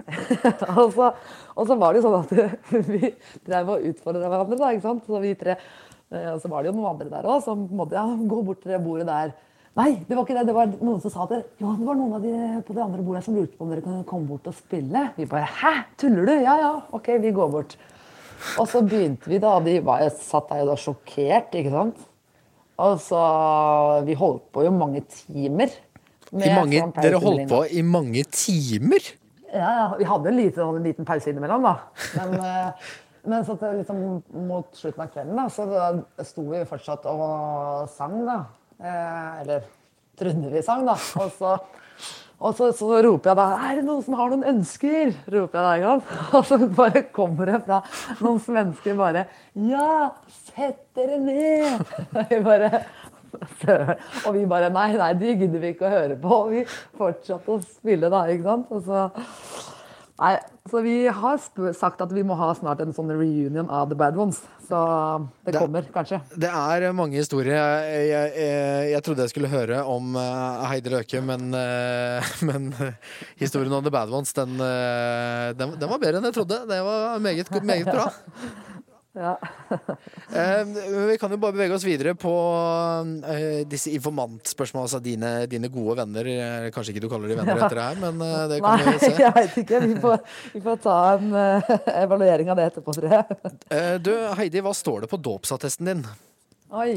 og, 0.76 0.92
så, 0.92 1.08
og 1.56 1.70
så 1.70 1.76
var 1.80 1.96
det 1.96 2.02
jo 2.02 2.10
sånn 2.10 2.20
at 2.20 2.90
vi 2.92 3.14
drev 3.48 3.72
og 3.78 3.86
utfordra 3.94 4.28
hverandre, 4.28 4.60
da, 4.60 4.74
ikke 4.74 4.88
sant. 4.90 5.08
Så 5.08 5.22
vi 5.24 5.32
tre 5.40 5.56
eh, 5.56 6.34
Og 6.34 6.42
så 6.42 6.52
var 6.52 6.60
det 6.60 6.68
jo 6.68 6.76
noen 6.76 6.92
andre 6.92 7.08
der 7.14 7.32
òg 7.32 7.40
som 7.46 7.64
på 7.64 7.72
en 7.72 7.80
måte, 7.80 7.96
ja, 7.96 8.04
gå 8.04 8.42
bort 8.44 8.60
til 8.60 8.76
det 8.76 8.84
bordet 8.84 9.08
der. 9.08 9.32
Nei, 9.78 9.90
det 10.02 10.16
var 10.16 10.24
ikke 10.26 10.34
det. 10.34 10.48
Det 10.48 10.54
var 10.56 10.70
noen 10.80 10.98
som 11.02 11.12
sa 11.14 11.24
det. 11.30 11.44
Ja, 11.60 11.70
det 11.78 11.86
var 11.86 11.98
noen 11.98 12.16
av 12.16 12.24
de 12.24 12.62
på 12.66 12.74
det 12.74 12.82
andre 12.82 13.04
bordet 13.06 13.22
som 13.26 13.36
lurte 13.38 13.54
på 13.54 13.66
om 13.66 13.70
dere 13.70 13.84
kunne 13.84 14.06
komme 14.08 14.26
bort 14.26 14.48
og 14.50 14.56
spille. 14.58 15.04
Vi 15.14 15.28
bare 15.30 15.46
Hæ, 15.46 15.74
tuller 16.00 16.26
du? 16.26 16.34
Ja 16.42 16.56
ja, 16.58 16.72
ok, 16.96 17.12
vi 17.22 17.30
går 17.36 17.52
bort. 17.52 17.76
Og 18.58 18.66
så 18.72 18.82
begynte 18.82 19.30
vi, 19.30 19.38
da. 19.38 19.54
De 19.62 19.76
var, 19.84 20.02
jeg 20.02 20.16
satt 20.18 20.50
der 20.50 20.64
jo 20.64 20.70
da 20.72 20.76
sjokkert, 20.80 21.54
ikke 21.60 21.74
sant. 21.74 22.02
Og 22.80 22.98
så 23.04 23.22
Vi 24.08 24.16
holdt 24.18 24.48
på 24.54 24.64
jo 24.66 24.74
mange 24.74 25.04
timer. 25.06 25.70
mange, 26.32 26.80
sånn 26.80 26.94
dere 26.98 27.22
holdt 27.22 27.48
på 27.50 27.64
i 27.70 27.82
mange 27.86 28.24
timer? 28.32 29.06
Ja, 29.52 29.70
ja. 29.70 29.86
Vi 29.98 30.06
hadde 30.08 30.30
en 30.30 30.38
liten, 30.38 30.76
en 30.76 30.82
liten 30.86 31.06
pause 31.06 31.30
innimellom, 31.30 31.62
da. 31.62 31.76
Men, 32.18 32.34
eh, 32.50 32.92
men 33.30 33.44
så 33.46 33.54
til 33.60 33.82
liksom, 33.82 34.22
mot 34.48 34.70
slutten 34.74 35.04
av 35.04 35.10
kvelden 35.14 35.36
da, 35.36 35.46
så 35.52 35.66
da 35.68 36.24
sto 36.24 36.46
vi 36.50 36.64
fortsatt 36.66 37.06
og 37.10 37.90
sang, 37.94 38.22
da. 38.26 38.44
Eh, 38.80 39.40
eller 39.40 39.68
trodde 40.16 40.50
vi 40.52 40.62
sang, 40.64 40.86
da. 40.88 40.96
Og 41.20 41.32
så, 41.36 41.56
og 42.40 42.54
så, 42.56 42.70
så 42.72 42.88
roper 43.04 43.30
jeg 43.30 43.36
da 43.36 43.46
'Er 43.52 43.74
det 43.76 43.84
noen 43.84 44.04
som 44.04 44.14
har 44.16 44.30
noen 44.32 44.46
ønsker?' 44.54 45.12
roper 45.28 45.58
jeg 45.58 45.66
da, 45.66 45.72
en 45.74 45.82
gang 45.84 46.02
Og 46.38 46.46
så 46.48 46.58
bare 46.76 47.02
kommer 47.12 47.52
det 47.52 47.60
fra 47.66 47.82
noen 48.22 48.40
svensker 48.40 48.96
bare 48.96 49.26
'Ja, 49.52 50.10
sett 50.48 50.80
dere 50.96 51.18
ned!' 51.20 51.84
Og 52.16 52.30
vi 52.30 52.40
bare 52.40 52.84
Og 54.24 54.34
vi 54.34 54.46
bare 54.48 54.70
Nei, 54.72 54.94
nei, 54.96 55.12
de 55.12 55.34
gidder 55.42 55.60
vi 55.60 55.74
ikke 55.74 55.86
å 55.86 55.92
høre 55.92 56.16
på. 56.16 56.38
Og 56.46 56.54
vi 56.54 56.64
fortsatte 56.96 57.52
å 57.52 57.60
spille, 57.60 58.08
da. 58.10 58.24
ikke 58.32 58.48
sant? 58.48 58.72
Og 58.72 58.82
så, 58.88 59.04
nei, 60.24 60.32
så 60.72 60.82
vi 60.82 60.96
har 61.06 61.38
sagt 61.76 62.00
at 62.00 62.16
vi 62.16 62.24
må 62.26 62.34
ha 62.40 62.50
snart 62.56 62.80
en 62.80 62.96
sånn 62.96 63.12
reunion 63.12 63.68
av 63.68 63.92
The 63.92 64.00
Bad 64.00 64.18
Ones. 64.18 64.40
Så 64.70 64.80
det 65.44 65.52
Det- 65.52 65.58
kommer, 65.58 65.82
kanskje. 65.94 66.20
Det 66.38 66.50
er 66.50 66.92
mange 66.94 67.18
historier. 67.18 67.56
Jeg, 67.58 68.08
jeg, 68.08 68.32
jeg, 68.38 68.90
jeg 68.94 69.02
trodde 69.06 69.24
jeg 69.26 69.32
skulle 69.34 69.50
høre 69.50 69.82
om 69.84 70.14
eh, 70.16 70.64
Heidi 70.70 70.92
Løke, 70.94 71.20
men, 71.26 71.50
eh, 71.54 72.30
men 72.48 72.70
eh, 72.78 72.92
historien 73.42 73.72
om 73.74 73.82
The 73.82 73.90
Bad 73.90 74.10
Ones, 74.14 74.32
den, 74.36 74.54
den, 75.58 75.74
den 75.80 75.88
var 75.90 75.98
bedre 75.98 76.20
enn 76.22 76.30
jeg 76.30 76.38
trodde. 76.38 76.62
Det 76.70 76.80
var 76.86 77.18
meget, 77.18 77.62
meget 77.66 77.90
bra. 77.90 78.08
Ja. 79.18 79.36
Eh, 80.30 80.60
vi 81.10 81.16
kan 81.18 81.32
jo 81.34 81.36
bare 81.42 81.56
bevege 81.56 81.74
oss 81.74 81.82
videre 81.82 82.12
på 82.14 82.30
eh, 83.26 83.62
disse 83.66 83.90
informantspørsmålene. 83.96 84.86
Altså 84.86 85.00
dine, 85.02 85.30
dine 85.50 85.66
gode 85.72 85.96
venner. 85.98 86.28
Kanskje 86.74 86.94
ikke 86.94 87.02
du 87.02 87.08
kaller 87.10 87.32
de 87.32 87.38
venner 87.40 87.58
etter 87.58 87.80
det 87.80 87.86
her, 87.88 87.98
men 88.04 88.22
eh, 88.22 88.44
det 88.52 88.58
kan 88.62 88.78
Nei, 88.78 88.92
vi 88.94 89.00
se. 89.02 89.10
jeg 89.24 89.34
vet 89.34 89.56
ikke. 89.64 89.80
Vi 89.88 89.96
får, 90.04 90.22
vi 90.54 90.62
får 90.68 90.78
ta 90.84 90.98
en 91.16 91.34
evaluering 92.04 92.52
av 92.52 92.60
det 92.60 92.68
etterpå, 92.70 92.94
tror 92.98 93.16
jeg. 93.16 93.40
Eh, 93.74 93.96
du, 94.02 94.12
Heidi, 94.38 94.62
hva 94.62 94.72
står 94.76 95.04
det 95.04 95.10
på 95.10 95.18
dåpsattesten 95.18 95.90
din? 95.90 96.06
Oi. 96.70 96.94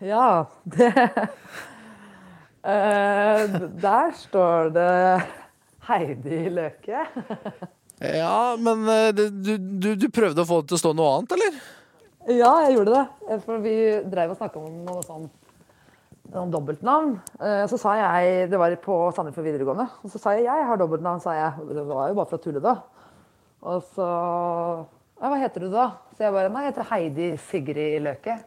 Ja, 0.00 0.46
det 0.64 0.92
Eh, 2.62 3.54
Der 3.82 4.12
står 4.14 4.68
det 4.70 5.22
Heidi 5.88 6.44
Løke. 6.54 7.00
Ja, 8.02 8.56
men 8.58 8.82
eh, 8.90 9.12
du, 9.14 9.52
du, 9.58 9.88
du 9.94 10.08
prøvde 10.10 10.42
å 10.42 10.48
få 10.48 10.60
det 10.62 10.72
til 10.72 10.78
å 10.78 10.82
stå 10.82 10.92
noe 10.98 11.12
annet, 11.18 11.34
eller? 11.36 11.60
Ja, 12.32 12.50
jeg 12.66 12.76
gjorde 12.76 12.96
det. 12.96 13.04
Eh, 13.30 13.40
For 13.44 13.62
vi 13.62 13.76
drev 14.10 14.34
og 14.34 14.40
snakka 14.40 14.62
om 14.62 14.82
noe 14.86 15.04
sånn 15.06 15.28
noen 16.32 16.52
dobbeltnavn. 16.54 17.12
Eh, 17.44 17.64
Så 17.68 17.76
sa 17.80 17.92
jeg 17.98 18.48
Det 18.50 18.58
var 18.60 18.74
på 18.80 18.96
Sandefjord 19.14 19.46
videregående. 19.50 19.86
Og 20.02 20.12
så 20.14 20.20
sa 20.22 20.32
jeg 20.36 20.46
jeg 20.48 20.66
har 20.70 20.80
dobbeltnavn, 20.80 21.20
sa 21.22 21.34
jeg. 21.36 21.66
Det 21.76 21.84
var 21.90 22.08
jo 22.10 22.18
bare 22.18 22.30
for 22.30 22.40
å 22.40 22.44
tulle, 22.46 22.62
da. 22.64 22.76
Og 23.62 23.82
så 23.94 24.06
ja, 24.08 25.28
Hva 25.28 25.38
heter 25.38 25.66
du 25.66 25.70
da? 25.74 25.90
Så 26.16 26.24
jeg 26.26 26.34
bare 26.34 26.50
Nei, 26.50 26.64
jeg 26.66 26.72
heter 26.72 26.88
Heidi 26.90 27.28
Sigrid 27.50 28.00
Løke. 28.06 28.38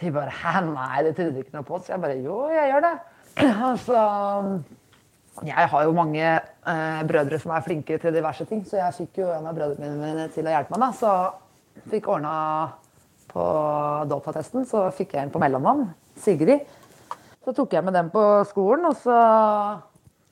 De 0.00 0.12
bare 0.14 0.32
Hæ, 0.32 0.60
nei, 0.70 1.02
det 1.04 1.16
trodde 1.18 1.34
du 1.36 1.42
ikke 1.42 1.58
noe 1.58 1.66
på. 1.68 1.80
Så 1.82 1.92
jeg 1.92 2.04
bare 2.04 2.20
Jo, 2.22 2.38
jeg 2.54 2.70
gjør 2.72 2.86
det. 2.86 2.94
Og 3.68 3.82
så 3.82 4.04
Jeg 5.40 5.68
har 5.72 5.84
jo 5.86 5.94
mange 5.96 6.22
eh, 6.22 7.02
brødre 7.08 7.38
som 7.40 7.54
er 7.56 7.64
flinke 7.64 7.96
til 7.98 8.14
diverse 8.14 8.44
ting, 8.48 8.60
så 8.68 8.76
jeg 8.78 8.96
fikk 9.00 9.22
jo 9.22 9.30
en 9.32 9.48
av 9.48 9.56
brødrene 9.56 9.96
mine 9.96 10.26
til 10.34 10.46
å 10.46 10.52
hjelpe 10.52 10.76
meg. 10.76 10.84
da, 10.84 10.92
Så 11.00 11.88
fikk 11.90 12.10
ordna 12.12 12.34
på 13.32 13.44
dåpsattesten, 14.12 14.66
så 14.68 14.84
fikk 14.92 15.16
jeg 15.16 15.26
en 15.26 15.32
på 15.32 15.40
mellomnavn. 15.42 15.86
Sigrid. 16.20 16.66
Så 17.42 17.54
tok 17.56 17.72
jeg 17.74 17.84
med 17.86 17.96
den 17.96 18.10
på 18.12 18.22
skolen, 18.50 18.84
og 18.90 18.98
så 19.00 19.16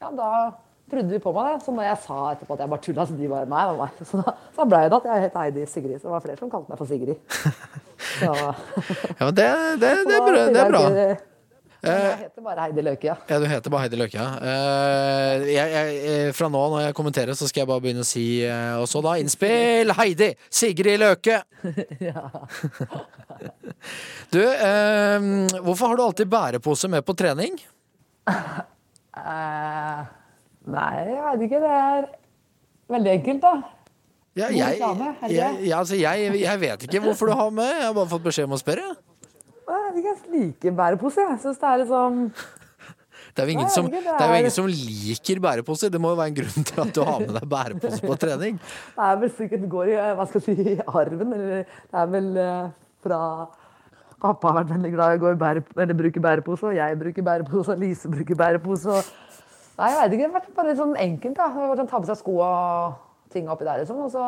Ja, 0.00 0.08
da 0.16 0.28
trodde 0.90 1.12
vi 1.12 1.18
på 1.22 1.32
meg 1.32 1.48
det. 1.48 1.64
Så 1.64 1.72
når 1.74 1.88
jeg 1.88 1.98
sa 2.04 2.18
etterpå 2.34 2.54
at 2.54 2.62
jeg 2.62 2.70
bare 2.72 2.84
tulla, 2.84 3.06
så 3.06 3.16
de 3.16 3.28
bare 3.30 3.48
meg, 3.50 3.72
meg. 3.80 4.04
Så 4.04 4.20
da, 4.20 4.36
så 4.56 4.68
ble 4.68 4.84
det 4.84 5.00
at 5.00 5.08
jeg 5.10 5.24
het 5.26 5.40
Heidi 5.40 5.66
Sigrid. 5.66 5.98
Så 6.00 6.08
det 6.08 6.14
var 6.14 6.24
flere 6.24 6.40
som 6.40 6.52
kalte 6.52 6.72
meg 6.72 6.80
for 6.80 6.90
Sigrid. 6.90 7.16
Så, 8.20 8.30
Ja, 8.30 9.26
men 9.26 9.34
det, 9.36 9.50
det, 9.80 9.90
det, 10.08 10.20
bra. 10.28 10.46
Det 10.50 10.62
er 10.64 10.72
bra. 10.72 10.84
Jeg 11.80 12.16
heter 12.26 12.44
bare 12.44 12.64
Heidi 12.66 12.82
Løke, 12.84 13.06
ja. 13.08 13.14
Ja, 13.30 13.38
du 13.40 13.46
heter 13.48 13.72
bare 13.72 13.86
Heidi 13.86 13.96
Løke, 13.96 14.20
ja. 14.20 14.28
Eh, 14.52 15.46
eh, 15.56 16.32
fra 16.36 16.50
nå 16.52 16.60
når 16.74 16.84
jeg 16.84 16.96
kommenterer, 16.98 17.36
så 17.38 17.48
skal 17.48 17.62
jeg 17.62 17.70
bare 17.70 17.84
begynne 17.84 18.04
å 18.04 18.08
si 18.08 18.42
eh, 18.44 18.76
Og 18.76 18.84
så 18.90 19.00
da 19.04 19.14
innspill! 19.20 19.94
Heidi! 19.96 20.34
Sigrid 20.52 21.00
Løke! 21.00 21.40
ja. 22.10 22.26
Du, 24.28 24.42
eh, 24.44 25.28
hvorfor 25.64 25.88
har 25.88 25.96
du 25.96 26.04
alltid 26.04 26.28
bærepose 26.30 26.90
med 26.92 27.06
på 27.06 27.16
trening? 27.16 27.56
Eh, 28.28 30.00
nei, 30.70 30.94
jeg 31.00 31.20
vet 31.24 31.44
ikke. 31.48 31.60
Det 31.64 31.76
er 31.80 32.08
veldig 32.92 33.14
enkelt, 33.18 33.46
da. 33.46 33.54
Ja, 34.38 34.46
jeg, 34.54 34.76
jeg, 34.78 35.14
det 35.26 35.30
jeg, 35.34 35.72
altså, 35.74 35.96
jeg 35.98 36.60
vet 36.60 36.84
ikke 36.86 37.00
hvorfor 37.02 37.32
du 37.32 37.38
har 37.40 37.48
med. 37.54 37.72
Jeg 37.72 37.88
har 37.88 37.96
bare 37.96 38.12
fått 38.12 38.28
beskjed 38.28 38.46
om 38.46 38.54
å 38.54 38.60
spørre. 38.60 38.92
Jeg 39.70 40.02
ikke, 40.02 40.16
liker 40.34 40.74
bærepose. 40.78 41.22
Jeg 41.28 41.38
syns 41.44 41.60
det 41.60 41.68
er 41.68 41.80
litt 41.82 41.90
sånn 41.90 42.18
Det 43.36 43.44
er 43.44 43.68
som, 43.70 43.86
det 43.86 44.00
er 44.02 44.26
jo 44.26 44.38
ingen 44.40 44.54
som 44.54 44.66
liker 44.66 45.40
bæreposer. 45.44 45.92
Det 45.92 46.00
må 46.02 46.12
jo 46.14 46.18
være 46.18 46.32
en 46.32 46.38
grunn 46.40 46.66
til 46.66 46.82
at 46.82 46.92
du 46.96 47.00
har 47.06 47.22
med 47.22 47.32
deg 47.36 47.46
bærepose 47.54 48.02
på 48.02 48.18
trening. 48.18 48.58
Det 48.96 49.06
er 49.06 49.20
vel 49.22 49.32
sikkert 49.38 49.68
går 49.70 49.92
i 49.92 49.98
hva 50.18 50.26
skal 50.28 50.42
jeg 50.42 50.58
si, 50.58 50.74
i 50.74 50.86
arven. 50.88 51.34
Eller 51.36 51.62
det 51.62 52.02
er 52.02 52.10
vel 52.10 52.30
eh, 52.42 52.70
fra 53.04 53.20
Pappa 54.20 54.50
har 54.50 54.58
vært 54.58 54.74
veldig 54.74 54.90
glad 54.92 55.14
i 55.16 55.24
å 55.24 55.36
bære, 55.40 55.62
eller 55.80 55.96
bruke 55.96 56.20
bærepose, 56.20 56.66
og 56.68 56.76
jeg 56.76 56.96
bruker 57.00 57.24
bærepose, 57.24 57.72
og 57.72 57.80
Lise 57.80 58.10
bruker 58.12 58.36
bærepose. 58.36 58.92
Og... 58.92 59.38
Nei, 59.78 59.88
jeg 59.88 59.96
veit 59.96 60.16
ikke. 60.16 60.26
Det 60.26 60.26
har 60.26 60.34
vært 60.34 60.56
bare 60.58 60.74
sånn 60.76 60.92
enkelt. 61.00 61.38
da. 61.38 61.46
Det 61.46 61.62
har 61.62 61.70
vært 61.70 61.80
sånn, 61.80 61.88
Ta 61.94 62.00
på 62.02 62.10
seg 62.10 62.18
sko 62.20 62.34
og 62.44 62.98
ting 63.32 63.48
oppi 63.48 63.64
der, 63.64 63.80
liksom. 63.80 64.02
Og 64.04 64.12
så, 64.12 64.26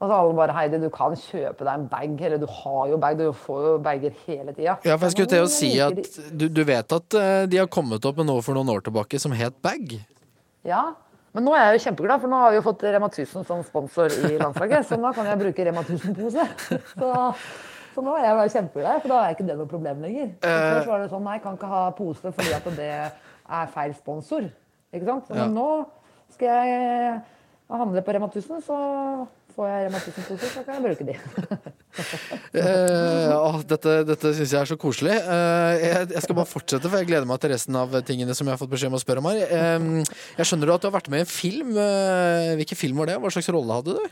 og 0.00 0.08
så 0.08 0.16
alle 0.16 0.32
bare 0.38 0.54
Heidi, 0.56 0.78
du 0.80 0.88
kan 0.88 1.12
kjøpe 1.12 1.60
deg 1.66 1.74
en 1.74 1.82
bag. 1.90 2.14
Eller 2.24 2.40
du 2.40 2.46
har 2.48 2.88
jo 2.88 2.96
bag. 3.02 3.18
Du 3.20 3.34
får 3.36 3.64
jo 3.66 3.72
bager 3.84 4.14
hele 4.24 4.54
tida. 4.56 4.78
Ja, 4.88 4.94
for 4.96 5.04
jeg 5.06 5.12
skulle 5.12 5.28
til 5.34 5.44
å 5.44 5.50
si 5.52 5.68
at 5.84 5.98
du, 6.32 6.46
du 6.48 6.62
vet 6.64 6.94
at 6.96 7.16
eh, 7.20 7.42
de 7.52 7.58
har 7.60 7.68
kommet 7.68 8.06
opp 8.08 8.16
med 8.16 8.30
noe 8.30 8.40
for 8.44 8.56
noen 8.56 8.70
år 8.72 8.80
tilbake 8.86 9.20
som 9.20 9.34
het 9.36 9.58
bag? 9.60 9.98
Ja, 10.64 10.86
men 11.36 11.44
nå 11.46 11.52
er 11.54 11.66
jeg 11.68 11.76
jo 11.76 11.82
kjempeglad, 11.90 12.22
for 12.22 12.32
nå 12.32 12.38
har 12.40 12.54
vi 12.54 12.58
jo 12.58 12.62
fått 12.64 12.80
Rema 12.88 13.10
1000 13.12 13.44
som 13.46 13.60
sponsor 13.66 14.10
i 14.10 14.38
landslaget. 14.40 14.88
Så 14.88 14.96
nå 14.98 15.12
kan 15.14 15.28
jeg 15.28 15.40
bruke 15.42 15.66
Rema 15.68 15.84
1000-pose. 15.84 16.46
Så, 16.96 17.10
så 17.94 18.04
nå 18.06 18.14
er 18.16 18.24
jeg 18.24 18.38
bare 18.40 18.54
kjempeglad, 18.56 19.02
for 19.04 19.12
da 19.12 19.18
er 19.26 19.36
ikke 19.36 19.46
det 19.50 19.58
noe 19.60 19.68
problem 19.70 20.00
lenger. 20.06 20.32
Først 20.42 20.88
var 20.90 21.04
det 21.04 21.10
sånn, 21.12 21.26
nei, 21.28 21.36
kan 21.44 21.60
ikke 21.60 21.70
ha 21.70 21.82
pose 21.98 22.32
fordi 22.32 22.56
at 22.56 22.70
det 22.80 22.88
er 22.96 23.70
feil 23.76 23.92
sponsor. 24.00 24.48
Ikke 24.96 25.06
sant? 25.12 25.28
Men 25.30 25.44
Ja. 25.44 25.50
Nå 25.52 25.68
skal 26.32 26.64
jeg 26.64 27.20
handle 27.70 28.02
på 28.06 28.16
Rema 28.16 28.30
1000, 28.32 28.64
så 28.64 28.80
får 29.54 29.68
jeg 29.70 29.84
Rema 29.86 29.98
1000-poser, 30.00 30.50
så 30.54 30.62
kan 30.66 30.78
jeg 30.78 30.84
bruke 30.86 31.06
de. 31.08 31.16
Eh, 32.50 33.30
å, 33.34 33.60
dette 33.66 33.92
dette 34.08 34.30
syns 34.34 34.52
jeg 34.54 34.60
er 34.60 34.68
så 34.70 34.76
koselig. 34.80 35.12
Eh, 35.14 35.82
jeg, 35.84 36.08
jeg 36.14 36.22
skal 36.24 36.36
bare 36.38 36.48
fortsette, 36.50 36.86
for 36.90 36.98
jeg 36.98 37.08
gleder 37.10 37.28
meg 37.28 37.38
til 37.42 37.52
resten 37.52 37.76
av 37.78 37.92
tingene 38.06 38.34
som 38.34 38.46
jeg 38.48 38.54
har 38.56 38.60
fått 38.60 38.72
beskjed 38.72 38.90
om 38.90 38.98
å 38.98 39.02
spørre 39.02 39.22
om 39.22 39.28
her. 39.30 39.40
Eh, 39.46 40.16
jeg 40.40 40.48
skjønner 40.50 40.72
at 40.74 40.82
du 40.82 40.88
har 40.88 40.94
vært 40.96 41.10
med 41.12 41.22
i 41.22 41.24
en 41.26 41.30
film. 41.30 41.70
Eh, 41.78 42.50
hvilken 42.60 42.78
film 42.80 43.02
var 43.02 43.10
det? 43.12 43.18
Hva 43.22 43.30
slags 43.34 43.50
rolle 43.54 43.78
hadde 43.78 43.96
du? 43.98 44.04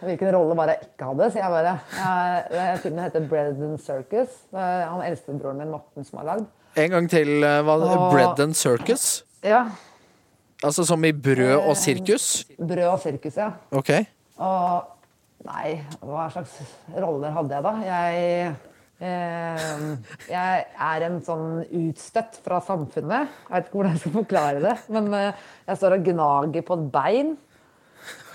Hvilken 0.00 0.30
rolle 0.32 0.56
var 0.58 0.70
jeg 0.72 0.86
ikke 0.86 1.10
hadde, 1.10 1.26
sier 1.34 1.44
jeg 1.44 1.52
bare. 1.56 1.74
Jeg, 2.56 2.78
filmen 2.86 3.04
heter 3.04 3.26
Bread 3.30 3.58
and 3.66 3.82
Circus. 3.84 4.38
Han 4.54 5.02
eldstebroren 5.04 5.60
min, 5.60 5.74
Morten, 5.74 6.06
som 6.08 6.22
har 6.22 6.30
lagd. 6.34 6.48
En 6.80 6.92
gang 6.94 7.10
til. 7.10 7.34
eh, 7.44 7.60
Hva, 7.66 7.74
Åh. 7.84 8.06
Bread 8.14 8.40
and 8.46 8.56
Circus? 8.56 9.08
Ja, 9.44 9.66
Altså 10.60 10.84
som 10.84 11.04
i 11.08 11.12
brød 11.16 11.56
og 11.58 11.76
sirkus? 11.80 12.30
Brød 12.58 12.88
og 12.90 12.98
sirkus, 13.00 13.36
ja. 13.40 13.52
Ok. 13.72 13.94
Og 14.40 14.96
Nei, 15.46 15.78
hva 16.04 16.26
slags 16.32 16.58
roller 17.00 17.32
hadde 17.32 17.54
jeg 17.56 17.64
da? 17.64 17.70
Jeg, 17.86 18.50
eh, 19.00 20.16
jeg 20.28 20.64
er 20.84 21.04
en 21.06 21.16
sånn 21.24 21.62
utstøtt 21.64 22.36
fra 22.44 22.58
samfunnet. 22.64 23.30
Jeg 23.46 23.54
vet 23.54 23.70
ikke 23.70 23.78
hvordan 23.78 23.94
jeg 23.96 24.02
skal 24.02 24.14
forklare 24.18 24.60
det. 24.66 24.74
Men 24.92 25.08
eh, 25.16 25.46
jeg 25.70 25.80
står 25.80 25.96
og 25.96 26.10
gnager 26.10 26.66
på 26.68 26.76
et 26.76 26.84
bein. 26.92 27.32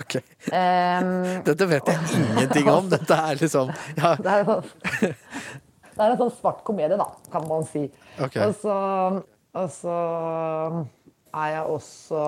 ok. 0.02 0.18
Eh, 0.50 1.12
Dette 1.46 1.70
vet 1.76 1.92
jeg 1.92 2.24
ingenting 2.24 2.72
om. 2.74 2.90
Dette 2.90 3.20
er 3.30 3.38
liksom 3.44 3.70
ja, 3.70 4.12
det, 4.26 4.34
er 4.34 4.50
sånn, 4.50 4.74
det 4.98 6.02
er 6.02 6.10
en 6.10 6.20
sånn 6.24 6.36
svart 6.40 6.66
komedie, 6.66 6.98
da, 6.98 7.08
kan 7.30 7.46
man 7.46 7.70
si. 7.70 7.86
Ok. 8.18 8.40
Og, 8.48 8.58
så, 8.64 8.76
og 9.62 9.70
så 9.78 9.96
er 11.42 11.52
jeg 11.56 11.76
også 11.76 12.22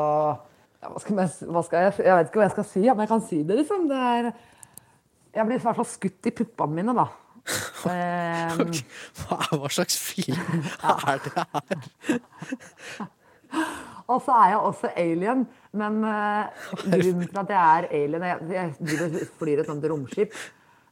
ja, 0.79 0.91
hva, 0.93 1.01
skal 1.03 1.19
jeg, 1.19 1.49
hva 1.51 1.63
skal 1.67 1.87
jeg 1.87 1.95
Jeg 2.07 2.17
vet 2.19 2.31
ikke 2.31 2.41
hva 2.41 2.47
jeg 2.47 2.57
skal 2.57 2.69
si, 2.71 2.83
men 2.87 3.03
jeg 3.03 3.11
kan 3.11 3.25
si 3.27 3.39
det, 3.43 3.57
liksom. 3.63 3.89
Det 3.91 4.03
er, 4.11 4.31
jeg 5.35 5.49
blir 5.49 5.59
i 5.59 5.65
hvert 5.65 5.81
fall 5.81 5.91
skutt 5.91 6.31
i 6.31 6.35
puppene 6.43 6.81
mine, 6.81 6.97
da. 6.99 7.09
Eh, 7.89 8.59
hva, 9.23 9.37
hva 9.63 9.69
slags 9.73 9.95
film 10.03 10.65
er 10.91 11.21
det 11.25 11.31
her? 11.39 11.79
Og 14.13 14.23
så 14.25 14.35
er 14.35 14.53
jeg 14.53 14.61
også 14.71 14.91
alien, 14.97 15.43
men 15.77 15.99
uh, 16.05 16.49
grunnen 16.81 17.27
til 17.29 17.41
at 17.43 17.51
jeg 17.53 17.59
er 17.61 17.89
alien 17.93 18.25
Jeg, 18.25 18.71
jeg 18.81 19.27
flyr 19.41 19.63
et 19.63 19.69
sånt 19.69 19.85
romskip. 19.91 20.37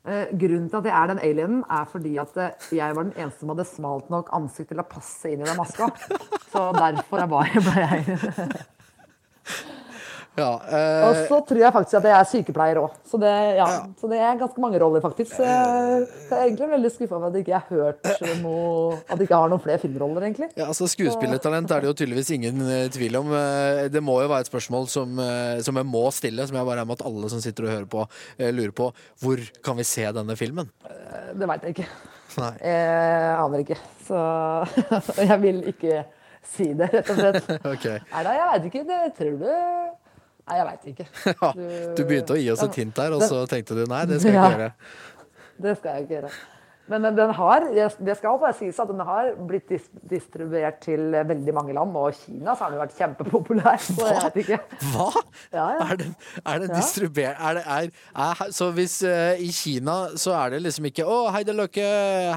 Uh, 0.07 0.29
grunnen 0.37 0.69
til 0.71 0.79
at 0.79 0.89
jeg 0.91 0.95
er 0.95 1.13
den 1.13 1.23
alienen, 1.25 1.63
er 1.65 1.89
fordi 1.91 2.13
at 2.23 2.37
eh, 2.39 2.67
jeg 2.79 2.97
var 2.97 3.09
den 3.09 3.17
eneste 3.17 3.43
som 3.43 3.51
hadde 3.55 3.65
smalt 3.67 4.13
nok 4.13 4.29
ansikt 4.37 4.71
til 4.71 4.83
å 4.83 4.87
passe 4.87 5.33
inn 5.33 5.43
i 5.43 5.49
den 5.49 5.59
maska. 5.59 5.89
Så 6.53 6.69
derfor 6.77 7.23
er 7.25 7.31
bare, 7.31 7.67
ble 7.67 7.87
jeg 7.87 8.19
Ja, 10.37 10.51
eh, 10.69 11.03
Og 11.07 11.19
så 11.31 11.39
tror 11.49 11.59
jeg 11.63 11.73
faktisk 11.73 11.97
at 11.97 12.07
jeg 12.11 12.13
er 12.13 12.27
sykepleier 12.29 12.79
òg. 12.83 12.97
Så, 13.09 13.17
det, 13.21 13.31
ja, 13.57 13.67
så 13.97 14.09
det 14.11 14.19
er 14.21 14.35
ganske 14.37 14.61
mange 14.61 14.77
roller, 14.83 15.01
faktisk. 15.01 15.31
Så 15.33 15.47
jeg 15.47 16.03
jeg 16.03 16.35
er 16.37 16.43
egentlig 16.43 16.69
veldig 16.75 16.91
skuffa 16.93 17.17
over 17.17 17.31
at 17.31 17.39
jeg 17.39 17.47
ikke 17.47 17.57
har 17.57 17.71
hørt 17.71 18.11
noe 18.43 18.99
At 19.07 19.15
jeg 19.17 19.29
ikke 19.31 19.39
har 19.41 19.49
noen 19.49 19.63
flere 19.65 19.81
filmroller, 19.81 20.27
egentlig. 20.27 20.51
Ja, 20.59 20.67
altså 20.69 20.89
Skuespillertalent 20.93 21.73
er 21.73 21.81
det 21.81 21.89
jo 21.89 21.95
tydeligvis 22.03 22.35
ingen 22.37 22.61
eh, 22.69 22.83
tvil 22.93 23.17
om. 23.23 23.33
Eh, 23.33 23.87
Det 23.95 24.03
må 24.05 24.19
jo 24.21 24.29
være 24.29 24.45
et 24.45 24.51
spørsmål 24.51 24.91
som, 24.93 25.17
eh, 25.25 25.63
som 25.65 25.81
jeg 25.81 25.89
må 25.89 26.05
stille, 26.13 26.45
som 26.51 26.59
jeg 26.61 26.69
bare 26.69 26.85
er 26.85 26.91
med 26.91 27.01
at 27.01 27.07
alle 27.09 27.33
som 27.33 27.41
sitter 27.41 27.65
og 27.65 27.73
hører 27.73 27.89
på, 27.97 28.05
lurer 28.59 28.77
på. 28.77 28.91
Hvor 29.25 29.41
kan 29.65 29.81
vi 29.81 29.89
se 29.89 30.05
denne 30.19 30.37
filmen? 30.37 30.69
Det 31.33 31.49
veit 31.49 31.65
jeg 31.65 31.79
ikke. 31.79 31.89
Nei. 32.43 32.53
Jeg 32.61 33.41
aner 33.41 33.65
ikke. 33.65 33.81
Så 34.05 34.21
jeg 35.33 35.41
vil 35.41 35.65
ikke 35.73 36.05
si 36.55 36.71
det, 36.79 36.89
rett 36.95 37.11
og 37.13 37.21
slett. 37.21 37.51
okay. 37.75 37.99
Nei 38.13 38.25
da, 38.29 38.35
jeg 38.39 38.49
veit 38.53 38.69
ikke. 38.71 38.85
Det 38.93 39.03
tror 39.21 39.39
du 39.45 39.47
Nei, 40.47 40.57
jeg 40.61 40.67
veit 40.69 40.85
ikke. 40.93 41.07
Ja, 41.43 41.49
du 41.99 42.03
begynte 42.07 42.37
å 42.37 42.39
gi 42.39 42.51
oss 42.55 42.61
et 42.63 42.77
hint 42.79 42.95
der, 42.95 43.17
og 43.17 43.25
så 43.27 43.41
tenkte 43.51 43.75
du 43.75 43.83
nei, 43.91 44.05
det 44.07 44.21
skal 44.23 44.31
jeg 44.31 44.39
Ja. 44.39 44.45
ikke 44.51 44.61
gjøre. 44.61 44.75
Det 45.67 45.73
skal 45.81 45.95
jeg 45.97 46.05
ikke 46.05 46.15
gjøre. 46.21 46.31
Men 46.87 47.03
den 47.17 47.31
har, 47.35 47.65
det 47.75 48.15
skal 48.15 48.37
bare 48.39 48.55
sies 48.55 48.77
at 48.79 48.87
den 48.93 49.01
har 49.03 49.33
blitt 49.49 49.65
dis 49.73 49.89
distribuert 50.07 50.77
til 50.85 51.17
veldig 51.17 51.55
mange 51.57 51.75
land, 51.75 51.97
og 51.99 52.13
i 52.13 52.19
Kina 52.21 52.53
så 52.55 52.69
har 52.69 52.77
den 52.77 52.79
vært 52.85 52.95
kjempepopulær. 52.95 53.81
Så 53.83 54.07
jeg 54.07 54.21
vet 54.23 54.37
ikke. 54.45 54.59
Hva? 54.93 55.09
Ja, 55.51 55.65
ja. 55.81 55.87
Er 55.89 55.99
den, 56.05 56.13
er 56.45 56.63
den 56.63 56.71
Ja. 56.71 56.77
distribuert 56.79 57.41
er 57.43 57.59
det, 57.59 57.65
er, 57.67 57.91
er, 58.15 58.53
Så 58.55 58.69
hvis 58.77 59.01
uh, 59.03 59.35
i 59.35 59.51
Kina 59.51 59.97
så 60.15 60.37
er 60.39 60.55
det 60.55 60.63
liksom 60.63 60.87
ikke 60.93 61.09
Å, 61.11 61.19
Heidi 61.35 61.57
Løkke, 61.59 61.89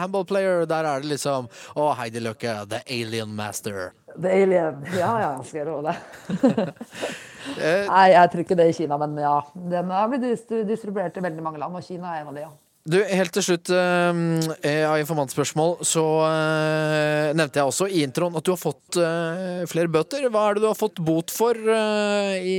handball 0.01 0.25
player. 0.25 0.65
Der 0.65 0.87
er 0.95 1.05
det 1.05 1.11
liksom 1.13 1.45
Å, 1.75 1.91
Heidi 2.01 2.23
Løkke, 2.25 2.55
the 2.73 2.81
alien 2.89 3.29
master. 3.37 3.91
Alien. 4.17 4.85
Ja, 4.97 5.11
ja, 5.21 5.33
skal 5.43 5.61
jeg 5.61 5.67
love 5.69 5.91
deg. 5.91 6.71
Nei, 7.89 8.07
jeg 8.13 8.31
tror 8.31 8.43
ikke 8.43 8.57
det 8.59 8.71
i 8.71 8.79
Kina, 8.81 8.97
men 9.01 9.19
ja. 9.21 9.35
Den 9.53 9.93
har 9.93 10.09
blitt 10.11 10.49
distribuert 10.69 11.15
til 11.15 11.25
veldig 11.25 11.45
mange 11.45 11.61
land, 11.61 11.77
og 11.77 11.85
Kina 11.85 12.15
er 12.15 12.23
en 12.23 12.33
av 12.33 12.39
de, 12.39 12.47
ja. 12.47 12.51
Du, 12.89 12.95
helt 13.03 13.33
til 13.35 13.43
slutt 13.43 13.69
eh, 13.75 14.85
av 14.87 14.95
informantspørsmål, 15.01 15.75
så 15.85 16.03
uh, 16.23 17.35
nevnte 17.37 17.59
jeg 17.59 17.69
også 17.69 17.89
i 17.91 17.99
introen 18.07 18.37
at 18.39 18.45
du 18.47 18.53
har 18.53 18.57
fått 18.57 18.97
uh, 18.97 19.61
flere 19.69 19.91
bøter. 19.91 20.25
Hva 20.31 20.47
er 20.47 20.57
det 20.57 20.63
du 20.63 20.69
har 20.71 20.79
fått 20.79 21.01
bot 21.03 21.29
for 21.33 21.59
i 21.59 22.57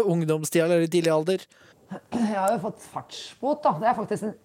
ungdomstida 0.00 0.64
eller 0.68 0.86
i 0.86 0.88
tidlig 0.88 1.12
alder? 1.12 1.44
Jeg 1.90 2.38
har 2.38 2.54
jo 2.54 2.62
fått 2.62 2.88
fartsbot, 2.94 3.60
da. 3.66 3.74
Det 3.82 3.90
er 3.90 3.98
faktisk 3.98 4.28
den 4.28 4.36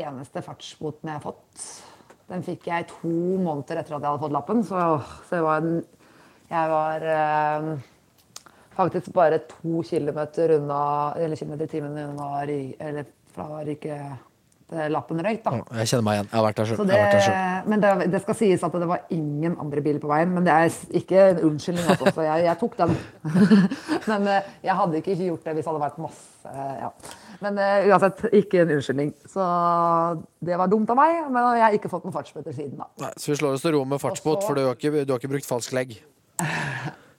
eneste 0.00 0.42
fartsboten 0.46 1.12
jeg 1.12 1.18
har 1.18 1.26
fått. 1.28 1.68
Den 2.30 2.44
fikk 2.46 2.68
jeg 2.70 2.86
to 2.92 3.10
måneder 3.10 3.80
etter 3.80 3.96
at 3.96 4.04
jeg 4.04 4.06
hadde 4.06 4.22
fått 4.22 4.34
lappen, 4.36 4.62
så, 4.66 4.84
så 5.26 5.40
jeg 5.40 5.46
var, 5.46 5.64
en, 5.64 5.80
jeg 6.52 6.70
var 6.70 7.06
eh, 7.16 7.70
faktisk 8.78 9.12
bare 9.16 9.40
to 9.50 9.82
kilometer 9.88 10.54
unna, 10.60 10.82
eller 11.18 11.40
kilometer 11.40 11.66
i 11.66 11.72
timen 11.74 11.98
unna 12.04 12.32
eller 12.46 13.08
fra 13.34 13.64
ryke 13.66 13.98
lappen 14.70 15.18
røyk, 15.24 15.40
da. 15.42 15.52
Jeg 15.80 15.90
kjenner 15.90 16.04
meg 16.06 16.16
igjen. 16.16 16.28
Jeg 16.30 16.36
har 16.36 16.44
vært 16.46 16.60
der 16.60 16.68
sjøl. 16.68 16.90
det, 16.90 17.70
men 17.72 17.82
det, 17.82 17.90
det 18.12 18.20
skal 18.22 18.36
sies 18.38 18.66
at 18.66 18.76
det 18.78 18.88
var 18.90 19.00
ingen 19.14 19.56
andre 19.62 19.82
biler 19.82 19.98
på 20.02 20.10
veien. 20.10 20.30
Men 20.36 20.46
det 20.46 20.54
er 20.54 20.76
ikke 21.00 21.24
en 21.32 21.40
unnskyldning. 21.48 21.88
Også, 21.96 22.22
jeg, 22.26 22.44
jeg 22.46 22.58
tok 22.60 22.76
den. 22.78 22.94
men 24.12 24.30
eh, 24.30 24.52
jeg 24.68 24.78
hadde 24.82 25.00
ikke 25.02 25.18
gjort 25.18 25.48
det 25.48 25.56
hvis 25.56 25.66
det 25.66 25.72
hadde 25.72 25.82
vært 25.82 25.98
masse 26.06 26.54
ja. 26.80 26.92
Men 27.40 27.56
uh, 27.56 27.88
uansett, 27.88 28.22
ikke 28.36 28.62
en 28.62 28.74
unnskyldning. 28.76 29.12
Så 29.28 29.44
det 30.44 30.58
var 30.60 30.70
dumt 30.72 30.90
av 30.92 30.98
meg. 30.98 31.22
Men 31.32 31.48
jeg 31.56 31.64
har 31.64 31.76
ikke 31.78 31.90
fått 31.92 32.04
noen 32.06 32.16
fartsbøter 32.16 32.56
siden 32.56 32.80
da. 32.80 32.88
Nei, 33.00 33.12
så 33.16 33.32
vi 33.32 33.38
slår 33.40 33.56
oss 33.56 33.64
til 33.64 33.74
ro 33.76 33.84
med 33.88 34.02
fartsbot, 34.02 34.44
for 34.44 34.58
du 34.58 34.66
har, 34.66 34.76
ikke, 34.76 35.04
du 35.04 35.14
har 35.14 35.22
ikke 35.22 35.32
brukt 35.32 35.48
falsk 35.48 35.74
legg. 35.76 35.96
Uh, 36.40 36.44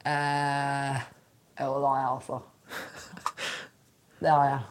jo, 1.62 1.74
det 1.82 1.88
har 1.88 1.98
jeg 1.98 2.12
altså. 2.12 2.42
Det 4.22 4.30
har 4.30 4.46
jeg. 4.52 4.62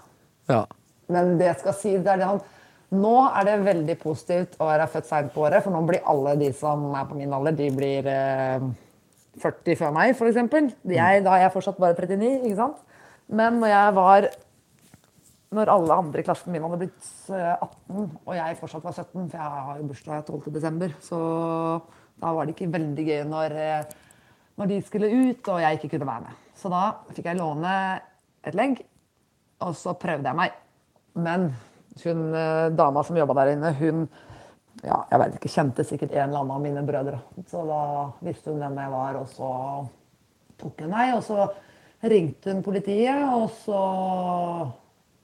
Ja. 0.50 0.62
Men 1.10 1.34
det 1.40 1.50
jeg 1.50 1.60
skal 1.64 1.76
si, 1.78 1.96
det 1.98 2.14
er 2.14 2.22
det 2.22 2.30
han 2.30 2.42
Nå 2.90 3.14
er 3.38 3.44
det 3.46 3.52
veldig 3.62 3.94
positivt 4.00 4.56
å 4.58 4.66
være 4.66 4.88
født 4.90 5.06
seint 5.06 5.28
på 5.30 5.44
året, 5.44 5.62
for 5.62 5.70
nå 5.70 5.84
blir 5.86 6.02
alle 6.10 6.32
de 6.40 6.48
som 6.58 6.88
er 6.98 7.04
på 7.06 7.14
min 7.14 7.30
alder, 7.36 7.54
de 7.54 7.68
blir 7.70 8.08
uh, 8.10 8.64
40 9.38 9.78
før 9.78 9.92
meg, 9.94 10.16
f.eks. 10.16 10.40
Da 10.82 10.96
er 11.06 11.44
jeg 11.44 11.52
fortsatt 11.54 11.78
bare 11.78 11.94
39, 11.94 12.32
ikke 12.48 12.58
sant? 12.58 12.80
Men 13.30 13.60
når 13.62 13.70
jeg 13.70 13.94
var 13.94 14.26
når 15.54 15.72
alle 15.72 15.96
andre 16.02 16.22
i 16.22 16.26
klassen 16.26 16.54
min 16.54 16.62
hadde 16.62 16.78
blitt 16.84 17.08
eh, 17.34 17.54
18, 17.56 18.04
og 18.22 18.36
jeg 18.36 18.58
fortsatt 18.60 18.86
var 18.86 18.94
17, 18.94 19.30
for 19.32 19.38
jeg 19.40 19.64
har 19.66 19.80
jo 19.80 19.88
bursdag 19.88 20.28
12. 20.30 20.52
desember, 20.54 20.94
så 21.02 21.18
da 22.20 22.34
var 22.36 22.46
det 22.46 22.54
ikke 22.54 22.70
veldig 22.70 23.06
gøy 23.08 23.24
når, 23.26 23.56
eh, 23.58 23.96
når 24.60 24.70
de 24.70 24.78
skulle 24.86 25.10
ut 25.10 25.50
og 25.50 25.60
jeg 25.64 25.78
ikke 25.78 25.92
kunne 25.96 26.08
være 26.10 26.28
med. 26.28 26.46
Så 26.60 26.70
da 26.70 26.84
fikk 27.10 27.30
jeg 27.30 27.40
låne 27.40 27.74
et 28.46 28.56
legg, 28.56 28.82
og 29.64 29.74
så 29.76 29.96
prøvde 29.98 30.30
jeg 30.30 30.38
meg. 30.38 30.54
Men 31.18 31.50
hun 32.04 32.26
eh, 32.36 32.66
dama 32.76 33.02
som 33.06 33.18
jobba 33.18 33.40
der 33.40 33.54
inne, 33.56 33.72
hun 33.80 34.04
ja, 34.84 35.00
jeg 35.10 35.20
vet 35.20 35.34
ikke, 35.36 35.52
kjente 35.52 35.84
sikkert 35.84 36.14
en 36.14 36.28
eller 36.28 36.44
annen 36.44 36.54
av 36.54 36.62
mine 36.62 36.84
brødre. 36.86 37.18
Så 37.50 37.64
da 37.68 37.80
visste 38.24 38.52
hun 38.52 38.62
hvem 38.62 38.78
jeg 38.80 38.92
var, 38.94 39.18
og 39.18 39.26
så 39.34 39.50
tok 40.60 40.84
hun 40.84 40.94
meg. 40.94 41.16
Og 41.18 41.24
så 41.26 41.48
ringte 42.06 42.54
hun 42.54 42.62
politiet, 42.64 43.26
og 43.34 43.50
så, 43.64 43.80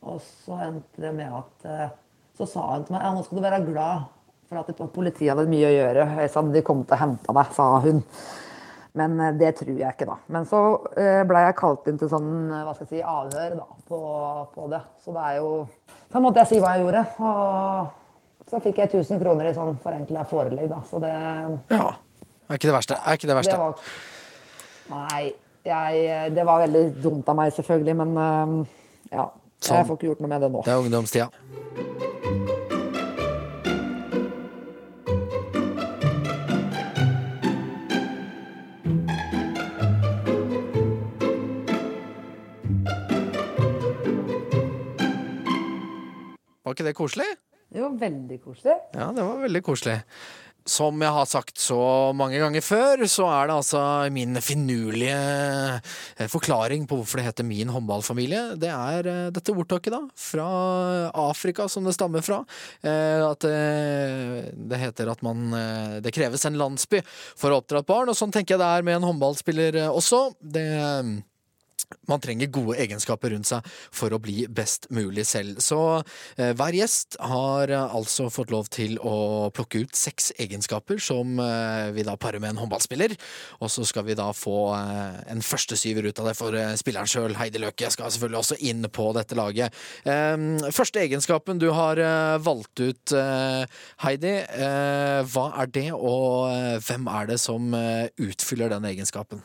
og 0.07 0.23
så 0.23 0.59
endte 0.69 1.03
det 1.03 1.13
med 1.17 1.33
at 1.35 1.67
eh, 1.69 1.95
Så 2.37 2.47
sa 2.51 2.67
hun 2.75 2.85
til 2.85 2.95
meg 2.95 3.05
ja, 3.05 3.13
nå 3.15 3.23
skal 3.25 3.39
du 3.39 3.45
være 3.47 3.65
glad 3.65 4.09
for 4.47 4.61
at 4.61 4.81
politiet 4.95 5.33
hadde 5.33 5.51
mye 5.51 5.67
å 5.67 5.75
gjøre. 5.75 6.03
Jeg 6.21 6.31
sa 6.31 6.43
de 6.55 6.63
kom 6.63 6.85
til 6.87 6.95
å 6.95 7.01
hente 7.01 7.35
deg, 7.35 7.55
sa 7.57 7.69
hun. 7.83 8.03
Men 9.01 9.15
eh, 9.25 9.37
det 9.41 9.55
tror 9.59 9.73
jeg 9.73 9.97
ikke, 9.97 10.09
da. 10.11 10.17
Men 10.37 10.49
så 10.49 10.61
blei 10.95 11.23
ble 11.31 11.45
jeg 11.47 11.57
kalt 11.59 11.89
inn 11.91 12.01
til 12.01 12.11
sånn 12.13 12.29
hva 12.53 12.75
skal 12.77 12.87
jeg 12.87 12.93
si, 12.93 13.01
avhør 13.03 13.57
da, 13.59 13.67
på, 13.89 14.01
på 14.55 14.69
det. 14.75 14.83
Så 15.03 15.15
det 15.17 15.25
er 15.31 15.39
jo 15.41 15.53
Så 16.13 16.23
måtte 16.23 16.45
jeg 16.45 16.53
si 16.53 16.61
hva 16.63 16.75
jeg 16.77 16.85
gjorde. 16.85 17.03
Og 17.27 18.53
så 18.53 18.61
fikk 18.63 18.83
jeg 18.85 18.93
1000 18.93 19.23
kroner 19.25 19.49
i 19.49 19.57
sånn 19.57 19.81
forenkla 19.83 20.27
forelegg, 20.31 20.69
da. 20.71 20.83
Så 20.91 21.03
det 21.03 21.15
Ja. 21.73 21.89
Er 22.47 22.61
ikke 22.61 22.69
det 22.69 22.77
verste. 22.77 23.01
Er 23.03 23.19
ikke 23.19 23.33
det 23.33 23.41
verste. 23.41 23.57
det 23.57 23.65
var 23.65 23.81
Nei. 24.93 25.25
Jeg, 25.67 26.31
det 26.31 26.45
var 26.47 26.61
veldig 26.63 26.85
dumt 27.03 27.27
av 27.33 27.35
meg, 27.41 27.51
selvfølgelig, 27.57 27.95
men 27.99 28.67
ja. 29.11 29.25
Sånn. 29.61 29.79
Jeg 29.81 29.89
får 29.89 29.97
ikke 29.99 30.11
gjort 30.11 30.21
noe 30.25 30.31
med 30.35 30.45
det 30.45 30.51
nå. 30.53 30.63
Det 30.67 30.73
er 30.73 30.85
ungdomstida. 30.85 31.31
Var 46.67 46.75
ikke 46.75 46.89
det 46.89 46.97
koselig? 46.99 47.27
Det 47.71 47.83
var 47.83 47.93
veldig 48.01 48.37
koselig. 48.43 48.75
Ja, 48.95 49.13
det 49.15 49.23
var 49.23 49.39
veldig 49.43 49.63
koselig. 49.67 50.01
Som 50.67 50.99
jeg 50.99 51.15
har 51.15 51.27
sagt 51.31 51.61
så 51.63 51.79
mange 52.19 52.41
ganger 52.43 52.65
før, 52.65 53.05
så 53.07 53.29
er 53.31 53.47
det 53.47 53.55
altså 53.55 53.83
min 54.11 54.35
finurlige 54.43 55.15
eh, 55.15 56.27
forklaring 56.31 56.89
på 56.91 56.99
hvorfor 56.99 57.21
det 57.21 57.29
heter 57.29 57.47
min 57.47 57.71
håndballfamilie. 57.71 58.57
Det 58.59 58.73
er 58.73 59.07
eh, 59.13 59.29
dette 59.35 59.55
ordtaket, 59.55 59.95
da. 59.95 60.01
Fra 60.19 60.49
Afrika, 61.23 61.69
som 61.71 61.87
det 61.87 61.95
stammer 61.95 62.27
fra. 62.27 62.41
Eh, 62.83 63.23
At 63.27 63.47
det 63.47 64.79
heter 64.81 65.09
at 65.11 65.23
man 65.23 65.51
Det 66.03 66.13
kreves 66.15 66.45
en 66.47 66.59
landsby 66.59 67.01
for 67.39 67.53
å 67.53 67.61
oppdra 67.61 67.81
et 67.83 67.89
barn, 67.89 68.11
og 68.11 68.19
sånn 68.19 68.35
tenker 68.35 68.57
jeg 68.57 68.63
det 68.63 68.73
er 68.79 68.87
med 68.87 68.99
en 68.99 69.09
håndballspiller 69.13 69.81
også. 69.87 70.27
Det 70.43 70.67
man 72.11 72.23
trenger 72.23 72.51
gode 72.53 72.79
egenskaper 72.83 73.33
rundt 73.35 73.49
seg 73.49 73.67
for 73.95 74.15
å 74.15 74.21
bli 74.23 74.47
best 74.51 74.89
mulig 74.95 75.27
selv. 75.29 75.61
Så 75.65 75.81
eh, 76.37 76.53
hver 76.57 76.77
gjest 76.77 77.19
har 77.23 77.71
eh, 77.73 77.97
altså 77.99 78.29
fått 78.33 78.53
lov 78.55 78.71
til 78.75 78.97
å 78.99 79.51
plukke 79.55 79.85
ut 79.85 79.99
seks 79.99 80.33
egenskaper 80.43 81.01
som 81.03 81.39
eh, 81.43 81.91
vi 81.97 82.07
da 82.07 82.17
parer 82.21 82.43
med 82.43 82.55
en 82.55 82.63
håndballspiller. 82.65 83.17
Og 83.61 83.73
så 83.73 83.87
skal 83.89 84.07
vi 84.09 84.19
da 84.19 84.29
få 84.37 84.59
eh, 84.77 85.21
en 85.35 85.45
førstesyver 85.45 86.11
ut 86.11 86.23
av 86.23 86.31
det 86.31 86.37
for 86.39 86.59
eh, 86.59 86.75
spilleren 86.79 87.11
sjøl. 87.11 87.37
Heidi 87.39 87.63
Løke 87.63 87.91
skal 87.93 88.13
selvfølgelig 88.15 88.43
også 88.43 88.61
inn 88.71 88.87
på 88.91 89.11
dette 89.17 89.39
laget. 89.39 89.75
Eh, 90.07 90.71
første 90.75 91.03
egenskapen 91.03 91.63
du 91.63 91.69
har 91.77 92.01
eh, 92.03 92.39
valgt 92.43 92.83
ut, 92.83 93.15
Heidi. 94.03 94.33
Hva 95.33 95.45
er 95.63 95.71
det, 95.73 95.87
og 95.95 96.81
hvem 96.85 97.07
er 97.13 97.31
det 97.31 97.39
som 97.43 97.75
utfyller 97.75 98.73
den 98.73 98.89
egenskapen? 98.89 99.43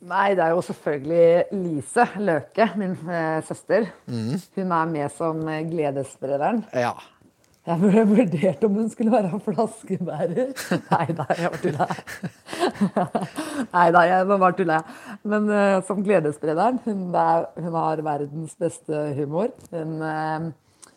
Nei, 0.00 0.30
det 0.32 0.44
er 0.46 0.54
jo 0.54 0.62
selvfølgelig 0.64 1.60
Lise 1.60 2.06
Løke, 2.24 2.70
min 2.80 2.94
eh, 3.04 3.42
søster. 3.44 3.90
Mm. 4.08 4.36
Hun 4.56 4.70
er 4.72 4.92
med 4.94 5.12
som 5.12 5.42
eh, 5.48 5.64
gledessprederen. 5.68 6.62
Ja. 6.72 6.94
Jeg 7.68 7.76
burde 7.82 8.06
vurdert 8.08 8.64
om 8.64 8.78
hun 8.78 8.88
skulle 8.88 9.12
være 9.12 9.40
flaskebærer. 9.44 10.54
Nei 10.94 11.06
da, 11.18 11.26
jeg 11.36 11.50
bare 11.50 11.60
tulla. 11.60 11.88
Nei 13.74 13.84
da, 13.92 14.04
jeg 14.08 14.30
bare 14.30 14.56
tulla. 14.56 14.78
Men 15.28 15.52
uh, 15.52 15.76
som 15.84 16.00
gledessprederen, 16.06 16.80
hun, 16.86 17.04
er, 17.12 17.50
hun 17.60 17.76
har 17.76 18.00
verdens 18.06 18.56
beste 18.56 19.04
humor. 19.20 19.52
Hun, 19.74 20.00
uh, 20.00 20.96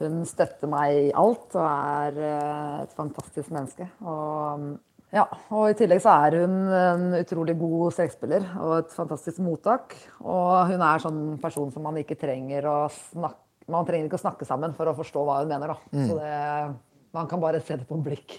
hun 0.00 0.24
støtter 0.26 0.72
meg 0.72 0.96
i 0.96 1.12
alt 1.12 1.52
og 1.60 1.68
er 1.68 2.18
uh, 2.24 2.82
et 2.86 2.96
fantastisk 2.96 3.52
menneske. 3.52 3.90
Og, 4.00 4.70
ja, 5.14 5.24
og 5.54 5.70
i 5.70 5.76
tillegg 5.78 6.02
så 6.04 6.14
er 6.26 6.38
hun 6.42 6.56
en 6.76 7.04
utrolig 7.20 7.54
god 7.60 7.94
strekspiller 7.96 8.48
og 8.60 8.74
et 8.82 8.96
fantastisk 8.96 9.40
mottak. 9.44 9.94
Og 10.20 10.72
hun 10.72 10.84
er 10.84 11.04
sånn 11.04 11.22
person 11.42 11.70
som 11.72 11.86
man 11.88 12.00
ikke 12.02 12.18
trenger 12.20 12.68
å 12.68 12.80
snakke 12.92 13.44
man 13.68 13.84
trenger 13.84 14.08
ikke 14.08 14.16
å 14.16 14.22
snakke 14.22 14.46
sammen 14.48 14.72
for 14.76 14.88
å 14.88 14.96
forstå 14.96 15.22
hva 15.28 15.42
hun 15.42 15.50
mener. 15.50 15.74
Da. 15.74 16.04
Så 16.08 16.14
det, 16.16 16.34
man 17.12 17.28
kan 17.28 17.40
bare 17.42 17.60
se 17.60 17.76
det 17.76 17.84
på 17.88 17.98
blikk. 18.00 18.38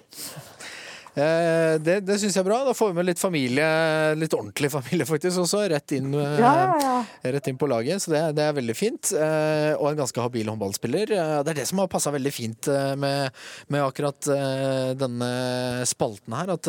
Eh, 1.18 1.76
det 1.82 2.00
det 2.06 2.18
syns 2.22 2.36
jeg 2.38 2.44
er 2.44 2.48
bra. 2.48 2.60
Da 2.68 2.76
får 2.78 2.92
vi 2.92 2.98
med 3.00 3.08
litt 3.10 3.22
familie, 3.22 3.68
litt 4.20 4.34
ordentlig 4.36 4.72
familie 4.74 5.08
faktisk 5.10 5.42
også, 5.44 5.64
rett 5.72 5.96
inn, 5.98 6.14
eh, 6.14 6.40
Ja, 6.40 6.54
ja. 6.82 6.96
Rett 7.36 7.50
inn 7.50 7.58
på 7.60 7.70
laget. 7.70 8.04
Så 8.04 8.14
det, 8.14 8.22
det 8.38 8.46
er 8.46 8.58
veldig 8.58 8.76
fint. 8.78 9.12
Eh, 9.14 9.74
og 9.76 9.90
en 9.92 10.02
ganske 10.04 10.24
habil 10.24 10.50
håndballspiller. 10.52 11.14
Det 11.44 11.54
er 11.54 11.60
det 11.62 11.68
som 11.70 11.82
har 11.82 11.92
passa 11.92 12.14
veldig 12.14 12.34
fint 12.34 12.70
med, 13.00 13.36
med 13.70 13.84
akkurat 13.84 14.30
denne 15.00 15.30
spalten 15.90 16.36
her. 16.36 16.54
At 16.56 16.68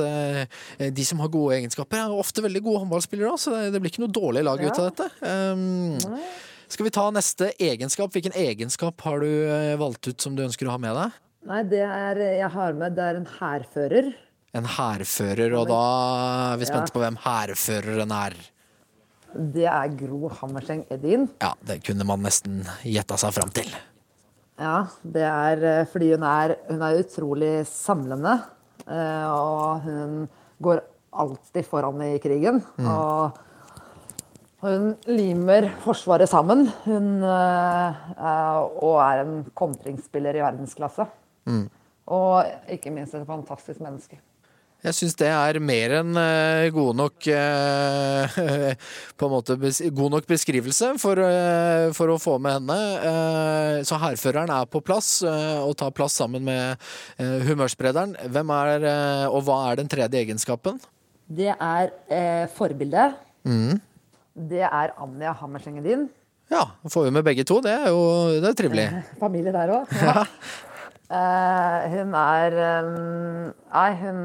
de 0.94 1.04
som 1.06 1.20
har 1.22 1.32
gode 1.32 1.58
egenskaper, 1.58 2.00
er 2.00 2.14
ofte 2.14 2.44
veldig 2.44 2.62
gode 2.64 2.84
håndballspillere 2.84 3.32
òg, 3.34 3.40
så 3.40 3.56
det, 3.70 3.80
blir 3.80 3.92
ikke 3.92 4.04
noe 4.04 4.14
dårlig 4.14 4.44
lag 4.46 4.62
ut 4.62 4.78
av 4.78 4.88
dette. 4.88 5.08
Um, 5.20 5.98
skal 6.70 6.86
vi 6.86 6.94
ta 6.94 7.06
neste 7.14 7.50
egenskap? 7.58 8.12
Hvilken 8.14 8.36
egenskap 8.38 9.02
har 9.06 9.24
du 9.24 9.76
valgt 9.80 10.08
ut 10.08 10.22
som 10.22 10.36
du 10.38 10.44
ønsker 10.46 10.68
å 10.68 10.76
ha 10.76 10.82
med 10.82 10.96
deg? 10.96 11.20
Nei, 11.50 11.62
det 11.72 11.84
er, 11.84 12.20
jeg 12.36 12.50
har 12.52 12.76
med 12.76 12.98
det 12.98 13.06
er 13.06 13.20
en 13.20 13.30
hærfører. 13.38 14.12
En 14.54 14.66
hærfører, 14.66 15.52
og 15.54 15.68
da 15.70 15.80
er 16.54 16.56
vi 16.58 16.66
spente 16.66 16.90
Ja. 16.90 16.94
på 16.94 17.02
hvem 17.04 17.16
hærføreren 17.22 18.10
er. 18.16 18.34
Det 19.54 19.64
er 19.64 19.88
Gro 19.94 20.28
Hammerseng 20.28 20.84
Edin. 20.90 21.28
Ja, 21.40 21.52
det 21.64 21.84
kunne 21.86 22.04
man 22.04 22.18
nesten 22.24 22.64
gjetta 22.82 23.16
seg 23.16 23.32
fram 23.36 23.50
til. 23.54 23.68
Ja, 24.58 24.86
det 25.06 25.22
er 25.22 25.62
eh, 25.80 25.86
fordi 25.86 26.10
hun 26.16 26.24
er, 26.26 26.56
hun 26.68 26.82
er 26.82 26.98
utrolig 26.98 27.64
samlende. 27.66 28.42
eh, 28.88 29.26
Og 29.30 29.80
hun 29.86 30.28
går 30.60 30.80
alltid 31.12 31.64
foran 31.64 32.02
i 32.02 32.18
krigen. 32.18 32.58
Og 32.80 33.38
hun 34.60 34.96
limer 35.06 35.70
Forsvaret 35.80 36.28
sammen. 36.28 36.66
Hun 36.84 37.22
eh, 37.22 37.94
er, 38.18 38.82
og 38.82 38.98
er 39.00 39.22
en 39.22 39.44
kontringsspiller 39.54 40.34
i 40.34 40.42
verdensklasse. 40.42 41.06
Og 42.10 42.44
ikke 42.68 42.90
minst 42.90 43.14
et 43.14 43.26
fantastisk 43.26 43.80
menneske. 43.80 44.18
Jeg 44.80 44.96
syns 44.96 45.16
det 45.20 45.28
er 45.28 45.58
mer 45.60 45.92
enn 45.98 46.16
eh, 46.16 46.66
god 46.72 46.96
nok 46.96 47.26
eh, 47.28 48.36
På 49.20 49.26
en 49.28 49.34
måte 49.34 49.56
god 49.92 50.14
nok 50.14 50.28
beskrivelse 50.30 50.94
for, 51.02 51.20
eh, 51.20 51.90
for 51.96 52.14
å 52.14 52.20
få 52.20 52.38
med 52.40 52.56
henne. 52.56 52.78
Så 53.84 53.98
hærføreren 54.00 54.52
er 54.54 54.70
på 54.70 54.80
plass 54.84 55.18
og 55.24 55.74
tar 55.78 55.92
plass 55.96 56.16
sammen 56.20 56.46
med 56.46 56.80
humørsprederen. 57.18 58.14
Hvem 58.32 58.54
er, 58.56 58.86
og 59.28 59.44
hva 59.46 59.58
er 59.68 59.80
den 59.82 59.90
tredje 59.92 60.22
egenskapen? 60.22 60.80
Det 61.28 61.52
er 61.52 61.92
eh, 62.08 62.46
forbildet. 62.56 63.20
Det 64.50 64.64
er 64.64 64.96
Anja 64.96 65.34
Hammerseng 65.42 65.78
Edin. 65.82 66.08
Ja, 66.50 66.64
får 66.90 67.06
vi 67.06 67.12
med 67.14 67.26
begge 67.28 67.44
to. 67.46 67.60
Det 67.62 67.70
er 67.70 67.92
jo 67.92 68.00
det 68.40 68.48
er 68.48 68.58
trivelig. 68.58 68.88
Familie 69.22 69.54
der 69.54 69.76
òg. 69.76 69.94
Ja. 70.00 70.24
Eh, 71.10 71.90
hun 71.90 72.12
er 72.14 72.54
um, 72.86 73.48
Nei, 73.74 73.88
hun 73.98 74.18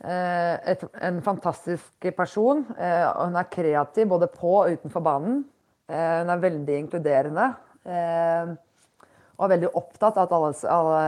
et, 0.00 0.84
En 1.02 1.20
fantastisk 1.24 2.08
person. 2.16 2.64
Eh, 2.78 3.06
og 3.10 3.28
hun 3.28 3.38
er 3.40 3.50
kreativ 3.52 4.08
både 4.08 4.30
på 4.32 4.54
og 4.62 4.72
utenfor 4.72 5.04
banen. 5.04 5.42
Eh, 5.90 6.18
hun 6.22 6.32
er 6.32 6.44
veldig 6.44 6.76
inkluderende. 6.84 7.48
Eh, 7.84 8.52
og 9.40 9.46
er 9.46 9.54
veldig 9.54 9.72
opptatt 9.80 10.18
av 10.20 10.28
at 10.28 10.34
alle, 10.36 10.72
alle 10.76 11.04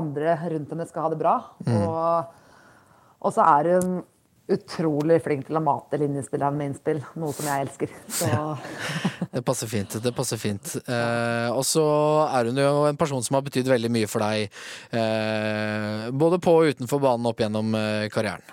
andre 0.00 0.36
rundt 0.54 0.70
henne 0.72 0.86
skal 0.88 1.06
ha 1.06 1.12
det 1.12 1.20
bra. 1.20 1.34
Og, 1.76 2.44
og 3.20 3.34
så 3.36 3.44
er 3.44 3.74
hun 3.74 3.98
utrolig 4.48 5.16
flink 5.24 5.46
til 5.48 5.56
å 5.56 5.62
mate 5.64 5.96
linjespilleren 6.00 6.56
med 6.58 6.68
innspill, 6.72 6.98
noe 7.16 7.32
som 7.32 7.46
jeg 7.48 7.64
elsker. 7.64 7.94
Så 8.12 8.28
Det 9.32 9.42
passer 9.46 9.66
fint. 9.70 9.96
det 10.04 10.12
passer 10.14 10.36
fint. 10.38 10.74
Eh, 10.84 11.48
og 11.50 11.64
så 11.64 11.84
er 12.28 12.50
hun 12.50 12.60
jo 12.60 12.84
en 12.90 12.98
person 13.00 13.22
som 13.24 13.38
har 13.38 13.42
betydd 13.46 13.66
veldig 13.72 13.90
mye 13.90 14.08
for 14.10 14.20
deg, 14.24 14.50
eh, 14.92 16.10
både 16.12 16.38
på 16.44 16.54
og 16.60 16.74
utenfor 16.74 17.00
banen 17.02 17.26
opp 17.30 17.40
gjennom 17.40 17.74
eh, 17.78 18.08
karrieren. 18.12 18.44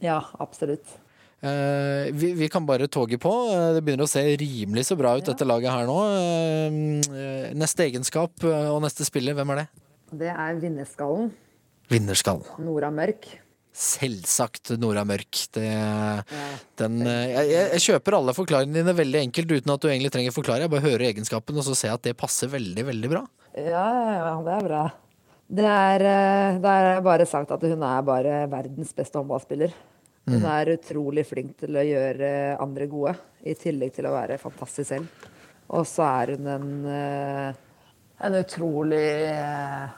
ja, 0.00 0.20
absolutt. 0.40 0.98
Eh, 1.42 2.12
vi, 2.14 2.32
vi 2.38 2.46
kan 2.48 2.62
bare 2.64 2.86
toget 2.86 3.18
på. 3.20 3.32
Eh, 3.50 3.72
Det 3.74 3.82
begynner 3.82 4.06
å 4.06 4.10
se 4.12 4.22
rimelig 4.38 4.84
så 4.86 4.96
bra 4.96 5.16
ut, 5.18 5.26
dette 5.26 5.42
laget 5.44 5.74
her 5.74 5.88
nå. 5.90 5.98
Eh, 6.14 7.52
Neste 7.58 7.88
egenskap 7.88 8.44
og 8.46 8.78
neste 8.84 9.02
spiller, 9.08 9.34
hvem 9.34 9.50
er 9.56 9.64
det? 9.64 9.68
Det 10.22 10.30
er 10.30 10.54
vinnerskallen. 10.62 11.32
Vinnerskallen. 11.90 12.46
Nora 12.62 12.90
Mørk. 12.94 13.26
Selvsagt 13.72 14.74
Nora 14.80 15.04
Mørk. 15.08 15.46
Det, 15.54 15.68
den, 16.76 16.98
eh, 17.06 17.30
jeg, 17.32 17.52
jeg- 17.52 17.84
kjøper 17.86 18.18
alle 18.18 18.34
forklaringene 18.36 18.82
dine 18.82 18.94
veldig 18.98 19.22
enkelt 19.26 19.54
uten 19.56 19.72
at 19.72 19.80
du 19.80 19.88
egentlig 19.88 20.12
trenger 20.12 20.34
forklare. 20.36 20.66
Jeg 20.66 20.70
bare 20.74 20.84
hører 20.84 21.06
egenskapen, 21.08 21.56
og 21.56 21.64
så 21.64 21.74
ser 21.76 21.88
jeg 21.88 22.00
at 22.00 22.02
det 22.10 22.16
passer 22.20 22.52
veldig, 22.52 22.84
veldig 22.90 23.10
bra. 23.14 23.22
Ja, 23.56 23.86
ja, 24.18 24.34
det 24.44 24.52
er 24.58 24.68
bra. 24.68 24.82
Det 25.52 25.64
er, 25.68 26.04
det 26.64 26.70
er 26.72 27.00
bare 27.04 27.26
sagt 27.28 27.50
at 27.52 27.64
hun 27.68 27.82
er 27.84 28.04
bare 28.06 28.36
verdens 28.48 28.92
beste 28.96 29.18
håndballspiller. 29.20 29.72
Hun 30.30 30.44
er 30.46 30.70
utrolig 30.76 31.24
flink 31.26 31.56
til 31.58 31.74
å 31.76 31.82
gjøre 31.82 32.28
andre 32.62 32.86
gode, 32.86 33.16
i 33.44 33.56
tillegg 33.58 33.92
til 33.96 34.06
å 34.06 34.12
være 34.14 34.38
fantastisk 34.40 34.92
selv. 34.92 35.26
Og 35.72 35.84
så 35.88 36.04
er 36.22 36.36
hun 36.36 36.46
en, 36.52 36.68
eh, 36.86 37.54
en 38.22 38.36
utrolig 38.38 39.02
eh, 39.02 39.82
eh, 39.82 39.88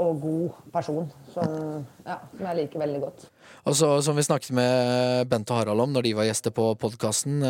og 0.00 0.20
god 0.22 0.60
person 0.72 1.10
som, 1.32 1.50
ja, 2.06 2.14
som 2.32 2.46
jeg 2.48 2.56
liker 2.62 2.80
veldig 2.80 3.00
godt. 3.02 3.26
Og 3.66 3.74
Som 3.76 4.16
vi 4.16 4.24
snakket 4.24 4.54
med 4.54 5.26
Bent 5.30 5.50
og 5.50 5.58
Harald 5.58 5.82
om 5.82 5.92
når 5.92 6.06
de 6.06 6.12
var 6.16 6.26
gjester 6.28 6.54
på 6.54 6.68
podkasten, 6.80 7.40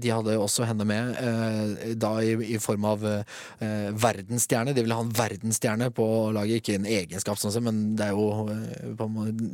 de 0.00 0.12
hadde 0.12 0.36
også 0.38 0.66
henne 0.68 0.86
med 0.88 1.16
eh, 1.18 1.94
da 1.98 2.12
i, 2.22 2.32
i 2.54 2.58
form 2.62 2.86
av 2.88 3.04
eh, 3.08 3.90
verdensstjerne. 3.90 4.74
De 4.74 4.84
ville 4.84 4.96
ha 4.96 5.04
en 5.04 5.14
verdensstjerne 5.14 5.90
på 5.94 6.06
laget, 6.34 6.62
ikke 6.62 6.78
en 6.78 6.88
egenskap, 6.88 7.40
sånn 7.40 7.64
men 7.64 7.82
det 7.98 8.08
er 8.08 8.14
jo 8.14 8.46
eh, 8.54 9.04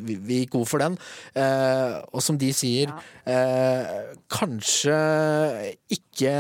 vi, 0.06 0.18
vi 0.18 0.42
gikk 0.42 0.58
god 0.58 0.68
for 0.68 0.84
den. 0.84 0.98
Eh, 1.34 1.96
og 2.12 2.24
som 2.24 2.38
de 2.40 2.52
sier, 2.56 2.92
eh, 3.24 4.14
kanskje 4.30 5.00
ikke 5.96 6.34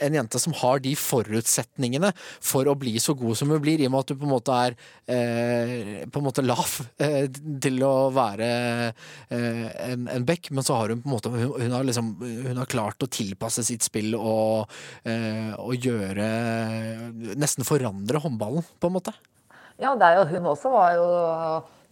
en 0.00 0.16
jente 0.18 0.40
som 0.42 0.54
har 0.60 0.82
de 0.84 0.94
forutsetningene 0.98 2.12
for 2.16 2.68
å 2.68 2.76
bli 2.78 2.96
så 3.02 3.14
god 3.18 3.38
som 3.38 3.52
hun 3.52 3.62
blir, 3.62 3.80
i 3.80 3.88
og 3.88 3.94
med 3.94 4.04
at 4.04 4.12
du 4.12 4.18
på 4.20 4.28
en 4.28 4.34
måte 4.34 4.56
er 4.66 4.76
eh, 5.06 6.04
på 6.10 6.20
en 6.20 6.26
måte 6.26 6.44
lav 6.44 6.76
eh, 7.02 7.26
til 7.62 7.80
å 7.86 7.94
være 8.14 8.50
eh, 9.30 9.66
en, 9.90 10.06
en 10.10 10.28
back, 10.28 10.50
men 10.54 10.66
så 10.66 10.78
har 10.80 10.94
hun 10.94 11.02
på 11.02 11.10
en 11.10 11.16
måte 11.16 11.34
hun, 11.34 11.48
hun, 11.56 11.74
har 11.76 11.86
liksom, 11.86 12.14
hun 12.20 12.62
har 12.62 12.70
klart 12.70 13.04
å 13.04 13.10
tilpasse 13.10 13.64
sitt 13.66 13.86
spill 13.86 14.16
og, 14.18 14.70
eh, 15.08 15.52
og 15.58 15.76
gjøre 15.76 16.28
Nesten 17.40 17.66
forandre 17.66 18.20
håndballen, 18.22 18.64
på 18.80 18.88
en 18.88 18.94
måte. 18.94 19.12
Ja, 19.80 19.94
det 19.96 20.06
er 20.06 20.18
jo, 20.20 20.24
hun 20.34 20.48
også 20.52 20.72
var 20.72 20.96
jo 20.98 21.06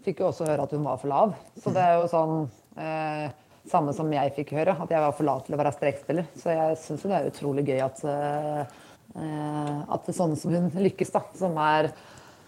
Fikk 0.07 0.23
jo 0.23 0.29
også 0.31 0.47
høre 0.47 0.65
at 0.65 0.73
hun 0.73 0.85
var 0.87 1.01
for 1.01 1.11
lav. 1.11 1.33
Så 1.59 1.73
det 1.75 1.83
er 1.83 1.99
jo 1.99 2.07
sånn 2.09 2.35
eh, 2.81 3.27
Samme 3.69 3.93
som 3.97 4.11
jeg 4.13 4.33
fikk 4.37 4.53
høre, 4.57 4.75
at 4.81 4.91
jeg 4.91 5.01
var 5.05 5.13
for 5.17 5.29
lat 5.29 5.45
til 5.47 5.55
å 5.57 5.59
være 5.61 5.75
strekspiller. 5.77 6.29
Så 6.41 6.53
jeg 6.55 6.77
syns 6.83 7.03
jo 7.05 7.11
det 7.11 7.19
er 7.19 7.31
utrolig 7.33 7.67
gøy 7.69 7.81
at, 7.85 8.05
at 8.05 8.71
det 9.19 10.15
at 10.15 10.15
sånne 10.17 10.37
som 10.41 10.55
hun 10.55 10.71
lykkes, 10.85 11.11
da. 11.15 11.23
Som 11.37 11.59
er 11.61 11.91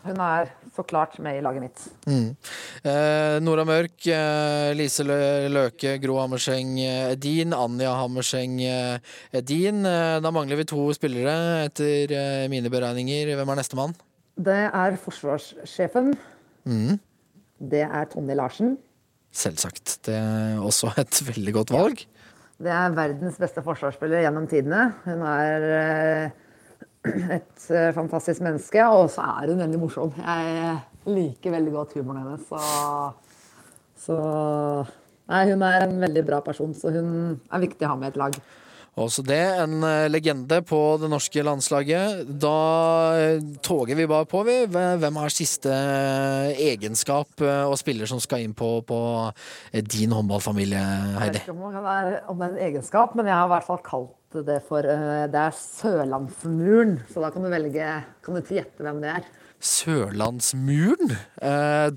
Hun 0.01 0.17
er 0.17 0.49
så 0.73 0.81
klart 0.89 1.19
med 1.21 1.37
i 1.37 1.43
laget 1.45 1.61
mitt. 1.61 1.81
Eh, 2.09 3.35
Nora 3.45 3.67
Mørk, 3.69 3.99
eh, 4.09 4.71
Lise 4.73 5.05
Lø- 5.05 5.51
Løke, 5.53 5.99
Gro 6.01 6.15
Hammerseng 6.23 6.71
eh, 6.81 7.11
Edin, 7.13 7.53
Anja 7.53 7.91
Hammerseng 7.99 8.55
eh, 8.65 8.97
Edin. 9.37 9.85
Eh, 9.85 10.17
da 10.25 10.31
mangler 10.33 10.57
vi 10.57 10.65
to 10.65 10.87
spillere 10.97 11.67
etter 11.67 12.15
eh, 12.17 12.47
mine 12.49 12.73
beregninger. 12.73 13.35
Hvem 13.37 13.53
er 13.53 13.61
nestemann? 13.61 13.93
Det 14.41 14.57
er 14.73 14.97
forsvarssjefen. 15.05 16.15
Det 17.61 17.85
er 17.85 18.09
Tonje 18.09 18.39
Larsen. 18.41 18.79
Selvsagt. 19.31 19.99
Det 20.07 20.17
er 20.17 20.61
også 20.63 20.93
et 21.03 21.23
veldig 21.27 21.57
godt 21.61 21.75
valg. 21.75 22.05
Det 22.61 22.73
er 22.77 22.93
verdens 22.93 23.39
beste 23.41 23.63
forsvarsspiller 23.65 24.27
gjennom 24.27 24.47
tidene. 24.51 24.91
Hun 25.07 25.25
er 25.25 25.67
eh, 25.79 26.39
et 27.39 27.67
eh, 27.73 27.91
fantastisk 27.97 28.45
menneske, 28.45 28.85
og 28.85 29.09
så 29.15 29.25
er 29.41 29.53
hun 29.53 29.63
veldig 29.65 29.81
morsom. 29.81 30.13
Jeg 30.21 30.75
liker 31.09 31.55
veldig 31.57 31.77
godt 31.77 31.95
humoren 31.97 32.27
hennes. 32.27 32.49
Så, 32.51 32.65
så 34.05 34.19
Nei, 35.31 35.45
hun 35.47 35.63
er 35.63 35.85
en 35.85 36.01
veldig 36.03 36.23
bra 36.27 36.41
person, 36.43 36.73
så 36.75 36.91
hun 36.91 37.11
er 37.39 37.63
viktig 37.63 37.87
å 37.87 37.93
ha 37.93 37.99
med 37.99 38.09
i 38.09 38.11
et 38.11 38.19
lag. 38.19 38.37
Også 38.99 39.23
det, 39.23 39.39
en 39.63 39.85
eh, 39.87 40.09
legende 40.11 40.59
på 40.67 40.79
det 40.99 41.11
norske 41.13 41.43
landslaget. 41.47 42.25
Da 42.43 42.55
eh, 43.15 43.43
toger 43.63 43.95
vi 43.95 44.07
bare 44.11 44.27
på, 44.29 44.43
vi. 44.49 44.57
Hvem 44.67 45.19
har 45.21 45.35
siste 45.35 45.71
eh, 45.71 46.59
egenskap 46.73 47.41
og 47.41 47.77
spiller 47.79 48.11
som 48.11 48.21
skal 48.23 48.43
inn 48.45 48.55
på, 48.57 48.81
på 48.87 49.01
din 49.87 50.11
håndballfamilie, 50.15 50.81
Jeg 50.81 51.21
vet 51.21 51.39
ikke 51.45 51.55
om 51.55 51.77
det 51.77 51.93
er, 51.95 52.17
om 52.33 52.43
er 52.43 52.51
en 52.51 52.65
egenskap, 52.67 53.15
men 53.19 53.31
jeg 53.31 53.39
har 53.39 53.47
i 53.47 53.53
hvert 53.55 53.69
fall 53.69 53.85
kalt 53.87 54.17
det 54.47 54.61
for 54.69 54.87
Det 54.87 55.39
er 55.41 55.55
Sørlandsmuren, 55.59 57.01
så 57.11 57.23
da 57.25 57.33
kan 57.35 57.43
du 57.43 57.49
velge 57.51 57.87
Kan 58.23 58.37
du 58.37 58.53
gjette 58.55 58.85
hvem 58.87 59.01
det 59.03 59.11
er? 59.17 59.27
Sørlandsmuren? 59.59 61.17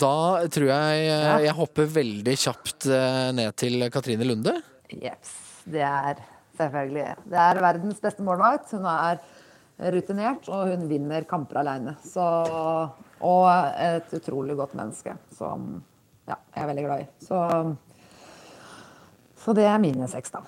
Da 0.02 0.18
tror 0.56 0.72
jeg 0.72 1.06
jeg 1.46 1.56
hopper 1.60 1.94
veldig 2.02 2.36
kjapt 2.48 2.90
ned 3.38 3.54
til 3.62 3.88
Katrine 3.94 4.28
Lunde. 4.28 4.58
Yes, 4.98 5.38
Det 5.70 5.86
er 5.86 6.26
selvfølgelig 6.58 7.08
Det 7.30 7.40
er 7.40 7.62
verdens 7.62 8.02
beste 8.04 8.26
målvakt. 8.26 8.72
Hun 8.76 8.86
er 8.90 9.22
rutinert, 9.94 10.48
og 10.50 10.70
hun 10.74 10.86
vinner 10.90 11.26
kamper 11.30 11.62
alene. 11.64 11.96
Så, 12.06 12.26
og 13.24 13.48
et 13.82 14.14
utrolig 14.14 14.58
godt 14.60 14.76
menneske 14.78 15.16
som 15.34 15.82
ja, 16.28 16.38
jeg 16.56 16.64
er 16.64 16.70
veldig 16.70 16.86
glad 16.86 17.04
i. 17.04 17.08
Så, 17.26 17.40
så 19.44 19.56
det 19.58 19.66
er 19.68 19.82
mine 19.82 20.08
seks, 20.12 20.32
da. 20.32 20.44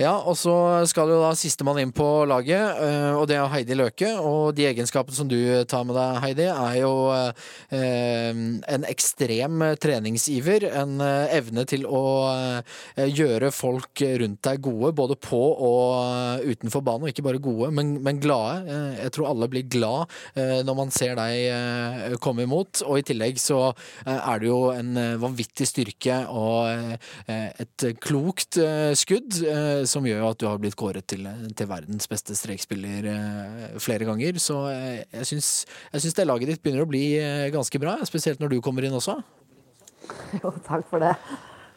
Ja, 0.00 0.14
og 0.24 0.38
så 0.40 0.54
skal 0.88 1.10
jo 1.12 1.18
da 1.20 1.34
sistemann 1.36 1.76
inn 1.82 1.90
på 1.92 2.24
laget, 2.24 2.78
eh, 2.80 3.12
og 3.12 3.26
det 3.28 3.36
er 3.36 3.50
Heidi 3.52 3.76
Løke. 3.76 4.08
Og 4.24 4.54
de 4.56 4.64
egenskapene 4.70 5.12
som 5.12 5.28
du 5.28 5.36
tar 5.68 5.84
med 5.84 5.98
deg, 5.98 6.20
Heidi, 6.24 6.46
er 6.48 6.76
jo 6.80 6.92
eh, 7.12 8.30
en 8.72 8.86
ekstrem 8.88 9.60
treningsiver. 9.82 10.64
En 10.80 10.96
eh, 11.04 11.34
evne 11.36 11.66
til 11.68 11.84
å 11.84 12.02
eh, 12.32 13.04
gjøre 13.12 13.50
folk 13.52 14.00
rundt 14.22 14.40
deg 14.48 14.62
gode, 14.64 14.94
både 14.96 15.18
på 15.20 15.42
og 15.52 15.92
eh, 16.40 16.48
utenfor 16.54 16.84
banen. 16.86 17.04
Og 17.04 17.12
ikke 17.12 17.26
bare 17.28 17.42
gode, 17.44 17.68
men, 17.76 17.98
men 18.00 18.22
glade. 18.22 18.64
Eh, 18.72 19.04
Jeg 19.04 19.14
tror 19.18 19.28
alle 19.34 19.50
blir 19.52 19.68
glad 19.68 20.08
eh, 20.32 20.62
når 20.64 20.78
man 20.80 20.94
ser 20.94 21.18
deg 21.20 21.42
eh, 21.52 22.16
komme 22.24 22.48
imot. 22.48 22.80
Og 22.88 23.02
i 23.02 23.06
tillegg 23.12 23.36
så 23.44 23.60
eh, 23.68 24.16
er 24.16 24.40
det 24.40 24.48
jo 24.48 24.62
en 24.72 24.96
eh, 24.96 25.20
vanvittig 25.20 25.68
styrke 25.68 26.22
og 26.32 26.96
eh, 27.28 27.52
et 27.60 27.88
klokt 28.00 28.56
eh, 28.62 28.96
skudd 28.96 29.36
eh, 29.44 29.81
som 29.90 30.06
gjør 30.06 30.24
at 30.30 30.40
du 30.40 30.46
har 30.48 30.58
blitt 30.62 30.76
kåret 30.78 31.06
til, 31.10 31.26
til 31.56 31.70
verdens 31.70 32.08
beste 32.10 32.36
strekspiller 32.38 33.08
eh, 33.12 33.78
flere 33.82 34.08
ganger. 34.08 34.40
Så 34.42 34.58
eh, 34.72 35.04
jeg 35.20 35.30
syns, 35.32 35.52
jeg 35.92 36.04
syns 36.04 36.18
det 36.18 36.28
laget 36.28 36.52
ditt 36.52 36.64
begynner 36.64 36.86
å 36.86 36.90
bli 36.90 37.04
eh, 37.20 37.48
ganske 37.54 37.82
bra, 37.82 37.98
spesielt 38.08 38.42
når 38.42 38.56
du 38.56 38.60
kommer 38.64 38.88
inn 38.88 38.98
også. 38.98 39.20
Jo, 40.42 40.50
takk 40.66 40.86
for 40.90 41.02
det. 41.02 41.12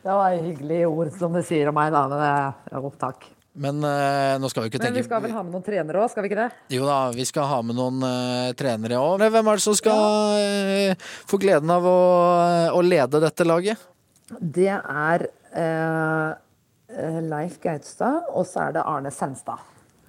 Det 0.05 0.13
var 0.13 0.33
hyggelige 0.37 0.87
ord 0.89 1.09
som 1.17 1.33
du 1.33 1.41
sier 1.45 1.69
om 1.69 1.75
meg, 1.77 1.91
da. 1.93 2.05
Men 2.09 2.53
jo, 2.73 2.91
takk. 3.01 3.27
Men 3.55 3.79
eh, 3.87 4.35
nå 4.41 4.49
skal 4.51 4.65
vi 4.65 4.73
ikke 4.73 4.83
Men 4.83 4.97
vi 4.97 5.03
skal 5.05 5.21
vel 5.23 5.31
ha 5.31 5.41
med 5.45 5.55
noen 5.55 5.63
trenere 5.63 6.01
òg, 6.03 6.11
skal 6.11 6.25
vi 6.25 6.31
ikke 6.31 6.41
det? 6.41 6.75
Jo 6.75 6.87
da, 6.89 6.97
vi 7.15 7.23
skal 7.27 7.47
ha 7.47 7.61
med 7.63 7.77
noen 7.77 8.03
eh, 8.03 8.51
trenere 8.59 8.99
òg. 8.99 9.23
Hvem 9.23 9.51
er 9.51 9.61
det 9.61 9.63
som 9.63 9.77
skal 9.79 10.39
eh, 10.41 11.05
få 11.29 11.39
gleden 11.39 11.71
av 11.71 11.87
å, 11.87 11.99
å 12.75 12.81
lede 12.83 13.21
dette 13.23 13.47
laget? 13.47 13.85
Det 14.35 14.73
er 14.75 15.27
eh, 15.55 15.63
eh, 15.63 16.33
Leif 17.29 17.57
Gautstad, 17.63 18.29
og 18.33 18.45
så 18.49 18.67
er 18.67 18.77
det 18.77 18.83
Arne 18.87 19.11
Senstad. 19.13 19.63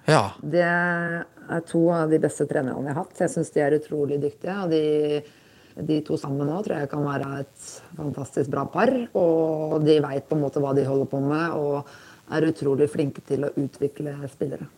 Ja. 0.07 0.29
Det 0.39 0.63
er 0.63 1.65
to 1.67 1.81
av 1.91 2.11
de 2.13 2.19
beste 2.23 2.47
trenerne 2.47 2.87
jeg 2.87 2.95
har 2.95 3.01
hatt. 3.03 3.17
Jeg 3.19 3.33
syns 3.33 3.51
de 3.51 3.63
er 3.65 3.75
utrolig 3.75 4.21
dyktige. 4.23 4.55
Og 4.63 4.71
de, 4.71 5.83
de 5.89 5.97
to 6.07 6.15
sammen 6.21 6.47
nå 6.47 6.61
tror 6.63 6.79
jeg 6.85 6.91
kan 6.93 7.03
være 7.03 7.41
et 7.43 7.67
fantastisk 7.97 8.53
bra 8.53 8.63
par. 8.71 8.93
Og 9.19 9.77
de 9.83 9.99
veit 10.05 10.29
på 10.29 10.37
en 10.37 10.45
måte 10.45 10.63
hva 10.63 10.71
de 10.77 10.87
holder 10.87 11.11
på 11.11 11.19
med, 11.25 11.59
og 11.59 11.91
er 12.37 12.47
utrolig 12.49 12.87
flinke 12.91 13.23
til 13.27 13.47
å 13.47 13.53
utvikle 13.59 14.15
spillere. 14.31 14.71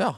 ja. 0.00 0.12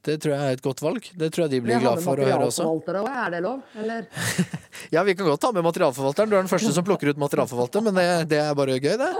Det 0.00 0.14
tror 0.16 0.32
jeg 0.32 0.40
er 0.48 0.54
et 0.56 0.62
godt 0.64 0.78
valg. 0.80 1.04
Det 1.12 1.26
tror 1.28 1.42
jeg 1.44 1.50
de 1.52 1.58
blir 1.60 1.74
Jeg 1.74 1.82
glad 1.84 1.98
for 2.00 2.16
å 2.16 2.24
høre 2.24 2.46
også. 2.46 2.64
også, 2.64 3.02
Er 3.04 3.34
det 3.34 3.40
lov? 3.44 3.58
Eller? 3.76 4.06
Ja, 4.94 5.02
vi 5.04 5.12
kan 5.12 5.26
godt 5.28 5.42
ta 5.42 5.50
med 5.52 5.60
materialforvalteren. 5.66 6.30
Du 6.30 6.36
er 6.38 6.40
den 6.40 6.48
første 6.48 6.72
som 6.72 6.86
plukker 6.86 7.10
ut 7.12 7.20
materialforvalter, 7.20 7.84
men 7.84 7.98
det, 7.98 8.06
det 8.30 8.38
er 8.40 8.56
bare 8.56 8.78
gøy, 8.80 8.96
det. 8.96 9.10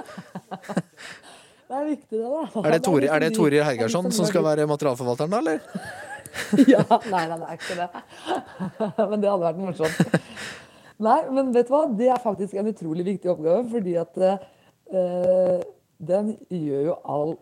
Det 1.70 1.78
er 1.78 1.84
viktig, 1.86 2.18
det, 2.18 2.26
da. 2.26 2.62
Er 2.66 2.74
det, 2.74 2.78
Tore, 2.88 3.06
er 3.06 3.22
det 3.22 3.28
liksom 3.30 3.66
Hergarsson 3.68 4.08
som 4.14 4.26
skal 4.26 4.42
være 4.42 4.66
materialforvalteren, 4.70 5.30
da, 5.30 5.38
eller? 5.38 5.60
Ja, 6.70 6.82
nei, 7.10 7.24
nei, 7.26 7.36
det 7.40 7.46
er 7.46 7.56
ikke 7.58 7.76
det. 7.78 7.86
Men 9.10 9.22
det 9.22 9.30
hadde 9.30 9.44
vært 9.44 9.60
morsomt. 9.60 10.18
Nei, 11.00 11.16
men 11.32 11.48
vet 11.54 11.70
du 11.70 11.72
hva? 11.72 11.80
Det 11.96 12.10
er 12.12 12.20
faktisk 12.20 12.58
en 12.60 12.68
utrolig 12.68 13.06
viktig 13.06 13.30
oppgave, 13.32 13.62
fordi 13.72 13.94
at 13.96 14.18
uh, 14.20 15.62
den 15.96 16.34
gjør 16.52 16.82
jo 16.90 16.96
all 17.14 17.32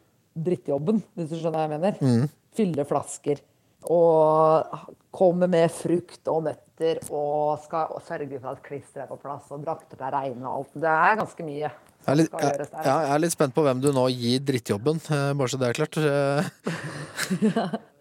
drittjobben, 0.47 1.01
hvis 1.19 1.33
du 1.33 1.35
skjønner 1.41 1.59
hva 1.59 1.65
jeg 1.67 1.73
mener. 1.75 2.29
Fylle 2.55 2.87
flasker. 2.87 3.43
Og 3.91 4.79
komme 5.15 5.51
med 5.51 5.75
frukt 5.75 6.31
og 6.31 6.47
nøtter 6.47 7.03
og 7.11 7.59
skal 7.65 7.99
sørge 8.07 8.39
for 8.39 8.53
at 8.53 8.63
klisteret 8.63 9.09
er 9.09 9.11
på 9.11 9.19
plass, 9.25 9.51
og 9.51 9.67
drakter 9.67 10.07
er 10.07 10.15
reine 10.15 10.47
og 10.47 10.61
alt. 10.61 10.79
Det 10.79 10.95
er 10.95 11.21
ganske 11.25 11.51
mye 11.51 11.73
Jeg 12.07 12.15
er, 12.15 12.19
litt, 12.23 12.33
jeg, 12.41 12.69
jeg 12.87 13.13
er 13.13 13.21
litt 13.21 13.35
spent 13.35 13.55
på 13.57 13.65
hvem 13.67 13.83
du 13.85 13.91
nå 13.93 14.07
gir 14.15 14.41
drittjobben, 14.49 14.97
eh, 15.13 15.31
bare 15.37 15.51
så 15.53 15.61
det 15.61 15.69
er 15.69 15.77
klart. 15.77 15.99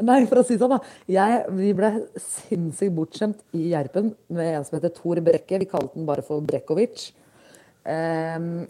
Nei, 0.00 0.22
for 0.30 0.40
å 0.40 0.44
si 0.46 0.54
det 0.54 0.62
sånn, 0.62 0.76
da. 0.76 0.80
Jeg, 1.10 1.42
vi 1.56 1.72
ble 1.76 1.90
sinnssykt 2.22 2.94
bortskjemt 2.96 3.42
i 3.58 3.70
Gjerpen 3.72 4.12
med 4.32 4.54
en 4.54 4.66
som 4.66 4.76
heter 4.78 4.92
Tor 4.94 5.20
Brekke. 5.24 5.60
Vi 5.62 5.68
kalte 5.70 5.96
den 5.96 6.08
bare 6.08 6.24
for 6.26 6.44
Brekkovic. 6.46 7.10
Ehm, 7.88 8.66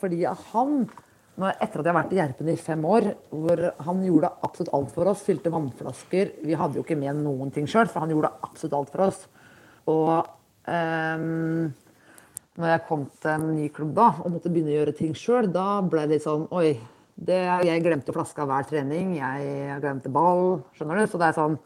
fordi 0.00 0.22
han, 0.26 0.76
etter 1.38 1.80
at 1.80 1.82
jeg 1.82 1.90
har 1.90 2.00
vært 2.00 2.14
i 2.14 2.20
Gjerpen 2.20 2.52
i 2.52 2.60
fem 2.60 2.86
år, 2.88 3.10
hvor 3.32 3.64
han 3.86 4.04
gjorde 4.06 4.32
absolutt 4.46 4.72
alt 4.78 4.94
for 4.94 5.12
oss, 5.12 5.26
fylte 5.26 5.52
vannflasker 5.54 6.38
Vi 6.46 6.58
hadde 6.58 6.80
jo 6.80 6.86
ikke 6.86 6.98
med 6.98 7.22
noen 7.22 7.52
ting 7.54 7.68
sjøl, 7.70 7.90
for 7.90 8.04
han 8.04 8.14
gjorde 8.14 8.34
absolutt 8.46 8.78
alt 8.78 8.94
for 8.94 9.06
oss. 9.08 9.20
Og 9.88 10.14
ehm, 10.70 11.68
når 12.58 12.72
jeg 12.72 12.84
kom 12.88 13.04
til 13.22 13.30
en 13.30 13.50
ny 13.54 13.68
klubb 13.74 13.92
da, 13.94 14.08
og 14.24 14.32
måtte 14.34 14.50
begynne 14.50 14.72
å 14.72 14.78
gjøre 14.80 14.96
ting 14.98 15.12
sjøl, 15.16 15.46
da 15.54 15.78
ble 15.86 16.06
det 16.08 16.16
litt 16.16 16.26
sånn 16.26 16.48
Oi, 16.58 16.72
det, 17.18 17.38
jeg 17.66 17.82
glemte 17.82 18.14
flaska 18.14 18.44
hver 18.46 18.66
trening. 18.68 19.16
Jeg 19.18 19.78
glemte 19.82 20.10
ball. 20.14 20.60
Skjønner 20.78 21.00
du? 21.00 21.08
Så 21.10 21.18
det 21.18 21.30
er 21.32 21.38
sånn 21.38 21.56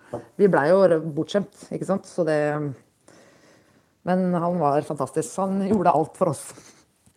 Vi 0.41 0.49
blei 0.53 0.71
jo 0.71 0.79
bortskjemt, 1.13 1.67
ikke 1.77 1.89
sant. 1.89 2.09
Så 2.09 2.25
det 2.29 2.39
Men 4.09 4.33
han 4.33 4.57
var 4.61 4.85
fantastisk. 4.89 5.35
Han 5.41 5.61
gjorde 5.69 5.93
alt 5.93 6.17
for 6.17 6.33
oss. 6.33 6.47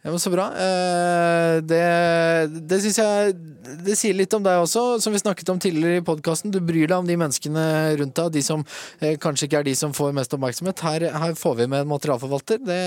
Ja, 0.06 0.12
men 0.12 0.20
Så 0.20 0.30
bra. 0.30 0.46
Eh, 0.54 1.62
det 1.66 1.86
det 2.70 2.78
syns 2.84 3.00
jeg 3.02 3.32
Det 3.86 3.96
sier 3.98 4.14
litt 4.14 4.34
om 4.38 4.44
deg 4.46 4.62
også, 4.62 5.02
som 5.02 5.14
vi 5.14 5.18
snakket 5.18 5.50
om 5.50 5.58
tidligere 5.60 5.98
i 5.98 6.06
podkasten. 6.06 6.54
Du 6.54 6.60
bryr 6.62 6.86
deg 6.86 7.00
om 7.00 7.08
de 7.10 7.18
menneskene 7.18 7.64
rundt 7.98 8.14
deg, 8.20 8.30
de 8.36 8.44
som 8.46 8.62
eh, 9.02 9.18
kanskje 9.18 9.50
ikke 9.50 9.64
er 9.64 9.66
de 9.66 9.74
som 9.76 9.96
får 9.98 10.14
mest 10.14 10.38
oppmerksomhet. 10.38 10.86
Her, 10.86 11.08
her 11.10 11.34
får 11.34 11.58
vi 11.58 11.68
med 11.74 11.82
en 11.82 11.90
materialforvalter. 11.90 12.62
Det, 12.62 12.78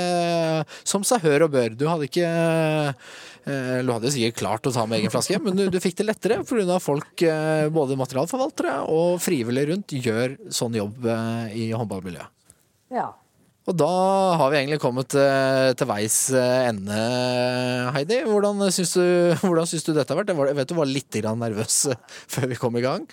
som 0.87 1.03
seg 1.03 1.27
hør 1.27 1.49
og 1.49 1.55
bør. 1.57 1.75
Du 1.75 1.89
hadde 1.91 2.07
ikke 2.07 2.31
eh, 2.31 3.83
Du 3.83 3.91
hadde 3.91 4.15
sikkert 4.15 4.39
klart 4.39 4.71
å 4.71 4.77
ta 4.79 4.87
med 4.87 5.03
egen 5.03 5.11
flaske, 5.11 5.43
men 5.43 5.59
du, 5.59 5.67
du 5.75 5.83
fikk 5.83 5.99
det 5.99 6.07
lettere 6.07 6.43
pga. 6.47 6.79
folk, 6.79 7.27
både 7.75 7.99
materialforvaltere 7.99 8.79
og 8.95 9.19
frivillige 9.25 9.73
rundt, 9.73 9.99
gjør 10.07 10.39
sånn 10.55 10.79
jobb 10.79 11.11
i 11.51 11.73
håndballmiljøet. 11.75 12.31
Ja. 12.95 13.11
Og 13.69 13.77
da 13.77 13.93
har 14.41 14.49
vi 14.49 14.63
egentlig 14.63 14.81
kommet 14.81 15.13
eh, 15.21 15.71
til 15.77 15.89
veis 15.91 16.17
eh, 16.33 16.69
ende, 16.71 16.99
Heidi. 17.93 18.23
Hvordan 18.25 18.63
syns 18.73 18.95
du, 18.97 19.03
hvordan 19.45 19.69
syns 19.69 19.85
du 19.85 19.91
dette 19.93 20.09
har 20.09 20.17
vært? 20.23 20.31
Jeg, 20.33 20.39
var, 20.39 20.49
jeg 20.49 20.57
vet 20.57 20.71
du 20.71 20.79
var 20.79 20.89
litt 20.89 21.19
nervøs 21.29 21.81
eh, 21.93 21.99
før 22.33 22.47
vi 22.49 22.57
kom 22.61 22.79
i 22.81 22.85
gang. 22.85 23.05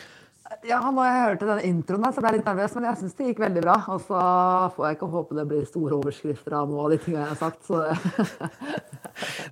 Ja, 0.66 0.78
når 0.80 1.10
jeg 1.10 1.24
hørte 1.26 1.48
den 1.50 1.60
introen 1.68 2.06
så 2.14 2.22
ble 2.24 2.32
jeg 2.32 2.40
litt 2.40 2.48
nervøs, 2.48 2.76
men 2.78 2.88
jeg 2.88 3.00
syns 3.02 3.18
det 3.18 3.28
gikk 3.28 3.42
veldig 3.44 3.64
bra. 3.66 3.76
Og 3.92 4.06
så 4.06 4.22
får 4.78 4.88
jeg 4.88 4.98
ikke 4.98 5.10
håpe 5.12 5.38
det 5.38 5.46
blir 5.50 5.66
store 5.68 5.98
overskrifter 5.98 6.56
av 6.56 6.72
noe 6.72 6.86
av 6.86 6.94
de 6.94 7.00
tingene 7.04 7.26
jeg 7.26 7.34
har 7.34 7.42
sagt. 7.42 7.68
Så 7.68 7.82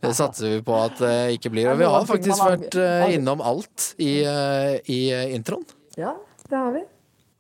Det 0.06 0.14
satser 0.22 0.54
vi 0.54 0.62
på 0.64 0.78
at 0.80 0.96
det 1.04 1.18
ikke 1.36 1.52
blir. 1.52 1.68
Og 1.74 1.82
vi 1.82 1.90
har 1.98 2.08
faktisk 2.08 2.46
vært 2.46 2.80
innom 3.12 3.44
alt 3.44 3.90
i, 4.00 4.22
i 4.24 5.02
introen. 5.36 5.68
ja, 6.00 6.16
det 6.48 6.62
har 6.62 6.72
vi. 6.78 6.86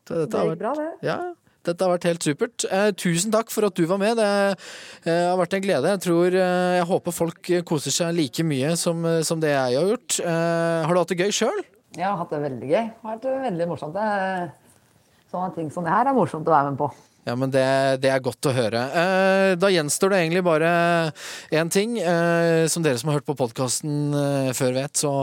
Det 0.03 0.27
gikk 0.27 0.59
bra, 0.59 0.75
det. 0.75 0.89
ja, 1.07 1.17
dette 1.63 1.85
har 1.85 1.93
vært 1.93 2.07
helt 2.09 2.25
supert. 2.25 2.65
Eh, 2.67 2.89
tusen 2.99 3.31
takk 3.33 3.51
for 3.53 3.67
at 3.67 3.77
du 3.77 3.85
var 3.89 3.99
med. 4.01 4.17
Det 4.19 4.27
eh, 5.07 5.29
har 5.29 5.37
vært 5.39 5.55
en 5.57 5.63
glede. 5.63 5.93
Jeg 5.95 6.03
tror, 6.05 6.35
eh, 6.35 6.73
jeg 6.79 6.89
håper 6.89 7.15
folk 7.15 7.53
koser 7.69 7.95
seg 7.95 8.17
like 8.17 8.43
mye 8.47 8.73
som, 8.79 9.05
eh, 9.07 9.21
som 9.27 9.39
det 9.43 9.53
jeg 9.53 9.79
har 9.79 9.93
gjort. 9.93 10.19
Eh, 10.19 10.81
har 10.83 10.91
du 10.91 11.01
hatt 11.01 11.13
det 11.13 11.21
gøy 11.23 11.31
sjøl? 11.39 11.63
Jeg 11.93 12.07
har 12.09 12.19
hatt 12.19 12.33
det 12.33 12.41
veldig 12.43 12.67
gøy. 12.67 12.85
Det 12.89 13.07
har 13.07 13.15
vært 13.15 13.47
veldig 13.47 13.69
morsomt. 13.69 13.95
Det, 13.95 14.51
sånne 15.31 15.55
ting 15.55 15.71
som 15.73 15.85
det 15.85 15.93
her 15.93 16.09
er 16.09 16.17
morsomt 16.17 16.49
å 16.49 16.55
være 16.55 16.73
med 16.73 16.81
på. 16.81 16.91
Ja, 17.23 17.35
men 17.39 17.51
det, 17.53 17.63
det 18.03 18.09
er 18.11 18.23
godt 18.23 18.49
å 18.49 18.51
høre. 18.51 18.79
Eh, 18.99 19.53
da 19.55 19.69
gjenstår 19.71 20.11
det 20.11 20.17
egentlig 20.25 20.43
bare 20.43 20.71
én 21.55 21.69
ting. 21.71 21.95
Eh, 22.01 22.65
som 22.67 22.83
dere 22.83 22.99
som 22.99 23.11
har 23.11 23.21
hørt 23.21 23.27
på 23.29 23.37
podkasten 23.39 24.11
eh, 24.19 24.49
før 24.57 24.75
vet, 24.75 24.99
så 24.99 25.13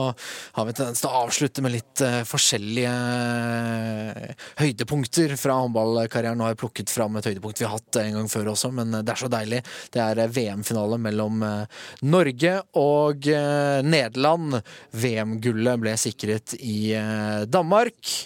har 0.57 0.69
vi 0.69 0.77
tendens 0.79 1.03
til 1.03 1.11
å 1.11 1.21
avslutte 1.27 1.65
med 1.65 1.75
litt 1.77 2.05
eh, 2.05 2.23
forskjellige 2.29 2.95
eh, 2.95 4.49
høydepunkter 4.63 5.37
fra 5.41 5.59
håndballkarrieren. 5.61 6.41
Nå 6.41 6.49
har 6.49 6.57
jeg 6.57 6.63
plukket 6.65 6.95
fram 6.95 7.21
et 7.21 7.29
høydepunkt 7.29 7.61
vi 7.61 7.69
har 7.69 7.77
hatt 7.77 8.01
en 8.01 8.17
gang 8.17 8.33
før 8.33 8.55
også, 8.55 8.73
men 8.81 8.97
det 8.97 9.13
er 9.13 9.21
så 9.21 9.33
deilig. 9.33 9.61
Det 9.93 10.05
er 10.05 10.25
eh, 10.25 10.33
VM-finale 10.41 11.01
mellom 11.05 11.45
eh, 11.45 11.87
Norge 12.09 12.57
og 12.81 13.29
eh, 13.29 13.85
Nederland. 13.85 14.61
VM-gullet 14.97 15.85
ble 15.85 15.97
sikret 16.01 16.57
i 16.65 16.95
eh, 16.97 17.45
Danmark. 17.45 18.17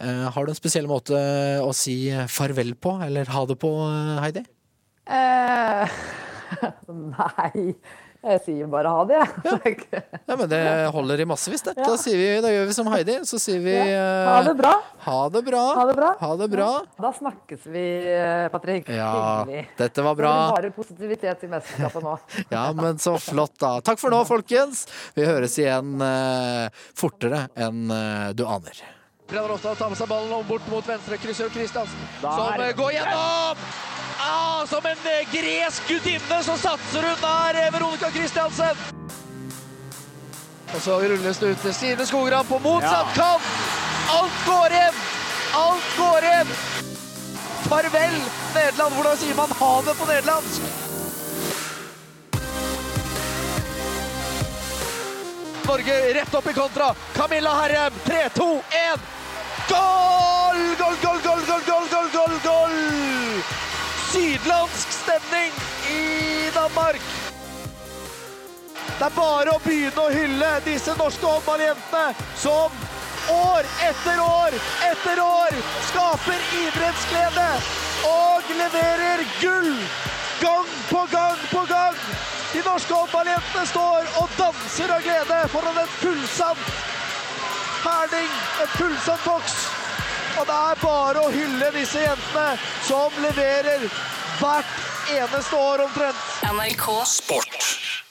Eh, 0.00 0.26
har 0.32 0.46
du 0.46 0.52
en 0.54 0.56
spesiell 0.56 0.88
måte 0.88 1.16
å 1.60 1.72
si 1.76 2.08
farvel 2.32 2.72
på, 2.80 2.96
eller 3.04 3.28
ha 3.34 3.46
det 3.48 3.58
på, 3.60 3.72
eh, 3.84 4.20
Heidi? 4.24 4.44
Eh, 5.10 5.98
nei, 7.18 7.74
jeg 8.20 8.40
sier 8.46 8.68
bare 8.72 8.92
ha 8.94 9.02
det, 9.08 9.18
jeg. 9.20 9.74
Ja, 10.24 10.36
men 10.38 10.46
Det 10.48 10.60
holder 10.94 11.20
i 11.20 11.26
massevis, 11.28 11.64
det. 11.66 11.74
Da, 11.76 11.98
vi, 12.06 12.28
da 12.40 12.52
gjør 12.52 12.64
vi 12.70 12.76
som 12.76 12.88
Heidi. 12.94 13.16
Så 13.28 13.36
sier 13.42 13.60
vi 13.64 13.74
Ja, 13.76 13.82
eh, 13.92 14.28
ha 14.30 14.38
det 14.46 14.54
bra. 14.56 14.70
Ha 15.04 15.16
det 15.34 15.42
bra. 15.44 15.60
Ha 15.76 15.84
det 15.90 15.96
bra. 15.98 16.08
Ha 16.20 16.30
det 16.40 16.48
bra. 16.54 16.68
Da 17.04 17.10
snakkes 17.18 17.66
vi, 17.74 17.82
Patrick. 18.54 18.88
Ja, 18.96 19.10
dette 19.76 20.04
var 20.06 20.16
Det 20.16 20.22
bra. 20.22 20.32
blir 20.38 20.54
bare 20.56 20.70
positivitet 20.78 21.44
i 21.44 21.50
mesterskapet 21.52 22.06
nå. 22.06 22.14
Ja, 22.54 22.62
men 22.76 22.96
så 23.02 23.18
flott, 23.20 23.58
da. 23.60 23.74
Takk 23.84 24.00
for 24.00 24.16
nå, 24.16 24.22
folkens. 24.28 24.86
Vi 25.18 25.28
høres 25.28 25.58
igjen 25.60 25.92
fortere 26.96 27.44
enn 27.68 27.84
du 28.36 28.46
aner. 28.48 28.80
Brenner 29.30 29.50
Oftedal 29.50 29.76
tar 29.76 29.88
med 29.92 29.98
seg 29.98 30.08
ballen 30.10 30.32
om 30.34 30.46
bort 30.46 30.66
mot 30.66 30.86
venstre. 30.88 31.16
Krysser 31.22 31.48
Kristiansen. 31.54 32.08
Som 32.20 32.64
går 32.76 32.92
gjennom! 32.92 33.60
Ah, 34.20 34.66
som 34.66 34.86
en 34.86 35.06
eh, 35.08 35.28
gresk 35.32 35.86
gudinne 35.88 36.40
så 36.44 36.56
satser 36.58 37.06
hun 37.06 37.22
der, 37.22 37.60
eh, 37.60 37.70
Veronica 37.72 38.10
Kristiansen. 38.10 38.82
Og 40.74 40.82
så 40.82 40.98
rulles 40.98 41.38
det 41.38 41.52
ut 41.54 41.62
til 41.62 41.74
Stine 41.74 42.06
Skogran 42.06 42.46
på 42.46 42.58
motsatt 42.58 43.14
kant. 43.14 43.46
Alt 44.18 44.42
går 44.46 44.76
hjem! 44.76 45.00
Alt 45.62 45.88
går 45.98 46.26
hjem! 46.26 46.52
Farvel, 47.70 48.18
Nederland. 48.54 48.94
Hvordan 48.98 49.18
sier 49.22 49.38
man 49.38 49.56
ha 49.62 49.72
det 49.86 49.96
på 49.98 50.10
nederlandsk? 50.10 50.62
Norge 55.70 56.14
rett 56.14 56.34
opp 56.34 56.50
i 56.50 56.52
kontra. 56.52 56.94
Camilla 57.14 57.54
Herrem, 57.54 57.92
3, 58.04 58.28
2, 58.34 58.50
1. 58.94 59.19
Goal! 59.70 60.76
Goal, 60.78 60.96
goal, 61.02 61.18
goal, 61.22 61.42
goal, 61.46 61.86
goal, 61.90 62.08
goal, 62.12 62.38
goal! 62.44 62.76
Sydlandsk 64.10 64.92
stemning 64.92 65.52
i 65.90 66.50
Danmark. 66.54 67.00
Det 68.98 69.06
er 69.06 69.14
bare 69.14 69.54
å 69.54 69.60
begynne 69.64 70.02
å 70.02 70.10
hylle 70.12 70.48
disse 70.66 70.96
norske 70.98 71.24
håndballjentene 71.24 72.26
som 72.42 72.74
år 73.32 73.68
etter 73.86 74.20
år 74.24 74.58
etter 74.90 75.22
år 75.22 75.56
skaper 75.88 76.44
idrettsglede 76.64 77.48
og 78.10 78.50
leverer 78.58 79.24
gull 79.38 79.72
gang 80.42 80.70
på 80.90 81.06
gang 81.14 81.42
på 81.54 81.64
gang. 81.70 81.98
De 82.52 82.66
norske 82.66 83.02
håndballjentene 83.04 83.66
står 83.70 84.14
og 84.20 84.38
danser 84.40 84.96
av 84.96 85.06
glede 85.06 85.44
foran 85.54 85.84
en 85.84 85.98
fullsatt 86.02 86.64
Herning, 87.84 88.30
en 88.62 88.72
fullsatt 88.76 89.24
boks. 89.24 89.56
Og 90.38 90.46
det 90.46 90.56
er 90.56 90.80
bare 90.82 91.24
å 91.24 91.32
hylle 91.34 91.72
disse 91.74 92.02
jentene 92.02 92.54
som 92.86 93.16
leverer 93.24 93.88
hvert 94.40 94.76
eneste 95.16 95.56
år 95.56 95.84
omtrent. 95.88 96.26
Sport. 97.06 98.09